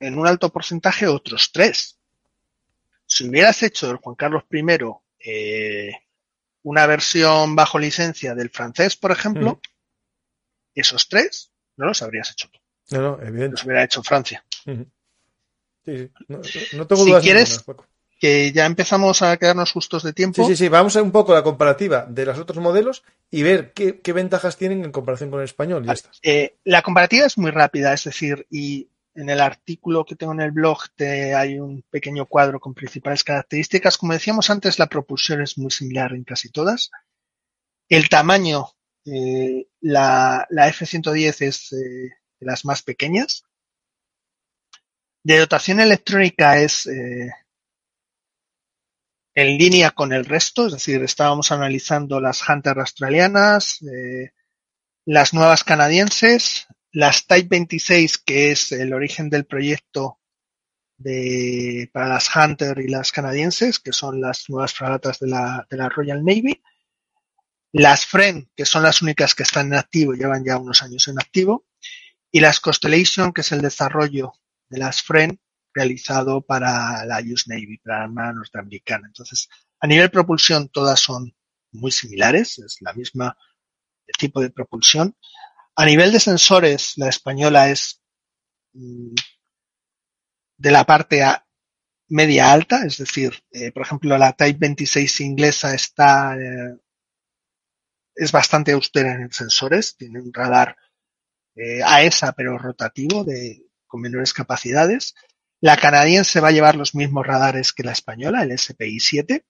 [0.00, 1.98] en un alto porcentaje otros tres.
[3.06, 4.62] Si hubieras hecho el Juan Carlos I
[5.20, 5.92] eh,
[6.66, 9.60] una versión bajo licencia del francés, por ejemplo,
[10.74, 12.58] esos tres no los habrías hecho tú.
[12.90, 13.52] No, no, evidente.
[13.52, 14.44] Los hubiera hecho Francia.
[14.64, 14.74] Sí,
[15.84, 16.10] sí.
[16.76, 17.64] No, tengo dudas si quieres,
[18.18, 20.44] que ya empezamos a quedarnos justos de tiempo.
[20.44, 20.68] Sí, sí, sí.
[20.68, 24.84] Vamos a un poco la comparativa de los otros modelos y ver qué, ventajas tienen
[24.84, 25.88] en comparación con el español.
[25.88, 26.10] Está.
[26.24, 30.42] Eh, la comparativa es muy rápida, es decir, y en el artículo que tengo en
[30.42, 33.96] el blog te, hay un pequeño cuadro con principales características.
[33.96, 36.90] Como decíamos antes, la propulsión es muy similar en casi todas.
[37.88, 38.66] El tamaño,
[39.06, 41.76] eh, la, F-110 es eh,
[42.38, 43.44] de las más pequeñas.
[45.24, 47.30] De dotación electrónica es eh,
[49.34, 53.80] en línea con el resto, es decir, estábamos analizando las Hunter australianas,
[55.04, 60.18] las nuevas canadienses, las Type 26, que es el origen del proyecto
[60.96, 66.24] de, para las Hunter y las canadienses, que son las nuevas fragatas de la, Royal
[66.24, 66.62] Navy.
[67.72, 71.20] Las FREN, que son las únicas que están en activo, llevan ya unos años en
[71.20, 71.66] activo.
[72.32, 74.32] Y las Constellation, que es el desarrollo
[74.70, 75.38] de las FREN
[75.74, 79.06] realizado para la US Navy, para la Armada Norteamericana.
[79.06, 79.50] Entonces,
[79.80, 81.36] a nivel propulsión, todas son
[81.72, 83.36] muy similares, es la misma
[84.18, 85.14] tipo de propulsión.
[85.76, 88.02] A nivel de sensores, la española es
[88.72, 89.14] mm,
[90.56, 91.22] de la parte
[92.08, 96.78] media alta, es decir, eh, por ejemplo, la Type 26 inglesa está eh,
[98.14, 100.76] es bastante austera en sensores, tiene un radar
[101.54, 105.14] eh, AESA pero rotativo de con menores capacidades.
[105.60, 109.44] La canadiense va a llevar los mismos radares que la española, el SPI-7.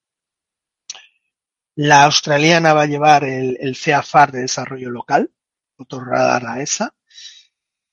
[1.77, 5.31] La australiana va a llevar el, el CAFAR de desarrollo local,
[5.77, 6.94] otro radar AESA.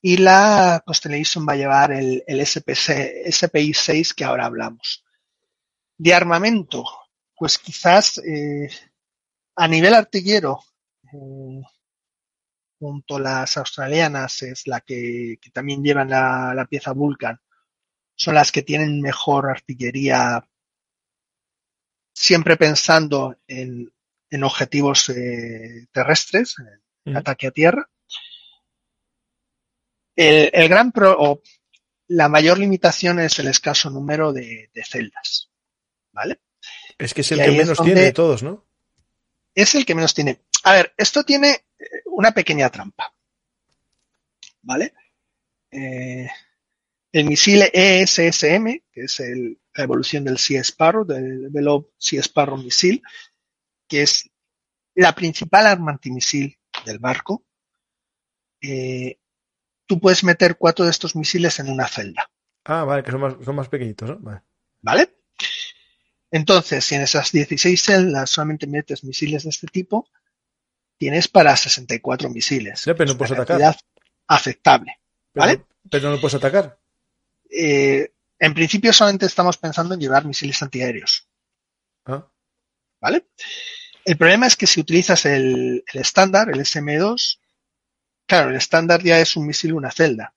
[0.01, 5.05] Y la Constellation va a llevar el, el SPI-6 que ahora hablamos.
[5.97, 6.83] De armamento,
[7.35, 8.69] pues quizás eh,
[9.55, 10.59] a nivel artillero,
[11.03, 11.61] eh,
[12.79, 17.39] junto a las australianas, es la que, también llevan la, la, pieza Vulcan,
[18.15, 20.45] son las que tienen mejor artillería,
[22.13, 23.91] siempre pensando en,
[24.29, 26.55] en objetivos eh, terrestres,
[27.05, 27.89] ataque a tierra.
[30.15, 31.41] El, el gran pro, o
[32.07, 35.49] la mayor limitación es el escaso número de, de celdas,
[36.11, 36.39] ¿vale?
[36.97, 38.65] Es que es el que menos tiene de todos, ¿no?
[39.55, 40.39] Es el que menos tiene.
[40.63, 41.65] A ver, esto tiene
[42.05, 43.13] una pequeña trampa.
[44.61, 44.93] ¿Vale?
[45.71, 46.29] Eh,
[47.11, 52.57] el misil ESSM, que es el, la evolución del Sea Sparrow, del Velov Sea Sparrow
[52.57, 53.01] misil,
[53.87, 54.29] que es
[54.95, 57.43] la principal arma antimisil del barco,
[58.61, 59.17] eh,
[59.85, 62.29] tú puedes meter cuatro de estos misiles en una celda.
[62.65, 64.19] Ah, vale, que son más, son más pequeñitos, ¿no?
[64.19, 64.41] Vale.
[64.81, 65.15] ¿Vale?
[66.31, 70.09] Entonces, si en esas 16 celdas solamente metes misiles de este tipo,
[70.97, 72.79] tienes para 64 misiles.
[72.79, 73.77] Sí, pero no puedes atacar.
[74.27, 74.99] Aceptable.
[75.33, 75.57] ¿Vale?
[75.57, 76.79] Pero, pero, no puedes atacar.
[77.49, 81.27] Eh, en principio solamente estamos pensando en llevar misiles antiaéreos.
[82.05, 82.27] Ah.
[82.99, 83.27] ¿Vale?
[84.05, 87.39] El problema es que si utilizas el, estándar, el SM2,
[88.25, 90.35] claro, el estándar ya es un misil una celda.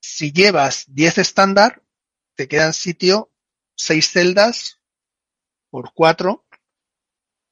[0.00, 1.82] Si llevas 10 estándar,
[2.34, 3.32] te queda en sitio
[3.76, 4.78] 6 celdas
[5.70, 6.44] por 4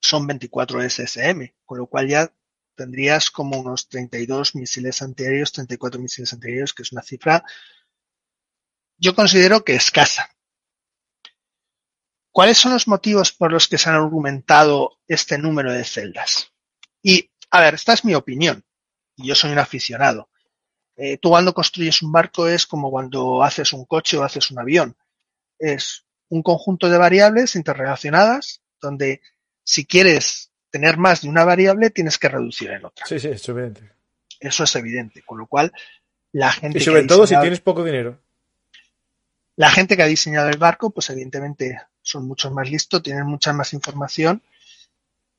[0.01, 2.33] son 24 SSM, con lo cual ya
[2.75, 7.45] tendrías como unos 32 misiles antiaéreos, 34 misiles antiaéreos, que es una cifra,
[8.99, 10.36] yo considero que escasa.
[12.37, 16.53] ¿Cuáles son los motivos por los que se han argumentado este número de celdas?
[17.03, 18.63] Y, a ver, esta es mi opinión.
[19.17, 20.29] Yo soy un aficionado.
[20.97, 24.59] Eh, tú cuando construyes un barco es como cuando haces un coche o haces un
[24.59, 24.95] avión.
[25.59, 29.23] Es un conjunto de variables interrelacionadas donde
[29.65, 33.07] si quieres tener más de una variable tienes que reducir en otra.
[33.07, 33.93] Sí, sí, es evidente.
[34.41, 35.73] Eso es evidente, con lo cual
[36.33, 36.81] la gente...
[36.81, 38.21] Y sobre todo si tienes poco dinero.
[39.55, 43.53] La gente que ha diseñado el barco, pues evidentemente son mucho más listos, tienen mucha
[43.53, 44.43] más información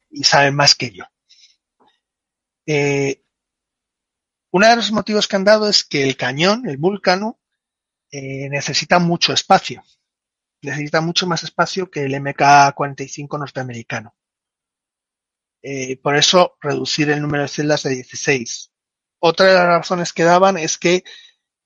[0.09, 1.05] y saben más que yo.
[2.65, 3.23] Eh,
[4.51, 7.39] uno de los motivos que han dado es que el cañón, el vulcano,
[8.11, 9.83] eh, necesita mucho espacio
[10.61, 14.15] necesita mucho más espacio que el MK45 norteamericano.
[15.61, 18.71] Eh, por eso, reducir el número de celdas de 16.
[19.19, 21.03] Otra de las razones que daban es que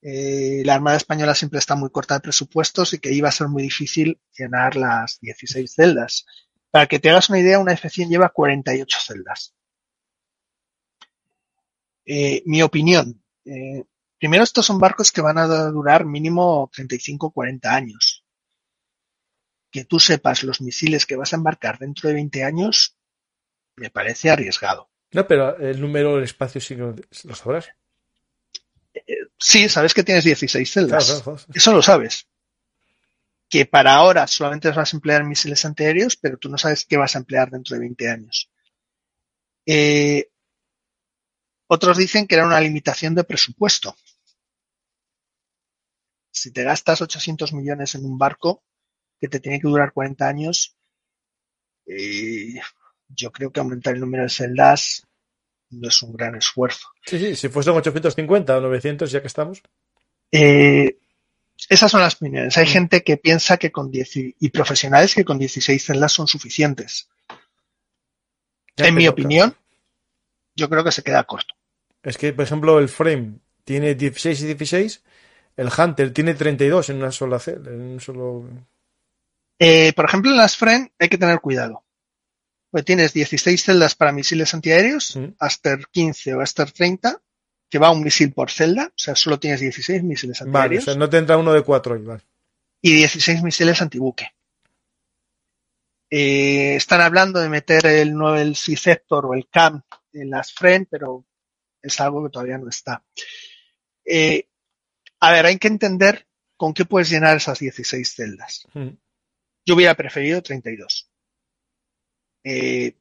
[0.02, 3.48] eh, la Armada Española siempre está muy corta de presupuestos y que iba a ser
[3.48, 6.26] muy difícil llenar las 16 celdas.
[6.70, 9.54] Para que te hagas una idea, una F100 lleva 48 celdas.
[12.04, 13.22] Eh, mi opinión.
[13.44, 13.84] Eh,
[14.18, 18.24] primero, estos son barcos que van a durar mínimo 35-40 años
[19.72, 22.98] que tú sepas los misiles que vas a embarcar dentro de 20 años,
[23.74, 24.90] me parece arriesgado.
[25.12, 27.70] No, pero el número del espacio sí lo sabrás.
[29.42, 31.04] Sí, sabes que tienes 16 celdas.
[31.04, 31.52] Claro, claro, claro.
[31.52, 32.28] Eso lo sabes.
[33.48, 37.16] Que para ahora solamente vas a emplear misiles antiaéreos, pero tú no sabes qué vas
[37.16, 38.50] a emplear dentro de 20 años.
[39.66, 40.30] Eh,
[41.66, 43.96] otros dicen que era una limitación de presupuesto.
[46.30, 48.62] Si te gastas 800 millones en un barco,
[49.20, 50.76] que te tiene que durar 40 años,
[51.86, 52.60] eh,
[53.08, 55.04] yo creo que aumentar el número de celdas
[55.72, 56.88] no es un gran esfuerzo.
[57.06, 59.62] Sí, sí, si fuesen 850 o 900 ya que estamos.
[60.30, 60.98] Eh,
[61.68, 62.56] esas son las opiniones.
[62.56, 67.08] Hay gente que piensa que con 10 y profesionales que con 16 celdas son suficientes.
[68.76, 69.56] Ya, en mi opinión,
[70.56, 71.54] yo creo que se queda corto.
[72.02, 75.02] Es que, por ejemplo, el frame tiene 16 y 16,
[75.56, 78.48] el Hunter tiene 32 en una sola celda, en un solo
[79.64, 81.84] eh, por ejemplo, en las FREN hay que tener cuidado.
[82.72, 85.34] Pues tienes 16 celdas para misiles antiaéreos, mm.
[85.38, 87.20] Aster 15 o Aster 30,
[87.68, 90.70] que va un misil por celda, o sea, solo tienes 16 misiles antiaéreos.
[90.70, 92.22] Vale, o sea, no te entra uno de cuatro igual.
[92.80, 94.30] Y 16 misiles antibuque.
[96.08, 99.82] Eh, están hablando de meter el, no, el C-Sector o el CAM
[100.14, 101.26] en las FREN, pero
[101.82, 103.04] es algo que todavía no está.
[104.02, 104.48] Eh,
[105.20, 106.26] a ver, hay que entender
[106.56, 108.66] con qué puedes llenar esas 16 celdas.
[108.72, 108.96] Mm.
[109.66, 111.11] Yo hubiera preferido 32.
[112.44, 112.96] Eh,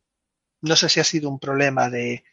[0.62, 2.24] no sé si ha sido un problema de,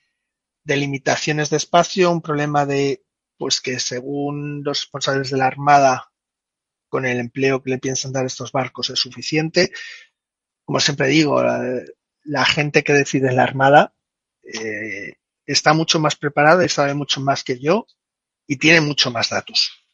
[0.64, 3.02] limitaciones de espacio, un problema de
[3.38, 6.12] pues que según los responsables de la Armada,
[6.88, 9.72] con el empleo que le piensan dar estos barcos es suficiente.
[10.64, 13.94] Como siempre digo, la, gente que decide en la Armada
[14.42, 15.14] eh,
[15.46, 17.86] está mucho más preparada y sabe mucho más que yo
[18.46, 19.87] y tiene mucho más datos.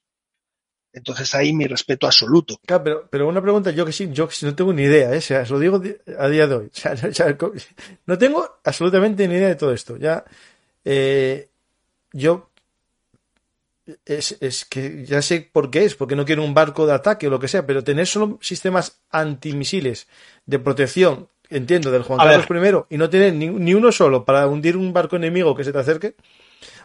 [0.95, 2.61] Entonces ahí mi respeto absoluto.
[2.65, 5.19] Claro, pero, una pregunta, yo que sí, yo que no tengo ni idea, ¿eh?
[5.19, 5.83] o sea, os lo digo
[6.17, 6.71] a día de hoy.
[8.07, 9.97] no tengo absolutamente ni idea de todo esto.
[9.97, 10.25] Ya,
[10.85, 11.49] eh,
[12.13, 12.49] yo
[14.07, 17.27] es, es, que ya sé por qué es, porque no quiero un barco de ataque
[17.27, 20.07] o lo que sea, pero tener solo sistemas antimisiles
[20.47, 22.47] de protección, entiendo, del Juan Carlos
[22.89, 25.73] I y no tener ni, ni, uno solo para hundir un barco enemigo que se
[25.73, 26.15] te acerque.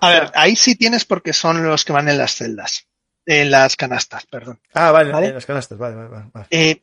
[0.01, 2.89] A ver, ahí sí tienes porque son los que van en las celdas
[3.29, 4.59] en las canastas, perdón.
[4.73, 6.47] Ah, vale, en las canastas, vale, vale, vale.
[6.49, 6.81] Eh,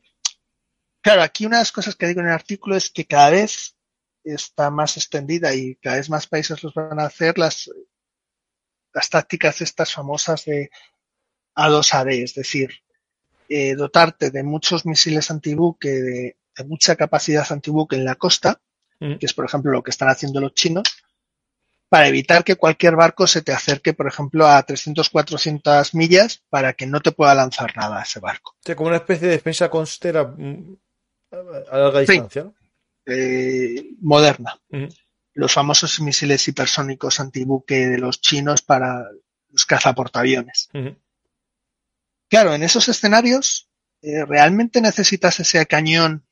[1.01, 3.75] claro, aquí una de las cosas que digo en el artículo es que cada vez
[4.23, 7.69] está más extendida y cada vez más países los van a hacer las,
[8.95, 10.71] las tácticas estas famosas de
[11.57, 12.71] A2AD, es decir,
[13.49, 18.61] eh, dotarte de muchos misiles antibuque, de, de mucha capacidad antibuque en la costa,
[19.01, 19.17] mm.
[19.17, 20.85] que es por ejemplo lo que están haciendo los chinos,
[21.89, 26.73] para evitar que cualquier barco se te acerque, por ejemplo, a 300, 400 millas para
[26.73, 28.57] que no te pueda lanzar nada a ese barco.
[28.69, 30.77] O como una especie de defensa costera mm,
[31.71, 32.53] a larga distancia.
[33.07, 34.61] Eh, moderna.
[35.35, 39.05] Los famosos misiles hipersónicos antibuque de los chinos para
[39.51, 40.69] los cazaportaaviones.
[42.29, 43.71] Claro, en esos escenarios,
[44.03, 46.27] eh, ¿realmente necesitas ese cañón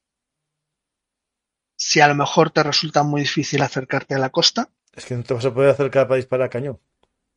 [1.76, 4.70] si a lo mejor te resulta muy difícil acercarte a la costa?
[4.94, 6.80] Es que no te vas a poder acercar para disparar cañón.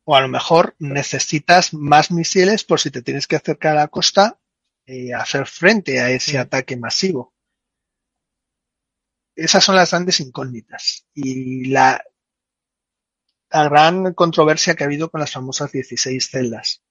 [0.04, 3.88] O a lo mejor necesitas más misiles por si te tienes que acercar a la
[3.88, 4.40] costa
[4.86, 7.34] y hacer frente a ese ataque masivo.
[9.36, 11.06] Esas son las grandes incógnitas.
[11.14, 12.02] Y la,
[13.50, 16.82] la gran controversia que ha habido con las famosas 16 celdas.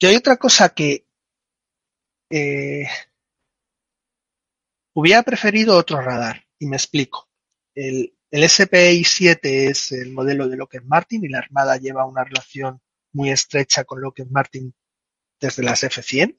[0.00, 1.06] Y hay otra cosa que
[2.30, 2.86] eh,
[4.92, 7.28] hubiera preferido otro radar, y me explico.
[7.74, 12.80] El, el SPI-7 es el modelo de Lockheed Martin y la Armada lleva una relación
[13.12, 14.74] muy estrecha con Lockheed Martin
[15.40, 16.36] desde las F-100.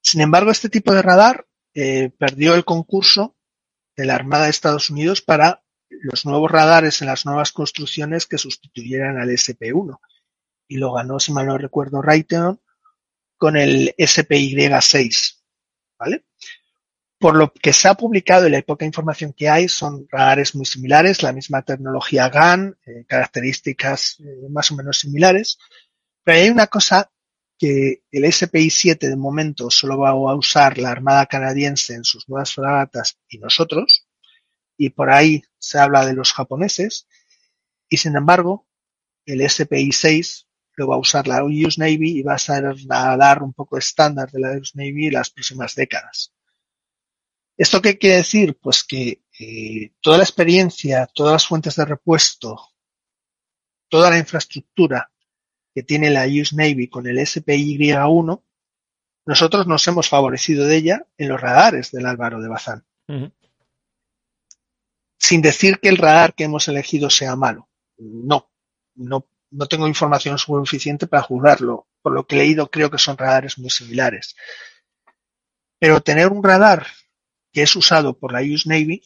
[0.00, 3.36] Sin embargo, este tipo de radar eh, perdió el concurso
[3.96, 8.38] de la Armada de Estados Unidos para los nuevos radares en las nuevas construcciones que
[8.38, 9.98] sustituyeran al SP-1
[10.68, 12.60] y lo ganó, si mal no recuerdo, Raytheon
[13.36, 15.42] con el SPY-6.
[15.98, 16.24] ¿Vale?
[17.18, 20.66] Por lo que se ha publicado y la poca información que hay, son radares muy
[20.66, 25.58] similares, la misma tecnología GAN, eh, características eh, más o menos similares.
[26.22, 27.10] Pero hay una cosa
[27.58, 32.52] que el SPI-7 de momento solo va a usar la Armada canadiense en sus nuevas
[32.52, 34.06] fragatas y nosotros,
[34.76, 37.06] y por ahí se habla de los japoneses,
[37.88, 38.66] y sin embargo,
[39.24, 43.54] el SPI-6 lo va a usar la US Navy y va a ser radar un
[43.54, 46.32] poco estándar de la US Navy en las próximas décadas.
[47.56, 48.58] ¿Esto qué quiere decir?
[48.60, 52.60] Pues que eh, toda la experiencia, todas las fuentes de repuesto,
[53.88, 55.10] toda la infraestructura
[55.74, 58.42] que tiene la US Navy con el SPY-1,
[59.26, 62.86] nosotros nos hemos favorecido de ella en los radares del Álvaro de Bazán.
[65.18, 67.68] Sin decir que el radar que hemos elegido sea malo.
[67.98, 68.50] No,
[68.94, 71.88] no, no tengo información suficiente para juzgarlo.
[72.02, 74.36] Por lo que he leído, creo que son radares muy similares.
[75.78, 76.86] Pero tener un radar
[77.56, 79.02] que es usado por la US Navy,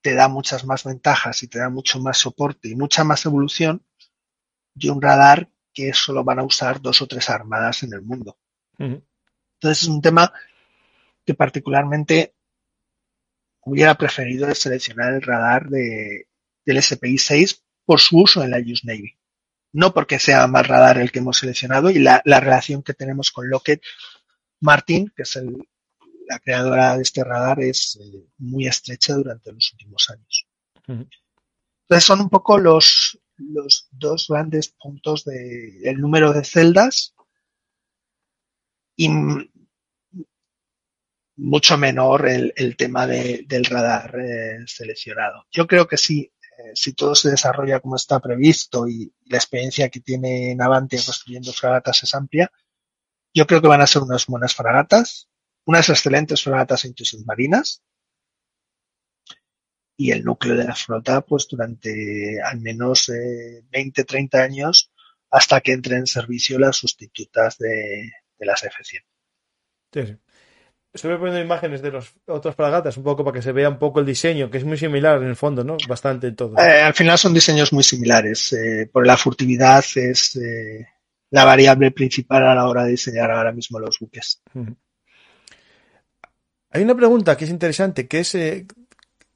[0.00, 3.84] te da muchas más ventajas y te da mucho más soporte y mucha más evolución
[4.72, 8.38] de un radar que solo van a usar dos o tres armadas en el mundo.
[8.78, 10.32] Entonces es un tema
[11.26, 12.34] que particularmente
[13.60, 16.28] hubiera preferido seleccionar el radar de,
[16.64, 19.18] del SPI-6 por su uso en la US Navy.
[19.74, 23.32] No porque sea más radar el que hemos seleccionado y la, la relación que tenemos
[23.32, 23.80] con Lockheed
[24.60, 25.68] Martin, que es el,
[26.30, 30.46] la creadora de este radar es eh, muy estrecha durante los últimos años.
[30.86, 37.14] Entonces son un poco los, los dos grandes puntos de el número de celdas
[38.96, 39.08] y
[41.36, 45.46] mucho menor el, tema del radar eh, seleccionado.
[45.50, 49.88] Yo creo que sí, eh, si todo se desarrolla como está previsto y la experiencia
[49.88, 52.52] que tiene Navantia construyendo fragatas es amplia,
[53.34, 55.30] yo creo que van a ser unas buenas fragatas
[55.64, 57.82] unas excelentes fragatas submarinas
[59.96, 64.90] y el núcleo de la flota pues durante al menos eh, 20, 30 años
[65.30, 70.18] hasta que entren en servicio las sustitutas de, las F-100.
[70.92, 74.00] estuve poniendo imágenes de los otros fragatas un poco para que se vea un poco
[74.00, 75.76] el diseño, que es muy similar en el fondo, ¿no?
[75.88, 76.58] Bastante en todo.
[76.58, 78.52] Eh, al final son diseños muy similares.
[78.52, 80.86] Eh, por la furtividad es eh,
[81.30, 84.42] la variable principal a la hora de diseñar ahora mismo los buques.
[86.70, 88.36] Hay una pregunta que es interesante, que es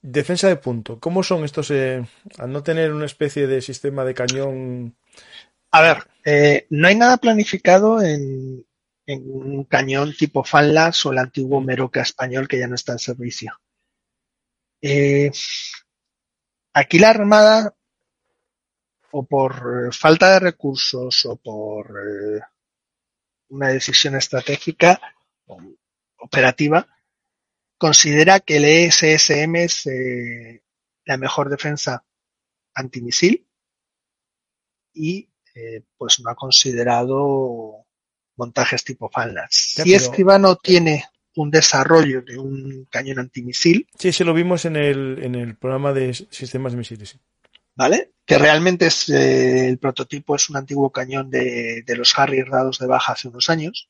[0.01, 0.99] defensa de punto.
[0.99, 2.07] ¿Cómo son estos, al
[2.51, 4.95] no tener una especie de sistema de cañón?
[5.71, 8.65] A ver, no hay nada planificado en,
[9.05, 12.99] en un cañón tipo Fanlas o el antiguo Meroca español que ya no está en
[12.99, 13.59] servicio.
[14.81, 15.31] Eh,
[16.73, 17.75] aquí la Armada,
[19.11, 22.41] o por falta de recursos o por eh,
[23.49, 24.99] una decisión estratégica
[26.17, 26.87] operativa,
[27.77, 30.63] considera que el ESSM es eh,
[31.05, 32.03] la mejor defensa
[32.73, 33.47] antimisil
[34.93, 35.29] y
[35.97, 37.85] pues no ha considerado
[38.35, 39.47] montajes tipo Fanlas.
[39.51, 43.87] Si Escribano tiene un desarrollo de un cañón antimisil.
[43.97, 47.17] Sí, sí, lo vimos en el, en el programa de sistemas de misiles.
[47.75, 48.11] ¿Vale?
[48.25, 52.87] Que realmente es eh, el prototipo es un antiguo cañón de, los Harrier dados de
[52.87, 53.89] baja hace unos años.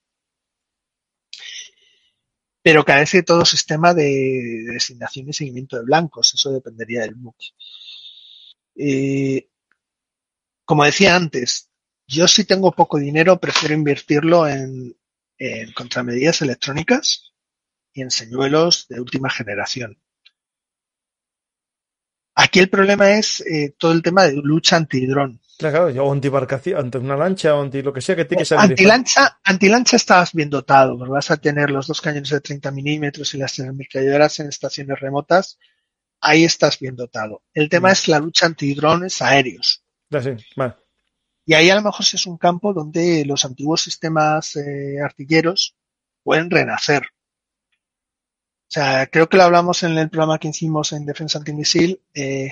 [2.65, 6.33] Pero carece de todo sistema de, designación y seguimiento de blancos.
[6.33, 7.49] Eso dependería del buque.
[8.75, 9.51] Eh,
[10.65, 11.69] como decía antes,
[12.07, 14.97] yo si tengo poco dinero, prefiero invertirlo en,
[15.75, 17.31] contramedidas electrónicas
[17.93, 20.01] y en señuelos de última generación.
[22.33, 25.39] Aquí el problema es eh, todo el tema de lucha antidrón.
[25.57, 28.59] Claro, o antibarcación, ante una lancha o anti lo que sea que tiene que ser.
[28.59, 33.37] Antilancha, antilancha estás bien dotado, vas a tener los dos cañones de 30 milímetros y
[33.37, 35.57] las ametralladoras en estaciones remotas.
[36.19, 37.43] Ahí estás bien dotado.
[37.53, 37.91] El tema mm.
[37.91, 39.83] es la lucha antidrones aéreos.
[40.11, 40.75] sí, vale.
[41.45, 45.75] Y ahí a lo mejor es un campo donde los antiguos sistemas eh, artilleros
[46.23, 47.03] pueden renacer.
[47.03, 52.01] O sea, creo que lo hablamos en el programa que hicimos en defensa antimisil.
[52.13, 52.51] Eh,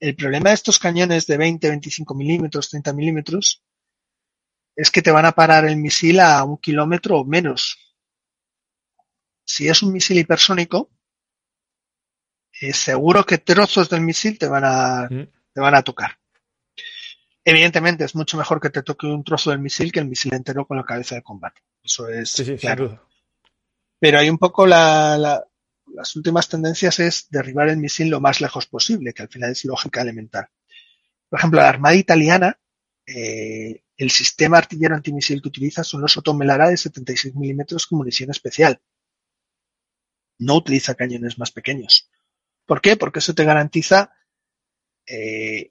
[0.00, 3.62] el problema de estos cañones de 20, 25 milímetros, 30 milímetros,
[4.76, 7.78] es que te van a parar el misil a un kilómetro o menos.
[9.46, 10.90] Si es un misil hipersónico,
[12.60, 16.18] es seguro que trozos del misil te van a, te van a tocar.
[17.44, 20.66] Evidentemente es mucho mejor que te toque un trozo del misil que el misil entero
[20.66, 21.60] con la cabeza de combate.
[21.82, 23.06] Eso es claro.
[23.98, 25.44] Pero hay un poco la,
[25.94, 29.64] las últimas tendencias es derribar el misil lo más lejos posible, que al final es
[29.64, 30.48] lógica elemental.
[31.28, 32.58] Por ejemplo, la Armada italiana,
[33.06, 38.30] eh, el sistema artillero antimisil que utiliza son los Otomelara de 76 milímetros con munición
[38.30, 38.80] especial.
[40.38, 42.10] No utiliza cañones más pequeños.
[42.66, 42.96] ¿Por qué?
[42.96, 44.12] Porque eso te garantiza
[45.06, 45.70] eh,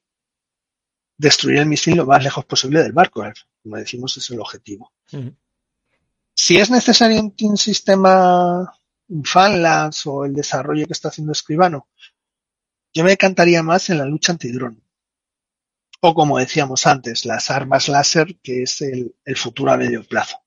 [1.18, 3.24] destruir el misil lo más lejos posible del barco.
[3.62, 4.94] Como decimos, es el objetivo.
[6.36, 8.74] Si es necesario un, sistema,
[9.14, 11.88] un FANLAS o el desarrollo que está haciendo Escribano,
[12.94, 14.82] yo me encantaría más en la lucha antidrón.
[16.02, 20.38] O como decíamos antes, las armas láser, que es el, futuro a medio plazo.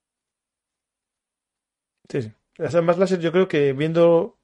[2.09, 2.33] Sí, sí.
[2.57, 4.39] Las armas láser yo creo que viendo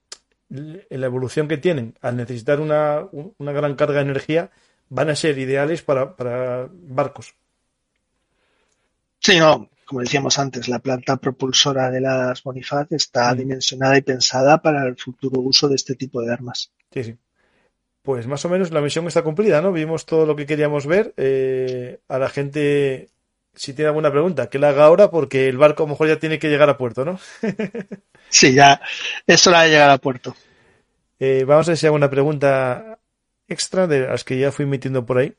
[0.49, 3.09] la evolución que tienen al necesitar una,
[3.39, 4.51] una gran carga de energía,
[4.89, 7.35] van a ser ideales para, para barcos.
[9.19, 13.37] Sí, no, como decíamos antes, la planta propulsora de las Bonifaz está mm.
[13.37, 16.73] dimensionada y pensada para el futuro uso de este tipo de armas.
[16.91, 17.17] Sí, sí.
[18.01, 19.71] Pues más o menos la misión está cumplida, ¿no?
[19.71, 21.13] Vimos todo lo que queríamos ver.
[21.19, 23.11] Eh, a la gente,
[23.55, 26.19] si tiene alguna pregunta, que la haga ahora porque el barco a lo mejor ya
[26.19, 27.21] tiene que llegar a puerto, ¿no?
[28.31, 28.81] sí, ya
[29.27, 30.35] es hora de llegar a puerto.
[31.19, 32.99] Eh, vamos a ver si hay alguna pregunta
[33.47, 35.35] extra de las que ya fui metiendo por ahí.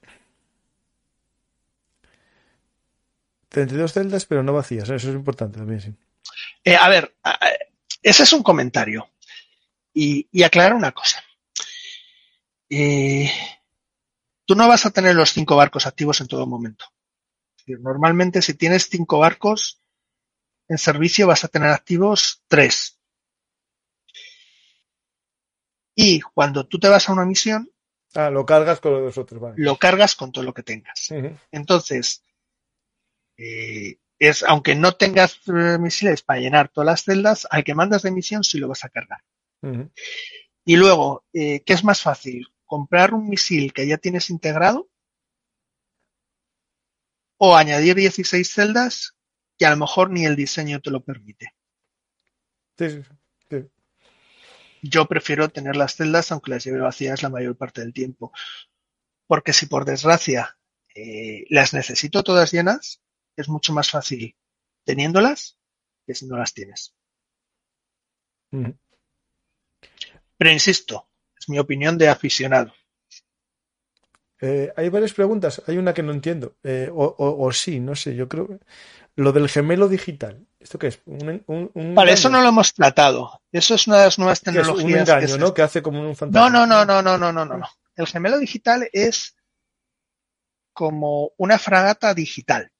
[3.53, 4.89] 32 celdas, pero no vacías.
[4.89, 5.93] Eso es importante también, sí.
[6.63, 7.15] Eh, a ver,
[8.01, 9.07] ese es un comentario.
[9.93, 11.23] Y, aclarar una cosa.
[12.67, 13.31] Eh,
[14.45, 16.85] tú no vas a tener los cinco barcos activos en todo momento.
[17.67, 19.79] Normalmente, si tienes cinco barcos
[20.67, 22.99] en servicio, vas a tener activos tres.
[25.93, 27.69] Y cuando tú te vas a una misión,
[28.15, 29.55] Ah, lo cargas con los otros, vale.
[29.57, 31.11] Lo cargas con todo lo que tengas.
[31.51, 32.23] Entonces,
[33.37, 38.03] eh, es, aunque no tengas eh, misiles para llenar todas las celdas, al que mandas
[38.03, 39.23] de misión sí lo vas a cargar.
[40.65, 42.47] Y luego, eh, ¿qué es más fácil?
[42.65, 44.89] ¿Comprar un misil que ya tienes integrado?
[47.37, 49.15] ¿O añadir 16 celdas
[49.57, 51.53] que a lo mejor ni el diseño te lo permite?
[52.77, 53.03] Sí, sí,
[53.49, 53.69] sí
[54.83, 58.31] yo prefiero tener las celdas aunque las lleve vacías la mayor parte del tiempo.
[59.25, 60.57] Porque si por desgracia
[60.93, 63.01] eh, las necesito todas llenas,
[63.35, 64.35] es mucho más fácil
[64.83, 65.57] teniéndolas
[66.05, 66.93] que si no las tienes.
[70.37, 71.07] Pero insisto,
[71.37, 72.73] es mi opinión de aficionado.
[74.45, 75.61] Eh, hay varias preguntas.
[75.67, 76.57] Hay una que no entiendo.
[76.63, 78.13] Eh, o, sí, no sé.
[78.13, 78.59] Yo creo.
[79.15, 80.45] Lo del gemelo digital.
[80.59, 80.99] ¿Esto qué es?
[81.05, 83.41] vale, eso no lo hemos tratado.
[83.53, 84.83] Eso es una de las nuevas tecnologías.
[84.83, 85.53] un engaño, ¿no?
[85.53, 86.49] Que hace como un fantasma.
[86.49, 87.69] No, no, no, no, no, no, no, no.
[87.95, 89.37] El gemelo digital es
[90.73, 92.72] como una fragata digital.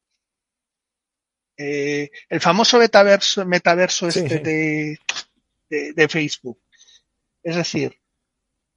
[1.58, 5.00] Eh, el famoso metaverso, metaverso este de,
[5.70, 6.60] de Facebook.
[7.44, 7.98] Es decir,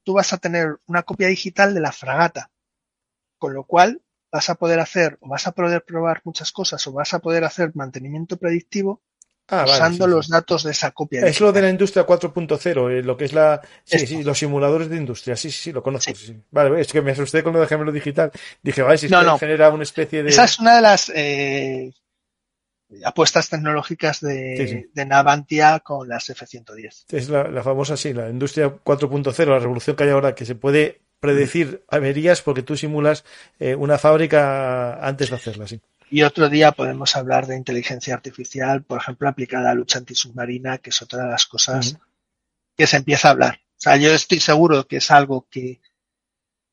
[0.03, 2.51] tú vas a tener una copia digital de la fragata
[3.37, 4.01] con lo cual
[4.31, 7.43] vas a poder hacer o vas a poder probar muchas cosas o vas a poder
[7.43, 9.01] hacer mantenimiento predictivo
[9.47, 11.25] ah, usando los datos de esa copia.
[11.25, 14.89] Es lo de la industria 4.0, eh, lo que es la sí, sí, los simuladores
[14.89, 15.35] de industria.
[15.35, 16.11] Sí, sí, sí, lo conozco.
[16.51, 18.31] Vale, es que me asusté con lo de gemelo digital.
[18.61, 20.29] Dije, vale, si no, genera una especie de.
[20.29, 21.93] Esa es una de las eh,
[23.03, 27.05] apuestas tecnológicas de, de, Navantia con las F-110.
[27.09, 30.55] Es la, la, famosa, sí, la industria 4.0, la revolución que hay ahora, que se
[30.55, 33.25] puede predecir averías porque tú simulas
[33.59, 35.81] eh, una fábrica antes de hacerla, sí.
[36.09, 40.77] Y otro día podemos hablar de inteligencia artificial, por ejemplo, aplicada a la lucha antisubmarina,
[40.77, 41.97] que es otra de las cosas
[42.77, 43.55] que se empieza a hablar.
[43.55, 45.81] O sea, yo estoy seguro que es algo que,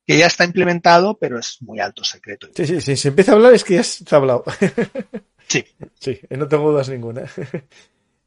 [0.06, 2.48] que ya está implementado, pero es muy alto secreto.
[2.54, 4.44] Sí, sí, sí, se empieza a hablar es que ya se ha hablado.
[5.46, 5.64] Sí.
[5.98, 7.24] Sí, no tengo dudas ninguna.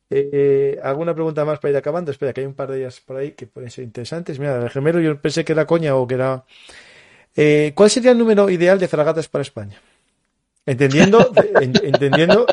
[0.10, 2.12] Eh, ¿Alguna pregunta más para ir acabando?
[2.12, 4.40] Espera, que hay un par de ellas por ahí que pueden ser interesantes.
[4.40, 6.46] Mira, el gemelo yo pensé que era coña o que era...
[7.36, 9.82] Eh, ¿Cuál sería el número ideal de fragatas para España?
[10.66, 11.30] Entendiendo,
[11.62, 12.46] entendiendo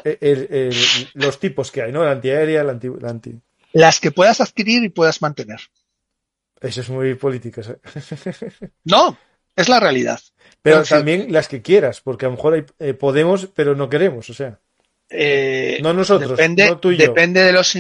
[1.15, 2.05] los tipos que hay, ¿no?
[2.05, 3.41] La antiaérea, la anti, anti...
[3.73, 5.61] Las que puedas adquirir y puedas mantener.
[6.61, 7.61] Eso es muy político.
[8.85, 9.17] no,
[9.55, 10.21] es la realidad.
[10.65, 14.35] Pero, también las que quieras, porque a lo mejor eh, podemos, pero no queremos, o
[14.35, 14.61] sea.
[15.11, 17.77] Eh, no nosotros, depende, no tú y depende de los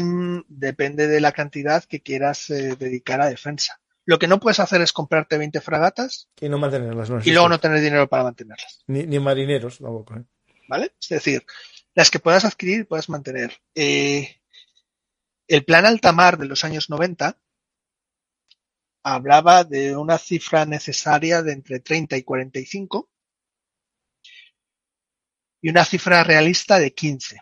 [0.48, 3.80] depende de la cantidad que quieras eh, dedicar a defensa.
[4.04, 7.08] Lo que no puedes hacer es comprarte 20 fragatas y no mantenerlas.
[7.26, 8.84] y luego no tener dinero para mantenerlas.
[8.86, 10.16] Ni, ni marineros tampoco.
[10.16, 10.24] ¿eh?
[10.68, 10.92] ¿Vale?
[11.00, 11.46] Es decir,
[11.94, 13.62] las que puedas adquirir puedes mantener.
[13.74, 14.28] El
[15.64, 17.38] plan altamar de los años 90
[19.04, 23.10] hablaba de una cifra necesaria de entre 30 y 45
[25.60, 27.40] y una cifra realista de 15.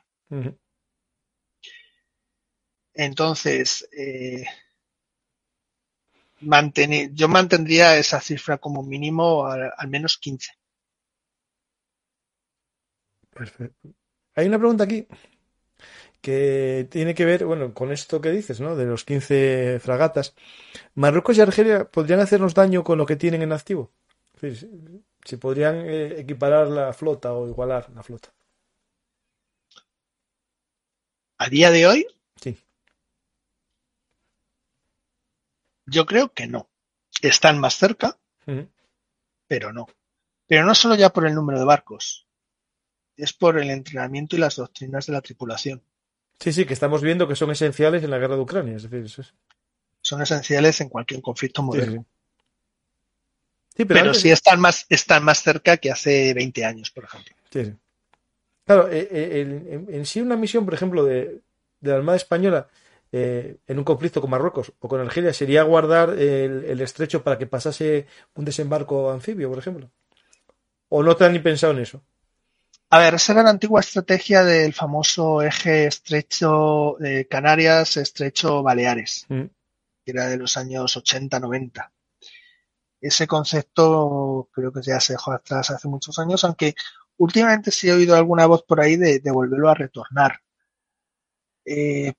[2.95, 4.45] Entonces, eh,
[7.13, 10.53] yo mantendría esa cifra como mínimo al, menos 15.
[13.31, 13.95] Perfecto.
[14.35, 15.07] Hay una pregunta aquí
[16.23, 18.77] que tiene que ver, bueno, con esto que dices, ¿no?
[18.77, 20.35] De los 15 fragatas.
[20.95, 23.93] ¿Marruecos y Argelia podrían hacernos daño con lo que tienen en activo?
[25.25, 28.33] Si podrían eh, equiparar la flota o igualar la flota.
[31.39, 32.07] ¿A día de hoy?
[32.41, 32.57] Sí.
[35.87, 36.69] Yo creo que no.
[37.21, 38.17] Están más cerca,
[39.49, 39.87] pero no.
[40.47, 42.27] Pero no solo ya por el número de barcos,
[43.17, 45.83] es por el entrenamiento y las doctrinas de la tripulación.
[46.43, 48.77] Sí, sí, que estamos viendo que son esenciales en la guerra de Ucrania.
[48.77, 49.25] Es decir,
[50.01, 52.05] Son esenciales en cualquier conflicto moderno
[53.75, 57.35] pero, sí están más, están más cerca que hace 20 años, por ejemplo.
[57.51, 57.73] Sí,
[58.65, 61.41] Claro, eh, eh, en, sí una misión, por ejemplo, de,
[61.81, 62.69] la Armada Española
[63.11, 67.47] eh, en un conflicto con Marruecos o con Argelia sería guardar el, estrecho para que
[67.47, 69.91] pasase un desembarco anfibio, por ejemplo.
[70.89, 72.03] ¿O no te han ni pensado en eso?
[72.93, 79.25] A ver, esa era la antigua estrategia del famoso eje estrecho de Canarias, estrecho Baleares,
[79.29, 79.45] mm.
[80.05, 81.91] que era de los años 80-90
[83.03, 86.75] ese concepto creo que ya se dejó atrás hace muchos años, aunque
[87.19, 90.39] últimamente sí he oído alguna voz por ahí de, volverlo a retornar.
[91.65, 92.13] Eh,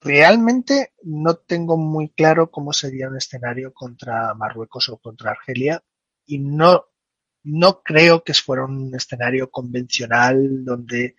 [0.00, 5.82] realmente no tengo muy claro cómo sería un escenario contra Marruecos o contra Argelia
[6.26, 6.84] y no,
[7.44, 11.16] no creo que fuera un escenario convencional donde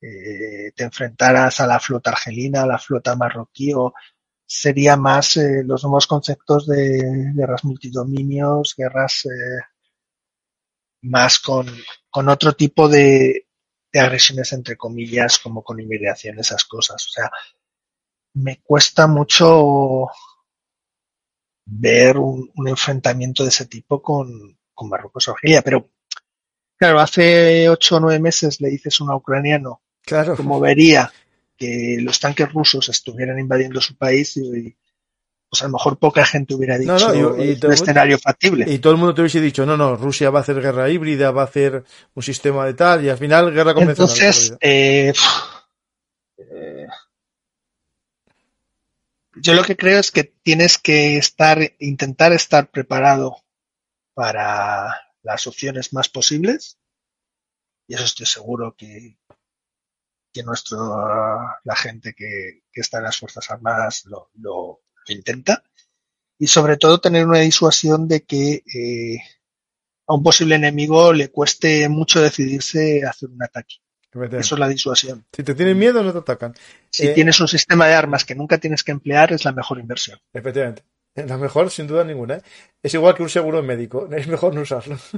[0.00, 3.94] eh, te enfrentaras a la flota argelina, a la flota marroquí o
[4.46, 9.62] sería más eh, los nuevos conceptos de guerras multidominios, guerras eh,
[11.02, 11.68] más con,
[12.28, 13.48] otro tipo de,
[13.92, 17.06] agresiones entre comillas, como con inmigración, esas cosas.
[17.06, 17.30] O sea,
[18.34, 20.08] me cuesta mucho
[21.66, 25.88] ver un enfrentamiento de ese tipo con, con Marruecos o Argelia, pero
[26.76, 30.36] claro, hace ocho o nueve meses le dices a un ucraniano claro.
[30.36, 31.12] como vería
[31.56, 34.76] que los tanques rusos estuvieran invadiendo su país y,
[35.48, 38.66] pues a lo mejor poca gente hubiera dicho un escenario factible.
[38.68, 41.30] Y todo el mundo te hubiese dicho, no, no, Rusia va a hacer guerra híbrida,
[41.30, 41.84] va a hacer
[42.14, 44.10] un sistema de tal, y al final guerra convencional.
[44.10, 45.12] Entonces, eh,
[46.38, 46.86] eh,
[49.36, 53.43] Yo lo que creo es que tienes que estar, intentar estar preparado
[54.14, 56.78] para las opciones más posibles.
[57.86, 59.18] Y eso estoy seguro que,
[60.32, 60.78] que nuestro,
[61.64, 65.62] la gente que, está en las Fuerzas Armadas lo, lo, intenta.
[66.38, 69.18] Y sobre todo tener una disuasión de que eh,
[70.06, 73.76] a un posible enemigo le cueste mucho decidirse a hacer un ataque.
[74.32, 75.26] Eso es la disuasión.
[75.32, 76.54] Si te tienen miedo, no te atacan.
[76.88, 79.80] Si eh, tienes un sistema de armas que nunca tienes que emplear, es la mejor
[79.80, 80.20] inversión.
[80.32, 80.84] Efectivamente.
[81.26, 82.36] La mejor, sin duda ninguna.
[82.36, 82.42] ¿eh?
[82.82, 84.08] Es igual que un seguro médico.
[84.12, 84.98] Es mejor no usarlo.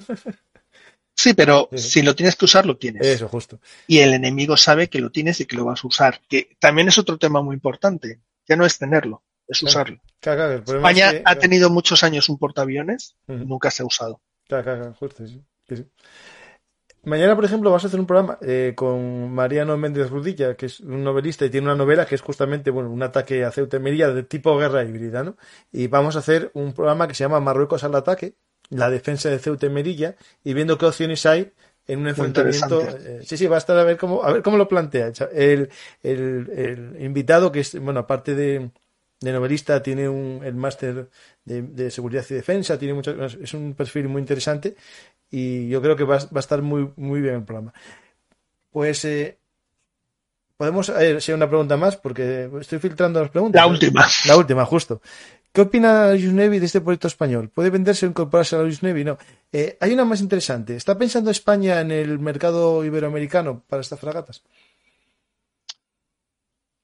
[1.18, 3.06] Sí, pero si lo tienes que usar, lo tienes.
[3.06, 3.58] Eso, justo.
[3.86, 6.20] Y el enemigo sabe que lo tienes y que lo vas a usar.
[6.28, 8.20] Que también es otro tema muy importante.
[8.46, 9.98] Ya no es tenerlo, es usarlo.
[10.20, 14.20] España ha tenido muchos años un portaaviones y nunca se ha usado.
[14.46, 15.42] Claro, claro, justo, sí.
[17.06, 20.80] Mañana, por ejemplo, vas a hacer un programa eh, con Mariano Méndez Rudilla, que es
[20.80, 23.80] un novelista y tiene una novela que es justamente bueno, un ataque a Ceuta y
[23.80, 25.36] Melilla de tipo guerra híbrida, ¿no?
[25.70, 28.34] Y vamos a hacer un programa que se llama Marruecos al ataque,
[28.70, 31.52] la defensa de Ceuta y Melilla, y viendo qué opciones hay
[31.86, 32.82] en un enfrentamiento.
[32.82, 35.12] Eh, sí, sí, va a estar a ver cómo, a ver cómo lo plantea.
[35.32, 35.70] El,
[36.02, 38.72] el, el invitado, que es, bueno, aparte de,
[39.20, 41.08] de novelista, tiene un, el máster
[41.44, 44.76] de, seguridad y defensa, tiene mucho, es un perfil muy interesante
[45.30, 47.72] y yo creo que va, va a estar muy, muy bien el programa.
[48.70, 49.38] Pues eh,
[50.56, 53.60] podemos hacer una pregunta más porque estoy filtrando las preguntas.
[53.60, 54.06] La última.
[54.26, 55.00] La última, justo.
[55.52, 57.48] ¿Qué opina Yusnevi de este proyecto español?
[57.48, 59.04] ¿Puede venderse o incorporarse a la Yusnevi?
[59.04, 59.16] No.
[59.50, 60.76] Eh, hay una más interesante.
[60.76, 64.42] ¿Está pensando España en el mercado iberoamericano para estas fragatas?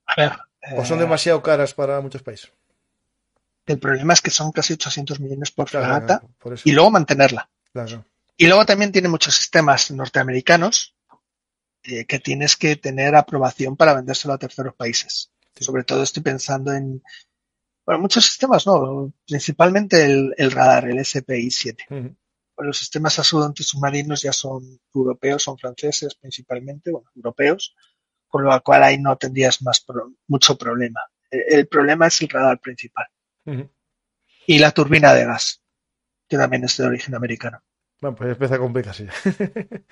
[0.06, 0.32] A ver,
[0.76, 2.52] ¿O son demasiado caras para muchos países?
[3.66, 6.22] El problema es que son casi 800 millones por fragata
[6.64, 7.48] y luego mantenerla.
[8.36, 10.96] Y luego también tiene muchos sistemas norteamericanos
[11.84, 15.30] eh, que tienes que tener aprobación para vendérselo a terceros países.
[15.60, 17.02] Sobre todo estoy pensando en,
[17.84, 22.16] bueno, muchos sistemas, no, principalmente el, radar, el SPI-7.
[22.58, 27.74] los sistemas submarinos ya son europeos, son franceses principalmente, bueno, europeos
[28.32, 29.84] con lo cual ahí no tendrías más
[30.26, 31.00] mucho problema.
[31.30, 33.06] El, problema es el radar principal.
[34.46, 35.62] Y la turbina de gas,
[36.26, 37.62] que también es de origen americano.
[38.00, 39.06] Bueno, pues empieza a complicarse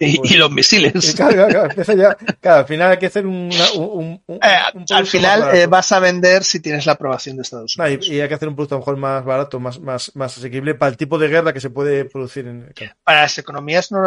[0.00, 1.14] Y, los misiles.
[1.14, 2.16] Claro, claro, empieza ya.
[2.40, 3.50] Claro, al final hay que hacer un.
[3.76, 8.08] un, eh, al final eh, vas a vender si tienes la aprobación de Estados Unidos.
[8.08, 10.74] y, hay que hacer un producto a lo mejor más barato, más, más, más asequible
[10.74, 12.74] para el tipo de guerra que se puede producir en.
[13.04, 14.02] Para las economías no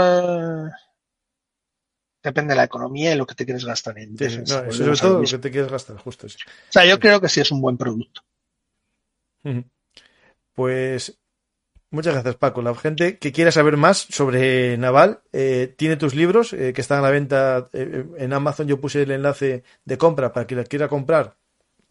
[2.22, 4.70] Depende de la economía y lo que te quieres gastar en defensa.
[4.72, 6.28] sobre todo lo que te quieres gastar, justo.
[6.28, 6.30] O
[6.70, 8.22] sea, yo creo que sí es un buen producto.
[10.54, 11.18] Pues
[11.92, 12.62] muchas gracias, Paco.
[12.62, 17.00] La gente que quiera saber más sobre Naval eh, tiene tus libros eh, que están
[17.00, 18.68] a la venta eh, en Amazon.
[18.68, 21.38] Yo puse el enlace de compra para que la quiera comprar.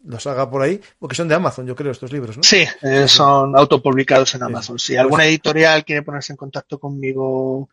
[0.01, 2.43] Los haga por ahí, porque son de Amazon, yo creo, estos libros, ¿no?
[2.43, 2.65] Sí,
[3.07, 4.79] son autopublicados en Amazon.
[4.79, 7.67] Si alguna editorial quiere ponerse en contacto conmigo,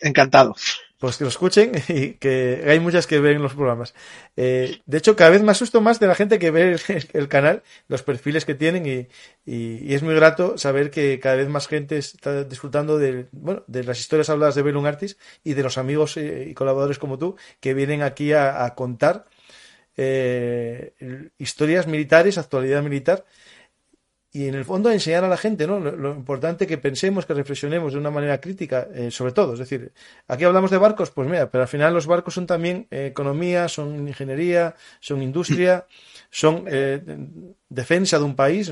[0.00, 0.54] encantado
[0.98, 3.94] pues que lo escuchen y que hay muchas que ven los programas.
[4.36, 6.76] Eh, de hecho, cada vez me asusto más de la gente que ve
[7.12, 9.08] el, canal, los perfiles que tienen y,
[9.46, 13.84] y, es muy grato saber que cada vez más gente está disfrutando de, bueno, de
[13.84, 17.36] las historias habladas de Belun Artis y de los amigos eh, y colaboradores como tú
[17.60, 19.26] que vienen aquí a, contar
[19.96, 20.94] eh,
[21.38, 23.24] historias militares, actualidad militar
[24.30, 25.80] y en el fondo enseñar a la gente ¿no?
[25.80, 29.54] lo, importante que pensemos, que reflexionemos de una manera crítica, eh, sobre todo.
[29.54, 29.92] Es decir,
[30.26, 33.68] aquí hablamos de barcos, pues mira, pero al final los barcos son también eh, economía,
[33.68, 35.86] son ingeniería, son industria,
[36.30, 37.00] son eh,
[37.70, 38.70] defensa de un país.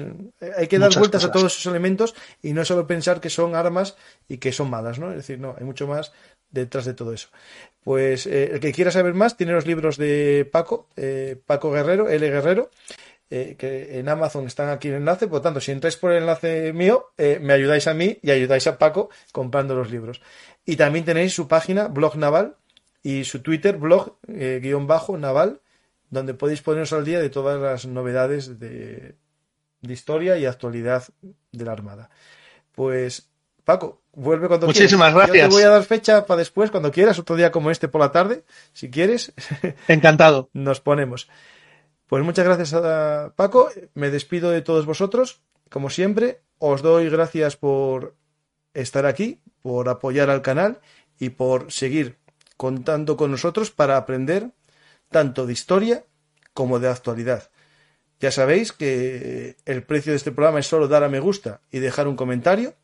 [0.58, 3.96] hay que dar vueltas a todos esos elementos y no solo pensar que son armas
[4.28, 5.10] y que son malas, ¿no?
[5.10, 6.12] Es decir, no, hay mucho más
[6.50, 7.28] detrás de todo eso.
[7.82, 10.88] Pues el que quiera saber más tiene los libros de Paco,
[11.46, 12.28] Paco Guerrero, L.
[12.28, 12.70] Guerrero.
[13.28, 16.18] Eh, que en Amazon están aquí el enlace, por lo tanto, si entráis por el
[16.18, 20.22] enlace mío, eh, me ayudáis a mí y ayudáis a Paco comprando los libros.
[20.64, 22.56] Y también tenéis su página, blog naval,
[23.02, 25.60] y su Twitter, blog eh, guion bajo naval,
[26.10, 29.16] donde podéis poneros al día de todas las novedades de,
[29.82, 31.04] historia y actualidad
[31.50, 32.10] de la Armada.
[32.74, 33.28] Pues,
[33.64, 35.36] Paco, vuelve cuando Muchísimas gracias.
[35.36, 38.00] Yo te voy a dar fecha para después, cuando quieras, otro día como este por
[38.00, 39.32] la tarde, si quieres.
[39.88, 40.48] Encantado.
[40.52, 41.28] Nos ponemos.
[42.06, 47.56] Pues muchas gracias a Paco, me despido de todos vosotros, como siempre, os doy gracias
[47.56, 48.14] por
[48.74, 50.80] estar aquí, por apoyar al canal
[51.18, 52.18] y por seguir
[52.56, 54.52] contando con nosotros para aprender
[55.10, 56.04] tanto de historia
[56.54, 57.50] como de actualidad.
[58.20, 61.80] Ya sabéis que el precio de este programa es solo dar a me gusta y
[61.80, 62.74] dejar un comentario.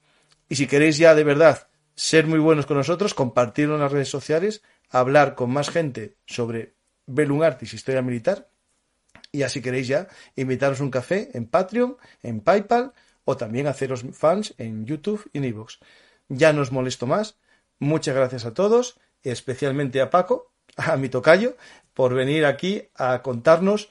[0.48, 4.10] Y si queréis ya de verdad ser muy buenos con nosotros, compartirlo en las redes
[4.10, 6.74] sociales, hablar con más gente sobre
[7.06, 8.51] Belungartis, historia militar,
[9.32, 12.92] Y así queréis ya invitaros un café en Patreon, en PayPal
[13.24, 15.78] o también haceros fans en YouTube y en iVoox.
[16.28, 17.36] Ya no os molesto más.
[17.78, 21.56] Muchas gracias a todos, especialmente a Paco, a mi tocayo,
[21.94, 23.88] por venir aquí a contarnos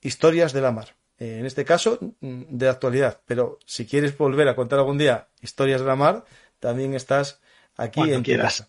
[0.00, 0.94] historias de la mar.
[1.18, 3.20] En este caso, mm, de actualidad.
[3.26, 6.24] Pero si quieres volver a contar algún día historias de la mar,
[6.60, 7.40] también estás
[7.76, 8.68] aquí en tu casa.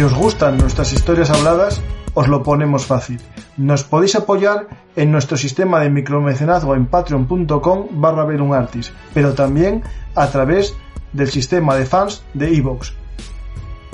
[0.00, 1.82] Si os gustan nuestras historias habladas,
[2.14, 3.20] os lo ponemos fácil.
[3.58, 4.66] Nos podéis apoyar
[4.96, 10.74] en nuestro sistema de micromecenazgo en patreon.com barra belunartis, pero también a través
[11.12, 12.94] del sistema de fans de Evox.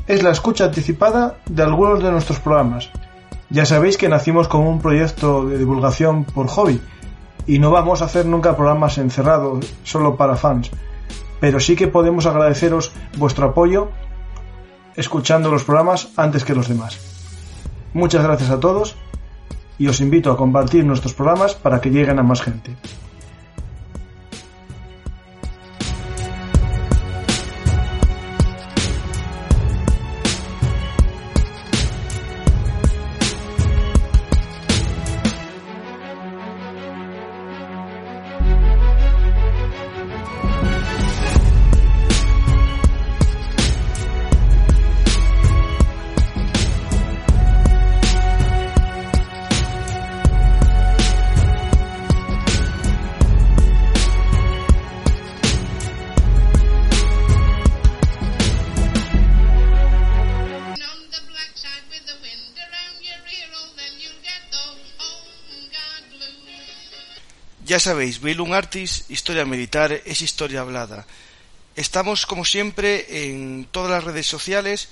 [0.07, 2.89] Es la escucha anticipada de algunos de nuestros programas.
[3.51, 6.81] Ya sabéis que nacimos como un proyecto de divulgación por hobby
[7.49, 10.70] y no vamos a hacer nunca programas encerrados solo para fans,
[11.41, 13.91] pero sí que podemos agradeceros vuestro apoyo
[14.97, 16.98] escuchando los programas antes que los demás.
[17.94, 18.97] Muchas gracias a todos
[19.78, 22.77] y os invito a compartir nuestros programas para que lleguen a más gente.
[67.87, 71.07] Sabéis, Bailun Artis, historia militar, es historia hablada.
[71.77, 74.89] Estamos, como siempre, en todas las redes sociales,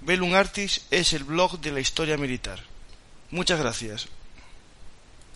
[0.00, 2.58] Belun Artis es el blog de la historia militar.
[3.30, 4.08] Muchas gracias.